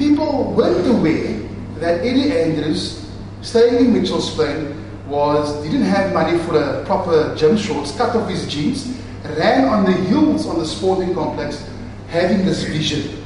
People 0.00 0.54
weren't 0.54 0.86
aware 0.88 1.38
that 1.78 2.00
Eddie 2.00 2.32
Andrews, 2.32 3.06
staying 3.42 3.84
in 3.84 3.92
Mitchell's 3.92 4.34
Plain, 4.34 4.74
was 5.06 5.62
didn't 5.62 5.82
have 5.82 6.14
money 6.14 6.38
for 6.38 6.58
a 6.58 6.82
proper 6.86 7.36
gym 7.36 7.54
shorts, 7.58 7.94
cut 7.94 8.16
off 8.16 8.26
his 8.26 8.48
jeans, 8.48 8.96
ran 9.36 9.68
on 9.68 9.84
the 9.84 9.92
hills 9.92 10.46
on 10.46 10.58
the 10.58 10.64
sporting 10.64 11.12
complex, 11.12 11.68
having 12.08 12.46
this 12.46 12.62
vision. 12.62 13.22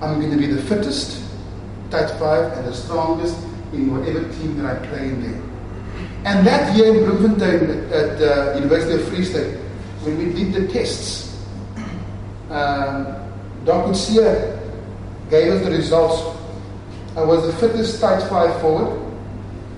I'm 0.00 0.20
going 0.20 0.30
to 0.30 0.36
be 0.38 0.46
the 0.46 0.62
fittest, 0.62 1.28
tight 1.90 2.08
five, 2.20 2.52
and 2.56 2.68
the 2.68 2.72
strongest 2.72 3.36
in 3.72 3.90
whatever 3.90 4.32
team 4.34 4.62
that 4.62 4.76
I 4.76 4.86
play 4.86 5.08
in 5.08 5.22
there. 5.22 5.42
And 6.24 6.46
that 6.46 6.76
year 6.76 6.94
in 6.94 7.04
Bloemfontein 7.04 7.90
at 7.92 8.16
the 8.20 8.52
uh, 8.52 8.54
University 8.54 8.94
of 8.94 9.08
Free 9.08 9.24
State, 9.24 9.56
when 10.04 10.18
we 10.18 10.32
did 10.32 10.52
the 10.52 10.72
tests, 10.72 11.36
um, 12.48 13.16
Dr. 13.64 13.94
Sear 13.94 14.57
gave 15.30 15.52
us 15.52 15.64
the 15.64 15.70
results. 15.70 16.36
I 17.16 17.22
was 17.22 17.46
the 17.46 17.52
fittest 17.54 18.00
tight 18.00 18.28
five 18.28 18.60
forward, 18.60 19.00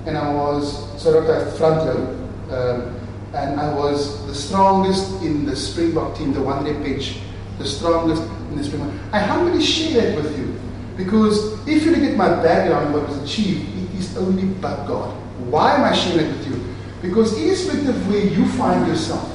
and 0.06 0.16
I 0.16 0.32
was 0.32 1.02
sort 1.02 1.16
of 1.16 1.28
at 1.30 1.56
front 1.56 1.86
row. 1.86 2.16
Um, 2.50 2.96
and 3.32 3.60
I 3.60 3.72
was 3.74 4.26
the 4.26 4.34
strongest 4.34 5.22
in 5.22 5.46
the 5.46 5.54
Springbok 5.54 6.16
team, 6.16 6.32
the 6.32 6.42
one 6.42 6.64
day 6.64 6.74
pitch, 6.82 7.20
the 7.58 7.64
strongest 7.64 8.22
in 8.22 8.56
the 8.56 8.64
Springbok. 8.64 8.92
I 9.12 9.20
humbly 9.20 9.62
share 9.64 10.02
that 10.02 10.16
with 10.16 10.36
you 10.36 10.58
because 10.96 11.54
if 11.66 11.84
you 11.84 11.92
look 11.92 12.02
at 12.10 12.16
my 12.16 12.28
background, 12.42 12.92
what 12.92 13.08
was 13.08 13.22
achieved, 13.22 13.68
it 13.78 13.98
is 13.98 14.16
only 14.16 14.44
but 14.44 14.86
God. 14.86 15.16
Why 15.48 15.76
am 15.76 15.84
I 15.84 15.94
sharing 15.94 16.26
it 16.26 16.36
with 16.36 16.48
you? 16.48 16.74
Because 17.00 17.32
irrespective 17.40 17.88
of 17.88 18.08
where 18.08 18.24
you 18.24 18.46
find 18.50 18.86
yourself, 18.86 19.32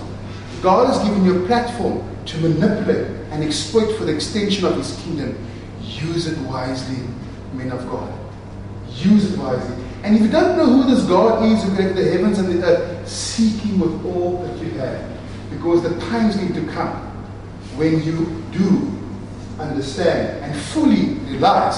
God 0.61 0.87
has 0.87 0.99
given 1.03 1.25
you 1.25 1.43
a 1.43 1.47
platform 1.47 2.03
to 2.25 2.37
manipulate 2.37 3.07
and 3.31 3.43
exploit 3.43 3.97
for 3.97 4.05
the 4.05 4.13
extension 4.13 4.65
of 4.65 4.75
His 4.77 4.95
kingdom. 5.01 5.37
Use 5.85 6.27
it 6.27 6.37
wisely, 6.39 7.05
men 7.53 7.71
of 7.71 7.87
God. 7.89 8.13
Use 8.89 9.33
it 9.33 9.39
wisely. 9.39 9.83
And 10.03 10.15
if 10.15 10.21
you 10.21 10.29
don't 10.29 10.57
know 10.57 10.65
who 10.65 10.83
this 10.83 11.03
God 11.05 11.43
is 11.45 11.63
who 11.63 11.73
created 11.75 11.97
the 11.97 12.11
heavens 12.11 12.37
and 12.37 12.47
the 12.49 12.65
earth, 12.65 13.07
seek 13.07 13.61
Him 13.61 13.79
with 13.79 14.05
all 14.05 14.43
that 14.43 14.57
you 14.63 14.69
have. 14.71 15.11
Because 15.49 15.83
the 15.83 15.99
time's 16.07 16.35
going 16.35 16.53
to 16.53 16.71
come 16.71 16.95
when 17.75 18.03
you 18.03 18.43
do 18.51 18.91
understand 19.59 20.43
and 20.43 20.55
fully 20.55 21.15
realize 21.29 21.77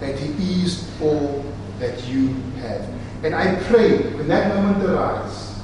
that 0.00 0.18
He 0.18 0.62
is 0.62 0.88
all 1.00 1.44
that 1.78 2.06
you 2.06 2.28
have. 2.60 2.88
And 3.24 3.34
I 3.34 3.54
pray 3.64 3.98
when 4.14 4.28
that 4.28 4.54
moment 4.54 4.88
arrives 4.88 5.58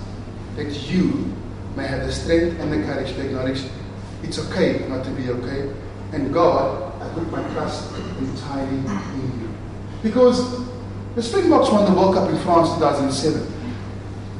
that 0.56 0.72
you 0.90 1.32
may 1.76 1.86
have 1.86 2.04
the 2.04 2.12
strength 2.12 2.58
and 2.60 2.72
the 2.72 2.84
courage 2.84 3.14
to 3.14 3.26
acknowledge 3.26 3.62
it's 4.22 4.38
okay 4.38 4.86
not 4.88 5.04
to 5.04 5.10
be 5.10 5.30
okay. 5.30 5.72
And 6.12 6.32
God, 6.32 6.81
put 7.14 7.30
my 7.30 7.42
trust 7.52 7.94
entirely 8.18 8.76
in 8.78 9.40
you. 9.40 9.48
Because 10.02 10.66
the 11.14 11.22
Springboks 11.22 11.70
won 11.70 11.84
the 11.84 11.98
World 11.98 12.14
Cup 12.14 12.30
in 12.30 12.38
France 12.38 12.70
2007. 12.74 13.52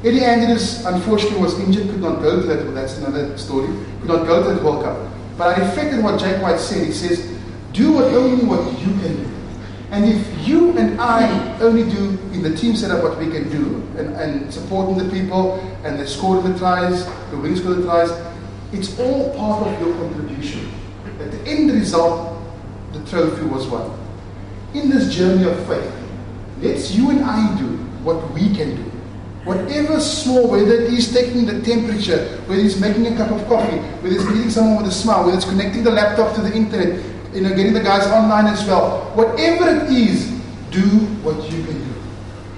Eddie 0.03 0.25
Andrews, 0.25 0.83
unfortunately, 0.85 1.39
was 1.39 1.57
injured, 1.59 1.89
could 1.89 2.01
not 2.01 2.21
go 2.21 2.41
to 2.41 2.47
that. 2.47 2.63
That's 2.73 2.97
another 2.97 3.37
story. 3.37 3.67
Could 4.01 4.09
not 4.09 4.27
go 4.27 4.43
to 4.43 4.53
that 4.53 4.63
World 4.63 4.83
Cup. 4.83 4.97
But 5.37 5.57
I 5.57 5.65
reflected 5.65 6.03
what 6.03 6.19
Jake 6.19 6.41
White 6.41 6.59
said. 6.59 6.85
He 6.85 6.93
says, 6.93 7.31
do 7.71 7.93
what 7.93 8.05
only 8.05 8.45
what 8.45 8.79
you 8.79 8.87
can 8.99 9.23
do. 9.23 9.29
And 9.91 10.05
if 10.05 10.47
you 10.47 10.75
and 10.77 10.99
I 10.99 11.59
only 11.59 11.83
do 11.89 12.17
in 12.33 12.41
the 12.41 12.55
team 12.55 12.75
setup 12.75 13.03
what 13.03 13.17
we 13.19 13.29
can 13.29 13.49
do, 13.49 13.75
and, 13.97 14.15
and 14.15 14.51
supporting 14.51 14.97
the 14.97 15.13
people, 15.13 15.59
and 15.83 15.99
the 15.99 16.07
scoring 16.07 16.51
the 16.51 16.57
tries, 16.57 17.05
the 17.29 17.37
winning 17.37 17.57
score 17.57 17.75
the 17.75 17.83
tries, 17.83 18.09
it's 18.71 18.99
all 18.99 19.35
part 19.37 19.67
of 19.67 19.79
your 19.79 19.95
contribution. 19.97 20.71
At 21.19 21.31
the 21.31 21.39
end 21.47 21.71
result, 21.71 22.32
the 23.03 23.09
trophy 23.09 23.45
was 23.45 23.67
won. 23.67 23.99
In 24.73 24.89
this 24.89 25.13
journey 25.13 25.43
of 25.49 25.67
faith, 25.67 25.93
let's 26.61 26.93
you 26.95 27.09
and 27.11 27.23
I 27.23 27.57
do 27.57 27.77
what 28.03 28.31
we 28.33 28.53
can 28.55 28.75
do. 28.75 28.91
Whatever 29.45 29.99
small, 29.99 30.49
whether 30.49 30.73
it 30.73 30.93
is 30.93 31.11
taking 31.13 31.45
the 31.45 31.61
temperature, 31.61 32.37
whether 32.47 32.61
it's 32.61 32.79
making 32.79 33.07
a 33.07 33.15
cup 33.15 33.29
of 33.31 33.45
coffee, 33.47 33.77
whether 34.01 34.15
it's 34.15 34.23
greeting 34.23 34.49
someone 34.49 34.77
with 34.77 34.91
a 34.91 34.95
smile, 34.95 35.25
whether 35.25 35.35
it's 35.35 35.45
connecting 35.45 35.83
the 35.83 35.91
laptop 35.91 36.33
to 36.35 36.41
the 36.41 36.53
internet, 36.53 37.03
you 37.33 37.41
know, 37.41 37.49
getting 37.49 37.73
the 37.73 37.83
guys 37.83 38.07
online 38.07 38.45
as 38.45 38.65
well. 38.65 39.11
Whatever 39.15 39.83
it 39.83 39.91
is, 39.91 40.29
do 40.71 40.81
what 41.23 41.35
you 41.51 41.63
can 41.63 41.77
do. 41.77 41.93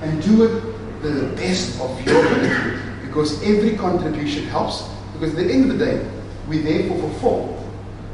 And 0.02 0.22
do 0.22 0.43
it 0.43 1.02
the 1.02 1.36
best 1.36 1.80
of 1.82 2.06
your 2.06 2.24
ability. 2.26 2.82
Because 3.08 3.41
every 3.43 3.76
contribution 3.76 4.46
helps. 4.46 4.88
Because 5.14 5.36
at 5.36 5.48
the 5.48 5.52
end 5.52 5.72
of 5.72 5.80
the 5.80 5.86
day, 5.86 6.08
we 6.48 6.60
therefore 6.60 7.00
fulfill 7.00 7.66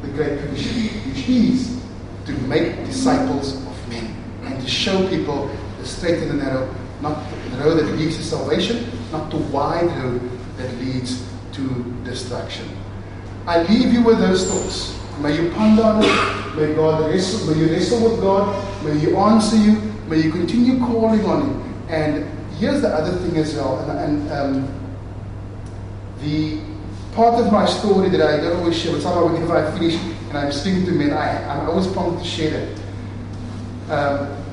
the 0.01 0.07
Great 0.09 0.39
Commission, 0.39 0.87
which 1.09 1.27
is 1.27 1.80
to 2.25 2.31
make 2.47 2.75
disciples 2.85 3.55
of 3.55 3.89
men 3.89 4.15
and 4.43 4.61
to 4.61 4.69
show 4.69 5.07
people 5.09 5.49
the 5.79 5.85
straight 5.87 6.21
and 6.21 6.31
the 6.31 6.43
narrow, 6.45 6.73
not 7.01 7.17
the 7.51 7.57
road 7.57 7.75
that 7.75 7.85
leads 7.97 8.17
to 8.17 8.23
salvation, 8.23 8.89
not 9.11 9.29
the 9.31 9.37
wide 9.37 9.87
road 9.97 10.21
that 10.57 10.73
leads 10.77 11.27
to 11.53 11.83
destruction. 12.03 12.67
I 13.47 13.63
leave 13.63 13.91
you 13.93 14.03
with 14.03 14.19
those 14.19 14.47
thoughts. 14.49 14.97
May 15.19 15.41
you 15.41 15.51
ponder 15.51 15.83
on 15.83 16.03
it. 16.03 16.55
May 16.55 16.75
God 16.75 17.09
wrestle, 17.09 17.53
may 17.53 17.59
you 17.59 17.71
wrestle 17.71 18.09
with 18.09 18.21
God. 18.21 18.83
May 18.83 18.97
He 18.99 19.13
answer 19.15 19.55
you. 19.55 19.73
May 20.07 20.21
you 20.21 20.31
continue 20.31 20.79
calling 20.79 21.25
on 21.25 21.41
Him. 21.41 21.73
And 21.89 22.55
here's 22.57 22.81
the 22.81 22.89
other 22.89 23.17
thing 23.17 23.37
as 23.37 23.55
well. 23.55 23.79
And, 23.89 24.29
and 24.29 24.31
um, 24.31 24.81
the 26.21 26.59
part 27.13 27.39
of 27.39 27.51
my 27.51 27.65
story 27.65 28.09
that 28.09 28.21
I 28.21 28.37
don't 28.37 28.57
always 28.57 28.77
share, 28.77 28.93
but 28.93 29.01
somehow 29.01 29.27
whenever 29.27 29.55
I 29.55 29.71
finish 29.77 29.95
and 30.31 30.37
I'm 30.37 30.51
speaking 30.53 30.85
to 30.85 30.93
men, 30.93 31.11
I, 31.11 31.43
I'm 31.45 31.69
always 31.69 31.87
prompted 31.87 32.23
to 32.23 32.29
share 32.29 32.51
that. 32.51 32.81
Um, 33.91 34.43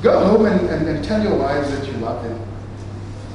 go 0.00 0.24
home 0.24 0.46
and, 0.46 0.70
and, 0.70 0.88
and 0.88 1.04
tell 1.04 1.22
your 1.22 1.36
wives 1.36 1.70
that 1.70 1.86
you 1.86 1.92
love 1.98 2.24
them. 2.24 2.40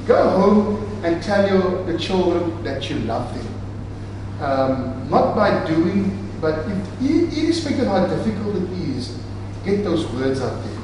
Go 0.08 0.28
home 0.28 1.06
and 1.06 1.22
tell 1.22 1.48
your 1.48 1.84
the 1.84 2.00
children 2.00 2.64
that 2.64 2.90
you 2.90 2.98
love 3.02 3.32
them. 3.36 4.42
Um, 4.42 5.08
not 5.12 5.36
by 5.36 5.68
doing, 5.68 6.28
but 6.42 6.68
if, 6.68 7.38
irrespective 7.38 7.82
of 7.82 7.88
how 7.90 8.08
difficult 8.08 8.56
it 8.56 8.72
is, 8.90 9.16
get 9.64 9.84
those 9.84 10.08
words 10.14 10.42
out 10.42 10.64
there. 10.64 10.82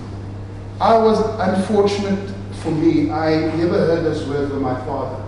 I 0.79 0.95
was 0.95 1.21
unfortunate 1.39 2.35
for 2.57 2.69
me, 2.69 3.09
I 3.09 3.51
never 3.55 3.79
heard 3.79 4.05
those 4.05 4.23
words 4.27 4.51
from 4.51 4.61
my 4.61 4.75
father. 4.85 5.24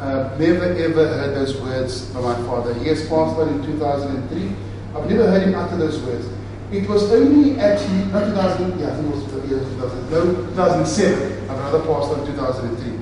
Uh, 0.00 0.32
never 0.38 0.64
ever 0.64 1.08
heard 1.08 1.34
those 1.34 1.60
words 1.60 2.10
from 2.12 2.22
my 2.22 2.36
father. 2.46 2.72
He 2.74 2.86
has 2.86 3.00
passed 3.08 3.36
on 3.36 3.48
in 3.48 3.62
2003. 3.64 4.54
I've 4.94 5.10
never 5.10 5.28
heard 5.28 5.42
him 5.42 5.54
utter 5.56 5.76
those 5.76 5.98
words. 6.02 6.26
It 6.70 6.88
was 6.88 7.10
only 7.10 7.58
at, 7.58 7.80
not 8.12 8.26
2000, 8.26 8.78
yeah, 8.78 8.92
I 8.92 8.94
think 8.94 9.06
it 9.06 9.16
was 9.16 9.24
2000, 9.24 10.10
no, 10.10 10.34
2007. 10.50 11.48
My 11.48 11.54
brother 11.54 11.80
passed 11.80 12.12
on 12.12 12.20
in 12.20 12.26
2003. 12.26 12.98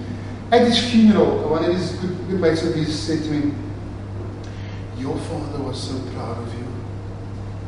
At 0.52 0.66
his 0.66 0.90
funeral, 0.90 1.50
one 1.50 1.64
of 1.64 1.74
his 1.74 1.92
good, 1.96 2.16
good 2.28 2.40
mates 2.40 2.62
of 2.62 2.74
his 2.74 2.98
said 2.98 3.24
to 3.24 3.30
me, 3.30 3.52
Your 4.96 5.18
father 5.18 5.62
was 5.62 5.82
so 5.82 5.98
proud 6.12 6.38
of 6.38 6.54
you. 6.54 6.66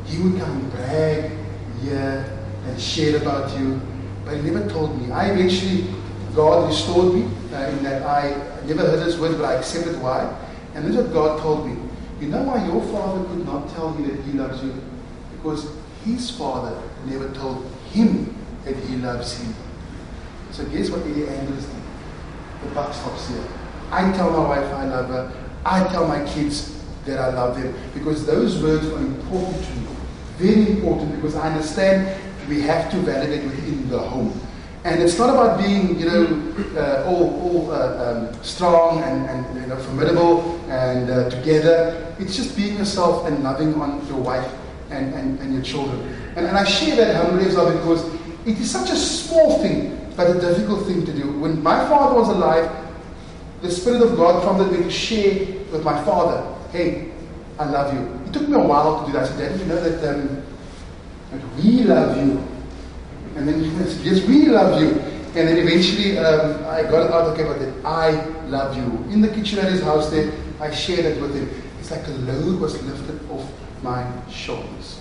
He 0.05 0.23
would 0.23 0.41
come 0.41 0.51
and 0.51 0.71
brag 0.71 1.31
here 1.81 2.39
and 2.65 2.81
share 2.81 3.17
about 3.17 3.59
you, 3.59 3.79
but 4.25 4.37
he 4.37 4.41
never 4.49 4.67
told 4.67 4.99
me. 4.99 5.11
I 5.11 5.31
eventually, 5.31 5.85
God 6.33 6.67
restored 6.67 7.13
me 7.13 7.23
uh, 7.53 7.69
in 7.69 7.83
that 7.83 8.03
I 8.03 8.58
never 8.65 8.81
heard 8.81 8.99
this 8.99 9.17
word, 9.17 9.37
but 9.37 9.45
I 9.45 9.55
accepted 9.55 10.01
why. 10.01 10.35
And 10.75 10.85
this 10.85 10.95
is 10.95 11.03
what 11.03 11.13
God 11.13 11.39
told 11.41 11.67
me. 11.67 11.77
You 12.19 12.27
know 12.27 12.43
why 12.43 12.65
your 12.65 12.81
father 12.91 13.23
could 13.29 13.45
not 13.45 13.69
tell 13.69 13.95
you 13.99 14.07
that 14.07 14.23
he 14.23 14.33
loves 14.33 14.63
you? 14.63 14.73
Because 15.37 15.71
his 16.03 16.29
father 16.31 16.81
never 17.05 17.29
told 17.33 17.65
him 17.91 18.35
that 18.65 18.75
he 18.75 18.97
loves 18.97 19.39
him. 19.39 19.55
So 20.51 20.65
guess 20.65 20.89
what 20.89 21.01
Eddie 21.01 21.27
Andrews 21.27 21.65
did? 21.65 21.81
The 22.63 22.75
buck 22.75 22.93
stops 22.93 23.29
here. 23.29 23.43
I 23.91 24.11
tell 24.11 24.31
my 24.31 24.47
wife 24.47 24.73
I 24.73 24.85
love 24.85 25.07
her. 25.09 25.31
I 25.65 25.87
tell 25.87 26.07
my 26.07 26.23
kids 26.25 26.83
that 27.05 27.19
I 27.19 27.33
love 27.33 27.59
them 27.59 27.73
because 27.93 28.25
those 28.25 28.61
words 28.61 28.85
are 28.87 28.97
important 28.97 29.63
to 29.63 29.71
me. 29.71 29.87
Very 30.37 30.71
important 30.71 31.15
because 31.15 31.35
I 31.35 31.49
understand 31.49 32.21
we 32.47 32.61
have 32.61 32.91
to 32.91 32.97
validate 32.97 33.43
within 33.43 33.89
the 33.89 33.99
home. 33.99 34.39
And 34.85 35.01
it's 35.01 35.17
not 35.17 35.29
about 35.29 35.59
being, 35.59 35.99
you 35.99 36.05
know, 36.05 36.53
uh, 36.77 37.03
all, 37.05 37.41
all 37.41 37.71
uh, 37.71 38.29
um, 38.29 38.43
strong 38.43 39.03
and, 39.03 39.29
and 39.29 39.61
you 39.61 39.67
know, 39.67 39.75
formidable 39.75 40.57
and 40.69 41.09
uh, 41.09 41.29
together. 41.29 42.15
It's 42.17 42.35
just 42.35 42.55
being 42.55 42.77
yourself 42.77 43.27
and 43.27 43.43
loving 43.43 43.73
on 43.75 44.05
your 44.07 44.19
wife 44.19 44.49
and, 44.89 45.13
and, 45.13 45.37
and 45.39 45.53
your 45.53 45.63
children. 45.63 45.99
And, 46.35 46.45
and 46.47 46.57
I 46.57 46.63
share 46.63 46.95
that 46.95 47.15
humbly 47.15 47.45
as 47.45 47.55
well 47.55 47.71
because 47.71 48.05
it 48.45 48.57
is 48.57 48.71
such 48.71 48.89
a 48.89 48.95
small 48.95 49.59
thing, 49.59 50.13
but 50.15 50.35
a 50.35 50.39
difficult 50.39 50.85
thing 50.87 51.05
to 51.05 51.13
do. 51.13 51.39
When 51.39 51.61
my 51.61 51.87
father 51.89 52.15
was 52.15 52.29
alive, 52.29 52.71
the 53.61 53.69
Spirit 53.69 54.01
of 54.01 54.15
God 54.15 54.41
prompted 54.43 54.71
me 54.71 54.83
to 54.83 54.89
share 54.89 55.45
with 55.71 55.83
my 55.83 56.01
father, 56.05 56.55
hey, 56.71 57.11
I 57.59 57.65
love 57.69 57.93
you. 57.93 58.19
It 58.25 58.33
took 58.33 58.47
me 58.47 58.55
a 58.55 58.59
while 58.59 59.01
to 59.01 59.11
do 59.11 59.17
that. 59.17 59.27
Said, 59.27 59.37
Daddy, 59.37 59.59
you 59.59 59.65
know 59.65 59.81
that, 59.81 60.15
um, 60.15 60.43
that 61.31 61.55
we 61.57 61.83
love 61.83 62.15
you. 62.15 62.41
And 63.39 63.47
then 63.47 63.63
he 63.63 63.69
said, 63.77 64.05
yes, 64.05 64.27
we 64.27 64.49
love 64.49 64.81
you. 64.81 64.99
And 64.99 65.47
then 65.47 65.57
eventually 65.59 66.17
um, 66.17 66.61
I 66.65 66.83
got 66.83 67.09
out, 67.09 67.29
okay, 67.29 67.43
but 67.45 67.57
then 67.57 67.73
I 67.85 68.11
love 68.47 68.75
you. 68.75 68.83
In 69.13 69.21
the 69.21 69.29
kitchen 69.29 69.59
at 69.59 69.71
his 69.71 69.81
house 69.81 70.09
there, 70.09 70.29
I 70.59 70.71
shared 70.71 71.05
it 71.05 71.21
with 71.21 71.33
him. 71.33 71.49
It's 71.79 71.89
like 71.89 72.05
a 72.07 72.11
load 72.11 72.59
was 72.59 72.83
lifted 72.83 73.31
off 73.31 73.49
my 73.81 74.05
shoulders. 74.29 74.99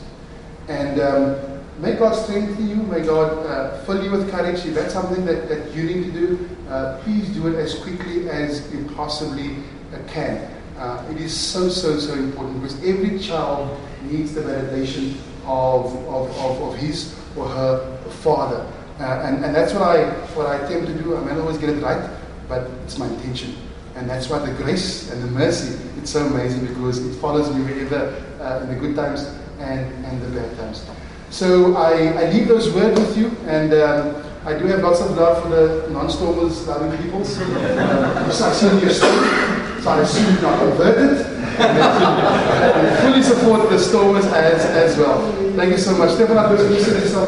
And 0.68 1.00
um, 1.00 1.60
may 1.80 1.94
God 1.94 2.12
strengthen 2.14 2.68
you. 2.68 2.76
May 2.76 3.00
God 3.00 3.44
uh, 3.44 3.82
fill 3.86 4.04
you 4.04 4.12
with 4.12 4.30
courage. 4.30 4.64
If 4.64 4.74
that's 4.74 4.92
something 4.92 5.24
that, 5.26 5.48
that 5.48 5.74
you 5.74 5.82
need 5.82 6.04
to 6.04 6.12
do, 6.12 6.48
uh, 6.68 7.00
please 7.02 7.28
do 7.30 7.48
it 7.48 7.56
as 7.56 7.74
quickly 7.74 8.30
as 8.30 8.72
you 8.72 8.84
possibly 8.94 9.56
uh, 9.92 9.98
can. 10.06 10.48
Uh, 10.76 11.04
it 11.10 11.16
is 11.20 11.36
so, 11.36 11.68
so, 11.68 11.98
so 11.98 12.14
important 12.14 12.62
because 12.62 12.76
every 12.84 13.18
child 13.18 13.76
needs 14.04 14.32
the 14.32 14.42
validation 14.42 15.16
of, 15.44 15.92
of, 16.06 16.30
of, 16.38 16.62
of 16.62 16.76
his 16.76 17.17
or 17.38 17.48
her 17.48 17.98
father. 18.22 18.66
Uh, 19.00 19.22
and, 19.24 19.44
and 19.44 19.54
that's 19.54 19.72
what 19.72 19.82
I, 19.82 20.10
what 20.34 20.46
I 20.46 20.56
attempt 20.56 20.88
to 20.88 21.02
do. 21.02 21.16
I 21.16 21.20
may 21.20 21.32
not 21.32 21.40
always 21.40 21.58
get 21.58 21.70
it 21.70 21.80
right, 21.82 22.10
but 22.48 22.68
it's 22.84 22.98
my 22.98 23.06
intention. 23.06 23.54
And 23.94 24.08
that's 24.08 24.28
why 24.28 24.38
the 24.38 24.52
grace 24.52 25.10
and 25.10 25.22
the 25.22 25.28
mercy, 25.28 25.78
it's 25.98 26.10
so 26.10 26.26
amazing 26.26 26.66
because 26.66 27.04
it 27.04 27.14
follows 27.20 27.52
me 27.54 27.62
wherever, 27.62 28.24
uh, 28.40 28.60
in 28.62 28.68
the 28.68 28.74
good 28.74 28.96
times 28.96 29.26
and, 29.58 30.04
and 30.04 30.22
the 30.22 30.40
bad 30.40 30.56
times. 30.56 30.84
So 31.30 31.76
I, 31.76 32.06
I 32.12 32.30
leave 32.30 32.48
those 32.48 32.72
words 32.72 32.98
with 32.98 33.16
you, 33.18 33.30
and 33.46 33.72
um, 33.74 34.24
I 34.44 34.58
do 34.58 34.66
have 34.66 34.80
lots 34.80 35.00
of 35.00 35.16
love 35.16 35.42
for 35.42 35.48
the 35.50 35.88
non-stormers, 35.90 36.66
loving 36.66 36.96
people. 37.02 37.18
Uh, 37.28 38.28
I 38.28 38.52
see 38.52 38.66
your 38.80 38.90
story, 38.90 39.82
so 39.82 39.90
I 39.90 40.00
assume 40.00 40.32
you're 40.34 40.42
not 40.42 40.58
converted. 40.58 41.37
fully 41.58 43.22
support 43.22 43.68
the 43.70 43.78
Stormers 43.78 44.26
as, 44.26 44.64
as 44.66 44.96
well. 44.96 45.32
Thank 45.56 45.72
you 45.72 45.78
so 45.78 45.96
much. 45.96 46.12
Stefan, 46.14 46.38
I 46.38 46.48
believe 46.48 46.70
you 46.70 46.80
said 46.80 46.94
there's 46.94 47.12
some 47.12 47.24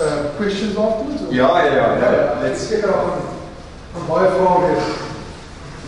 uh, 0.00 0.30
questions 0.36 0.76
afterwards? 0.76 1.22
Or? 1.22 1.32
Ja, 1.32 1.64
ja, 1.64 1.96
ja. 1.96 2.40
Let's 2.42 2.68
check 2.68 2.84
out 2.84 2.94
on, 2.94 3.20
on 3.94 4.02
my 4.08 4.26
phone 4.36 4.64
is, 4.76 4.84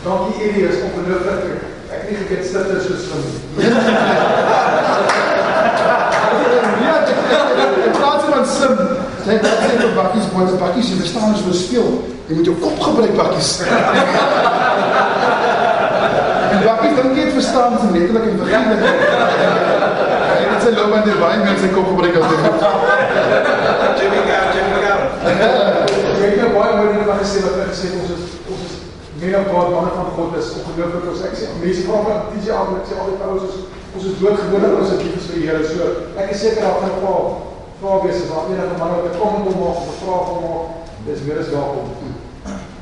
donkey 0.05 0.51
areas 0.51 0.77
op 0.83 0.97
een 0.97 1.07
luchtwerker. 1.09 1.61
Ek 1.93 2.09
nie 2.09 2.17
geweet 2.17 2.47
sitte 2.47 2.81
soos 2.81 3.05
van 3.11 3.21
nie. 3.27 3.37
Ja, 6.83 6.95
ek 7.03 7.93
praat 7.99 8.23
van 8.31 8.47
sim. 8.47 8.75
Jy 9.27 9.39
praat 9.39 9.61
van 9.83 9.95
bakkies, 9.99 10.27
bakkies, 10.59 10.89
jy 10.91 10.97
verstaan 11.03 11.35
as 11.35 11.45
jy 11.47 11.59
speel. 11.59 11.93
Jy 12.31 12.39
moet 12.39 12.49
jou 12.49 12.57
kop 12.63 12.81
gebruik 12.89 13.15
bakkies. 13.19 13.51
en 16.63 16.69
bakkies 16.69 16.95
dink 16.99 17.17
jy 17.17 17.25
het 17.27 17.35
verstaan 17.37 17.79
se 17.81 17.89
letterlik 17.95 18.27
en 18.31 18.37
figuurlik. 18.41 18.83
Hy 20.33 20.45
het 20.47 20.63
sy 20.65 20.73
loop 20.77 20.95
aan 20.97 21.07
die 21.07 21.19
baie 21.19 21.39
mense 21.43 21.71
kop 21.75 21.89
gebruik 21.91 22.19
as 22.19 22.27
dit. 22.31 22.43
Jimmy 23.99 24.21
Gar, 24.29 24.47
Jimmy 24.55 24.79
Gar. 24.85 25.03
Jy 26.21 26.29
het 26.29 26.39
nou 26.39 26.51
baie 26.55 26.77
mooi 26.79 26.89
dinge 26.93 27.17
gesê 27.23 27.43
wat 27.47 27.59
gesê 27.73 27.91
het, 27.91 27.99
ons 28.03 28.13
is 28.15 28.25
ons 28.53 28.63
is 28.69 28.77
meer 29.23 29.39
op 29.41 29.51
God, 29.55 29.73
manne 29.75 29.95
van 29.97 30.11
God 30.19 30.39
is 30.39 30.53
ongelooflik 30.61 31.09
ons 31.13 31.25
ek 31.29 31.39
sê 31.41 31.51
mense 31.63 31.87
vra 31.89 32.03
van 32.07 32.29
dis 32.35 32.51
ja, 32.51 32.63
ek 32.79 32.91
sê 32.91 32.99
altyd 32.99 33.27
ouers 33.27 33.49
is 33.49 33.57
ons 33.93 34.07
is 34.11 34.21
doodgebore 34.21 34.71
ons 34.79 34.95
is 34.95 35.03
lief 35.03 35.27
vir 35.27 35.39
die 35.39 35.47
Here. 35.49 35.65
So 35.67 35.91
ek 36.23 36.35
is 36.37 36.45
seker 36.45 36.63
daar 36.63 36.79
gaan 36.83 36.95
'n 36.95 37.03
paar 37.03 37.25
vrae 37.83 38.03
wees 38.07 38.23
as 38.23 38.31
daar 38.31 38.51
enige 38.55 38.79
manne 38.79 39.03
wat 39.03 39.11
'n 39.11 39.19
comment 39.19 39.45
wil 39.49 39.59
maak 39.65 39.83
of 39.83 39.91
'n 39.91 40.01
vraag 40.05 40.31
wil 40.31 40.41
maak, 40.47 40.67
dis 41.07 41.27
meer 41.27 41.43
as 41.43 41.51
welkom. 41.57 41.91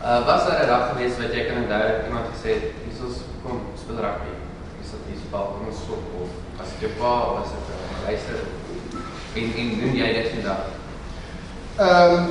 Uh, 0.00 0.20
was 0.28 0.44
daar 0.46 0.60
'n 0.64 0.70
dag 0.72 0.84
gewees 0.92 1.16
wat 1.20 1.32
jy 1.34 1.42
kan 1.48 1.62
onthou 1.62 1.82
dat 1.88 2.04
iemand 2.08 2.32
gesê 2.34 2.50
het, 2.56 2.79
"Hier 3.90 3.98
is 3.98 3.98
speel 3.98 4.04
rugby." 4.06 4.32
Is 4.82 4.90
dit 4.90 5.02
iets 5.12 5.24
ons 5.66 5.76
stop 5.84 6.02
of 6.22 6.28
was 6.58 6.68
dit 6.72 6.80
jou 6.80 6.92
pa 6.98 7.14
of 7.26 7.38
was 7.38 7.50
dit 7.54 7.66
uh, 7.74 8.06
luister 8.06 8.38
en 9.34 9.48
en 9.60 9.68
doen 9.80 9.94
jy 9.96 10.12
dit 10.12 10.28
vandag? 10.34 10.62
Ehm 11.76 12.14
um, 12.14 12.26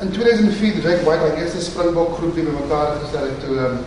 in 0.00 0.10
2004 0.10 0.74
het 0.74 0.86
ek 0.92 1.04
baie 1.04 1.18
daai 1.18 1.40
eerste 1.40 1.60
Springbok 1.62 2.16
groepie 2.16 2.44
bymekaar 2.44 2.96
gestel 3.02 3.28
het 3.28 3.44
toe 3.44 3.56
ehm 3.56 3.64
um, 3.64 3.78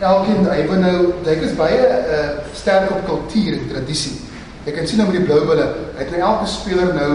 elkeen 0.00 0.48
hy 0.50 0.66
wou 0.66 0.78
nou 0.78 0.98
dit 1.24 1.42
is 1.42 1.54
baie 1.56 1.78
uh, 2.16 2.28
sterk 2.52 2.90
op 2.90 3.06
kultuur 3.06 3.58
en 3.58 3.68
tradisie. 3.68 4.20
Jy 4.64 4.72
kan 4.72 4.86
sien 4.86 4.98
nou 4.98 5.08
met 5.10 5.18
die 5.18 5.26
blou 5.28 5.46
bulle, 5.46 5.68
het 5.96 6.10
nou 6.10 6.20
elke 6.20 6.46
speler 6.46 6.94
nou 6.94 7.10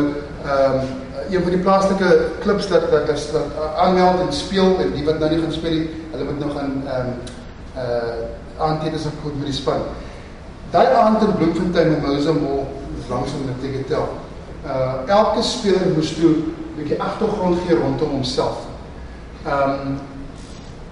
ehm 0.45 0.81
um, 0.81 0.97
een 1.29 1.43
van 1.45 1.53
die 1.53 1.61
plaaslike 1.61 2.09
klubs 2.41 2.67
dat 2.67 2.91
dat 2.91 3.07
dat, 3.07 3.29
dat 3.31 3.75
aanmeld 3.77 4.19
en 4.19 4.33
speel 4.33 4.79
en 4.79 4.93
die 4.95 5.05
wat 5.05 5.19
nou 5.19 5.29
nie 5.29 5.41
gaan 5.41 5.51
speel 5.53 5.71
nie, 5.71 5.89
hulle 6.11 6.23
moet 6.23 6.39
nou 6.39 6.51
gaan 6.57 6.77
ehm 6.85 7.09
um, 7.09 7.17
uh 7.77 8.47
aanteken 8.59 8.97
as 8.99 9.07
goed 9.23 9.37
met 9.37 9.45
die 9.45 9.55
span. 9.55 9.87
Daai 10.71 10.87
aand 10.93 11.21
in 11.25 11.35
Bloemfontein 11.35 11.95
in 11.95 12.01
Mozambique, 12.05 12.65
dis 12.95 13.09
langs 13.09 13.33
om 13.33 13.45
net 13.45 13.61
te 13.61 13.83
tel. 13.87 14.07
Uh 14.65 15.07
elke 15.07 15.41
speler 15.41 15.93
moes 15.95 16.13
toe 16.13 16.29
'n 16.29 16.53
bietjie 16.77 17.01
agtergrond 17.01 17.57
gee 17.65 17.75
rondom 17.75 18.09
homself. 18.09 18.67
Um, 19.47 19.99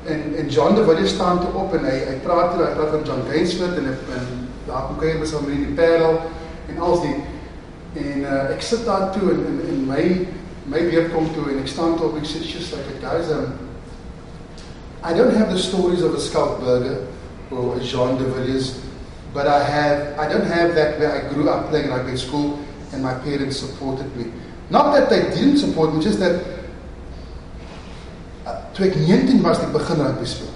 en 0.06 0.36
en 0.38 0.48
John 0.50 0.76
de 0.76 0.84
Villiers 0.84 1.14
staan 1.14 1.40
toe 1.40 1.62
op 1.62 1.74
en 1.74 1.86
hy 1.86 1.98
hy 2.10 2.16
praat 2.24 2.54
toe, 2.54 2.64
hy 2.64 2.74
praat 2.76 2.94
van 2.96 3.04
John 3.04 3.24
Gainsmith 3.30 3.78
en 3.78 3.88
en 3.88 4.28
daar 4.68 4.88
kom 4.88 4.98
kuier 4.98 5.20
met 5.20 5.32
hom 5.32 5.50
in 5.50 5.66
die 5.66 5.76
Parel 5.76 6.20
en 6.70 6.80
als 6.80 7.02
die 7.02 7.16
en 7.98 8.20
uh, 8.22 8.54
ek 8.54 8.62
sit 8.62 8.86
daar 8.86 9.12
toe 9.12 9.32
en 9.32 9.46
in 9.52 9.62
in 9.74 9.86
my 9.88 10.04
my 10.72 10.84
weer 10.90 11.10
kom 11.10 11.28
toe 11.36 11.50
en 11.52 11.60
ek 11.60 11.68
staan 11.72 11.96
toe 11.98 12.10
op 12.10 12.18
ek 12.20 12.28
sê 12.28 12.42
just 12.44 12.76
like 12.76 13.00
guys 13.04 13.32
um 13.32 13.54
I 15.04 15.14
don't 15.14 15.36
have 15.36 15.52
the 15.52 15.60
stories 15.60 16.02
of 16.02 16.16
a 16.16 16.20
Scout 16.20 16.60
Burger 16.64 16.98
or 17.52 17.80
John 17.80 18.18
de 18.18 18.26
Villiers 18.26 18.88
but 19.34 19.48
I 19.48 19.64
have 19.64 20.20
I 20.20 20.28
don't 20.28 20.46
have 20.46 20.76
that 20.76 21.00
where 21.00 21.12
I 21.12 21.34
grew 21.34 21.50
up 21.50 21.70
playing 21.70 21.90
rugby 21.90 22.14
at 22.14 22.20
school 22.20 22.60
and 22.92 23.04
my 23.04 23.14
parents 23.14 23.60
supported 23.60 24.16
me. 24.16 24.32
Not 24.70 24.94
that 24.94 25.10
they 25.10 25.22
didn't 25.36 25.58
support 25.58 25.94
me, 25.94 26.02
just 26.02 26.20
that 26.20 26.42
uh, 28.46 28.62
toe 28.74 28.88
ek 28.88 28.96
19 28.96 29.44
was, 29.44 29.62
ek 29.64 29.72
begin 29.76 30.04
rugby 30.04 30.26
speel. 30.26 30.54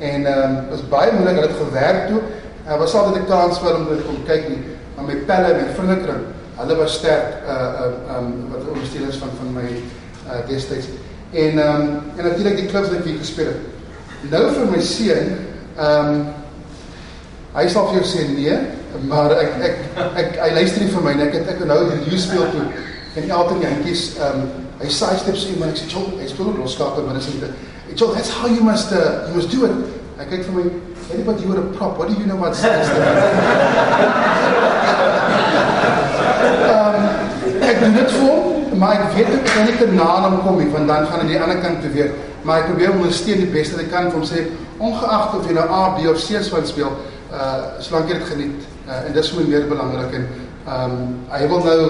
En 0.00 0.26
ehm 0.26 0.44
um, 0.44 0.70
was 0.72 0.84
baie 0.92 1.12
moeilik, 1.12 1.40
hulle 1.40 1.48
het 1.48 1.58
gewerk 1.62 2.06
toe. 2.10 2.20
Ek 2.66 2.78
was 2.80 2.94
altyd 2.94 3.22
ek 3.22 3.28
kans 3.30 3.60
vir 3.62 3.76
om 3.78 3.88
te 3.88 3.98
kom 4.06 4.22
kyk 4.28 4.48
nie, 4.52 4.76
maar 4.96 5.08
my 5.08 5.18
pelle 5.28 5.50
en 5.56 5.74
vriendekring, 5.76 6.22
hulle 6.60 6.78
was 6.78 6.96
sterk 7.00 7.44
uh 7.44 7.58
uh 7.86 8.16
um 8.18 8.32
wat 8.52 8.68
ondersteuners 8.68 9.20
van 9.22 9.36
van 9.40 9.52
my 9.58 9.68
uh 9.70 10.40
destyds. 10.48 10.92
En 11.32 11.62
ehm 11.64 11.84
um, 11.88 12.00
en 12.16 12.24
natuurlik 12.28 12.64
die 12.64 12.70
klubs 12.72 12.92
wat 12.92 13.00
ek 13.00 13.08
hier 13.12 13.22
gespeel 13.22 13.54
het. 13.54 14.28
Nou 14.32 14.44
vir 14.52 14.68
my 14.72 14.80
seun, 14.84 15.30
ehm 15.76 16.08
um, 16.08 16.26
hy 17.54 17.66
sal 17.68 17.88
vir 17.90 17.98
jou 17.98 18.06
sê 18.06 18.26
nee, 18.30 18.56
maar 19.10 19.32
ek 19.34 19.50
ek 19.68 19.76
ek, 19.98 20.08
ek 20.22 20.36
hy 20.38 20.50
luister 20.54 20.84
nie 20.84 20.92
vir 20.92 21.02
my 21.02 21.14
nie. 21.14 21.26
Ek 21.26 21.34
het 21.40 21.48
ek 21.54 21.64
nou 21.66 21.80
review 21.88 22.18
speel 22.18 22.46
toe 22.54 22.66
en 23.18 23.30
elke 23.38 23.54
jantjies 23.62 24.04
ehm 24.18 24.44
um, 24.44 24.68
hy 24.80 24.88
sê 24.88 25.10
steps 25.20 25.46
in 25.50 25.58
maar 25.60 25.72
ek 25.74 25.82
sê 25.82 25.86
"Joe, 25.90 26.06
hy 26.20 26.26
speel 26.28 26.52
ook 26.52 26.62
loskakel 26.62 27.04
maar 27.06 27.18
dis 27.18 27.28
nie 27.34 27.40
Hey, 27.90 27.96
Joe, 27.96 28.14
that's 28.14 28.30
how 28.30 28.46
you 28.46 28.62
must 28.62 28.92
uh, 28.92 29.26
you 29.28 29.34
must 29.34 29.50
do 29.50 29.64
it. 29.66 29.72
Hy 30.18 30.24
kyk 30.30 30.44
vir 30.46 30.54
my, 30.54 30.62
"Hey, 31.10 31.22
but 31.26 31.40
you 31.42 31.48
were 31.48 31.58
a 31.58 31.66
prop. 31.74 31.98
What 31.98 32.08
do 32.08 32.14
you 32.14 32.26
know 32.26 32.38
about 32.38 32.54
steps?" 32.54 32.88
Ehm 36.70 37.30
ek 37.70 37.80
doen 37.80 37.94
dit 37.94 38.12
vir 38.14 38.22
hom, 38.26 38.78
maar 38.80 39.04
ek 39.04 39.14
weet 39.14 39.30
ek 39.36 39.46
kan 39.46 39.66
nie 39.68 39.76
te 39.78 39.86
na 39.94 40.08
hom 40.24 40.38
kom 40.44 40.58
nie, 40.60 40.68
want 40.72 40.88
dan 40.90 41.06
gaan 41.10 41.22
hy 41.24 41.28
die 41.32 41.40
ander 41.40 41.60
kant 41.62 41.82
toe 41.84 41.90
weer. 41.94 42.10
Maar 42.42 42.58
ek 42.62 42.66
probeer 42.70 42.92
ondersteun 42.92 43.38
die 43.44 43.52
beste 43.52 43.76
wat 43.76 43.84
ek 43.84 43.90
kan 43.92 44.10
hom 44.14 44.24
sê, 44.24 44.46
ongeag 44.80 45.34
of 45.36 45.46
jy 45.46 45.52
nou 45.56 45.66
A, 45.68 45.80
B 45.96 46.06
of 46.08 46.20
C 46.22 46.40
span 46.42 46.66
speel, 46.66 46.92
uh 47.32 47.78
solank 47.84 48.08
jy 48.08 48.18
dit 48.18 48.28
geniet. 48.32 48.68
Uh, 48.88 49.06
en 49.06 49.12
dis 49.14 49.28
vir 49.30 49.40
my 49.42 49.48
meer 49.48 49.66
belangrik 49.70 50.14
en 50.18 50.24
ehm 50.66 50.94
um, 50.94 51.02
hy 51.30 51.46
wil 51.48 51.60
nou 51.64 51.80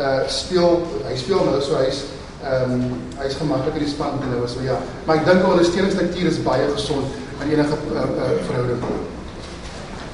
uh 0.00 0.20
speel, 0.28 0.78
hy 1.08 1.16
speel 1.16 1.42
nou 1.44 1.60
so 1.62 1.76
hy's 1.82 2.04
ehm 2.46 2.72
um, 2.76 2.84
hy's 3.20 3.36
gemaklik 3.40 3.74
in 3.80 3.84
die 3.84 3.90
span 3.92 4.18
nou 4.22 4.46
so 4.48 4.62
ja. 4.64 4.78
Maar 5.06 5.16
ek 5.16 5.26
dink 5.26 5.42
'n 5.42 5.50
ondersteuningsstruktuur 5.50 6.26
is 6.30 6.42
baie 6.42 6.68
gesond 6.74 7.06
in 7.42 7.50
enige 7.52 7.76
uh, 7.92 7.98
uh, 7.98 8.30
verhouding. 8.46 8.80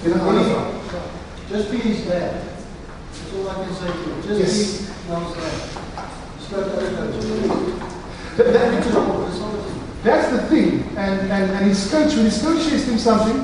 En 0.04 0.10
'n 0.10 0.20
ander 0.28 0.44
vraag. 0.44 0.70
Just 1.50 1.70
be 1.70 1.76
his 1.76 2.00
dad. 2.08 2.32
That's 3.12 3.32
all 3.36 3.46
I 3.50 3.54
can 3.60 3.74
say 3.76 3.90
to 3.92 4.02
you. 4.08 4.14
Just 4.28 4.40
Yes. 4.40 4.54
be 4.56 4.84
Mel's 5.08 5.32
dad. 5.36 5.56
Straight 6.44 6.64
out 6.64 6.80
That- 8.36 8.84
coach. 8.84 9.28
That's 10.02 10.28
the 10.32 10.42
thing. 10.48 10.82
And, 10.96 11.30
and, 11.30 11.50
and 11.52 11.66
his 11.66 11.90
coach, 11.90 12.14
when 12.14 12.24
his 12.24 12.42
coach 12.42 12.62
says 12.62 12.84
to 12.84 12.90
him 12.92 12.98
something, 12.98 13.38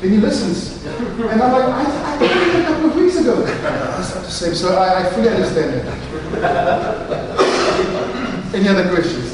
then 0.00 0.10
he 0.10 0.16
listens. 0.16 0.84
And 0.84 1.40
I'm 1.40 1.52
like, 1.52 1.64
I, 1.64 1.84
I 1.84 2.24
it 2.24 2.60
a 2.60 2.66
couple 2.66 2.90
of 2.90 2.96
weeks 2.96 3.16
ago. 3.16 3.44
It's 3.46 4.14
not 4.14 4.24
the 4.24 4.30
same. 4.30 4.54
So 4.54 4.76
I, 4.76 5.06
I 5.06 5.10
fully 5.10 5.28
understand 5.28 5.86
that. 5.86 7.34
Any 8.54 8.68
other 8.68 8.88
questions? 8.90 9.32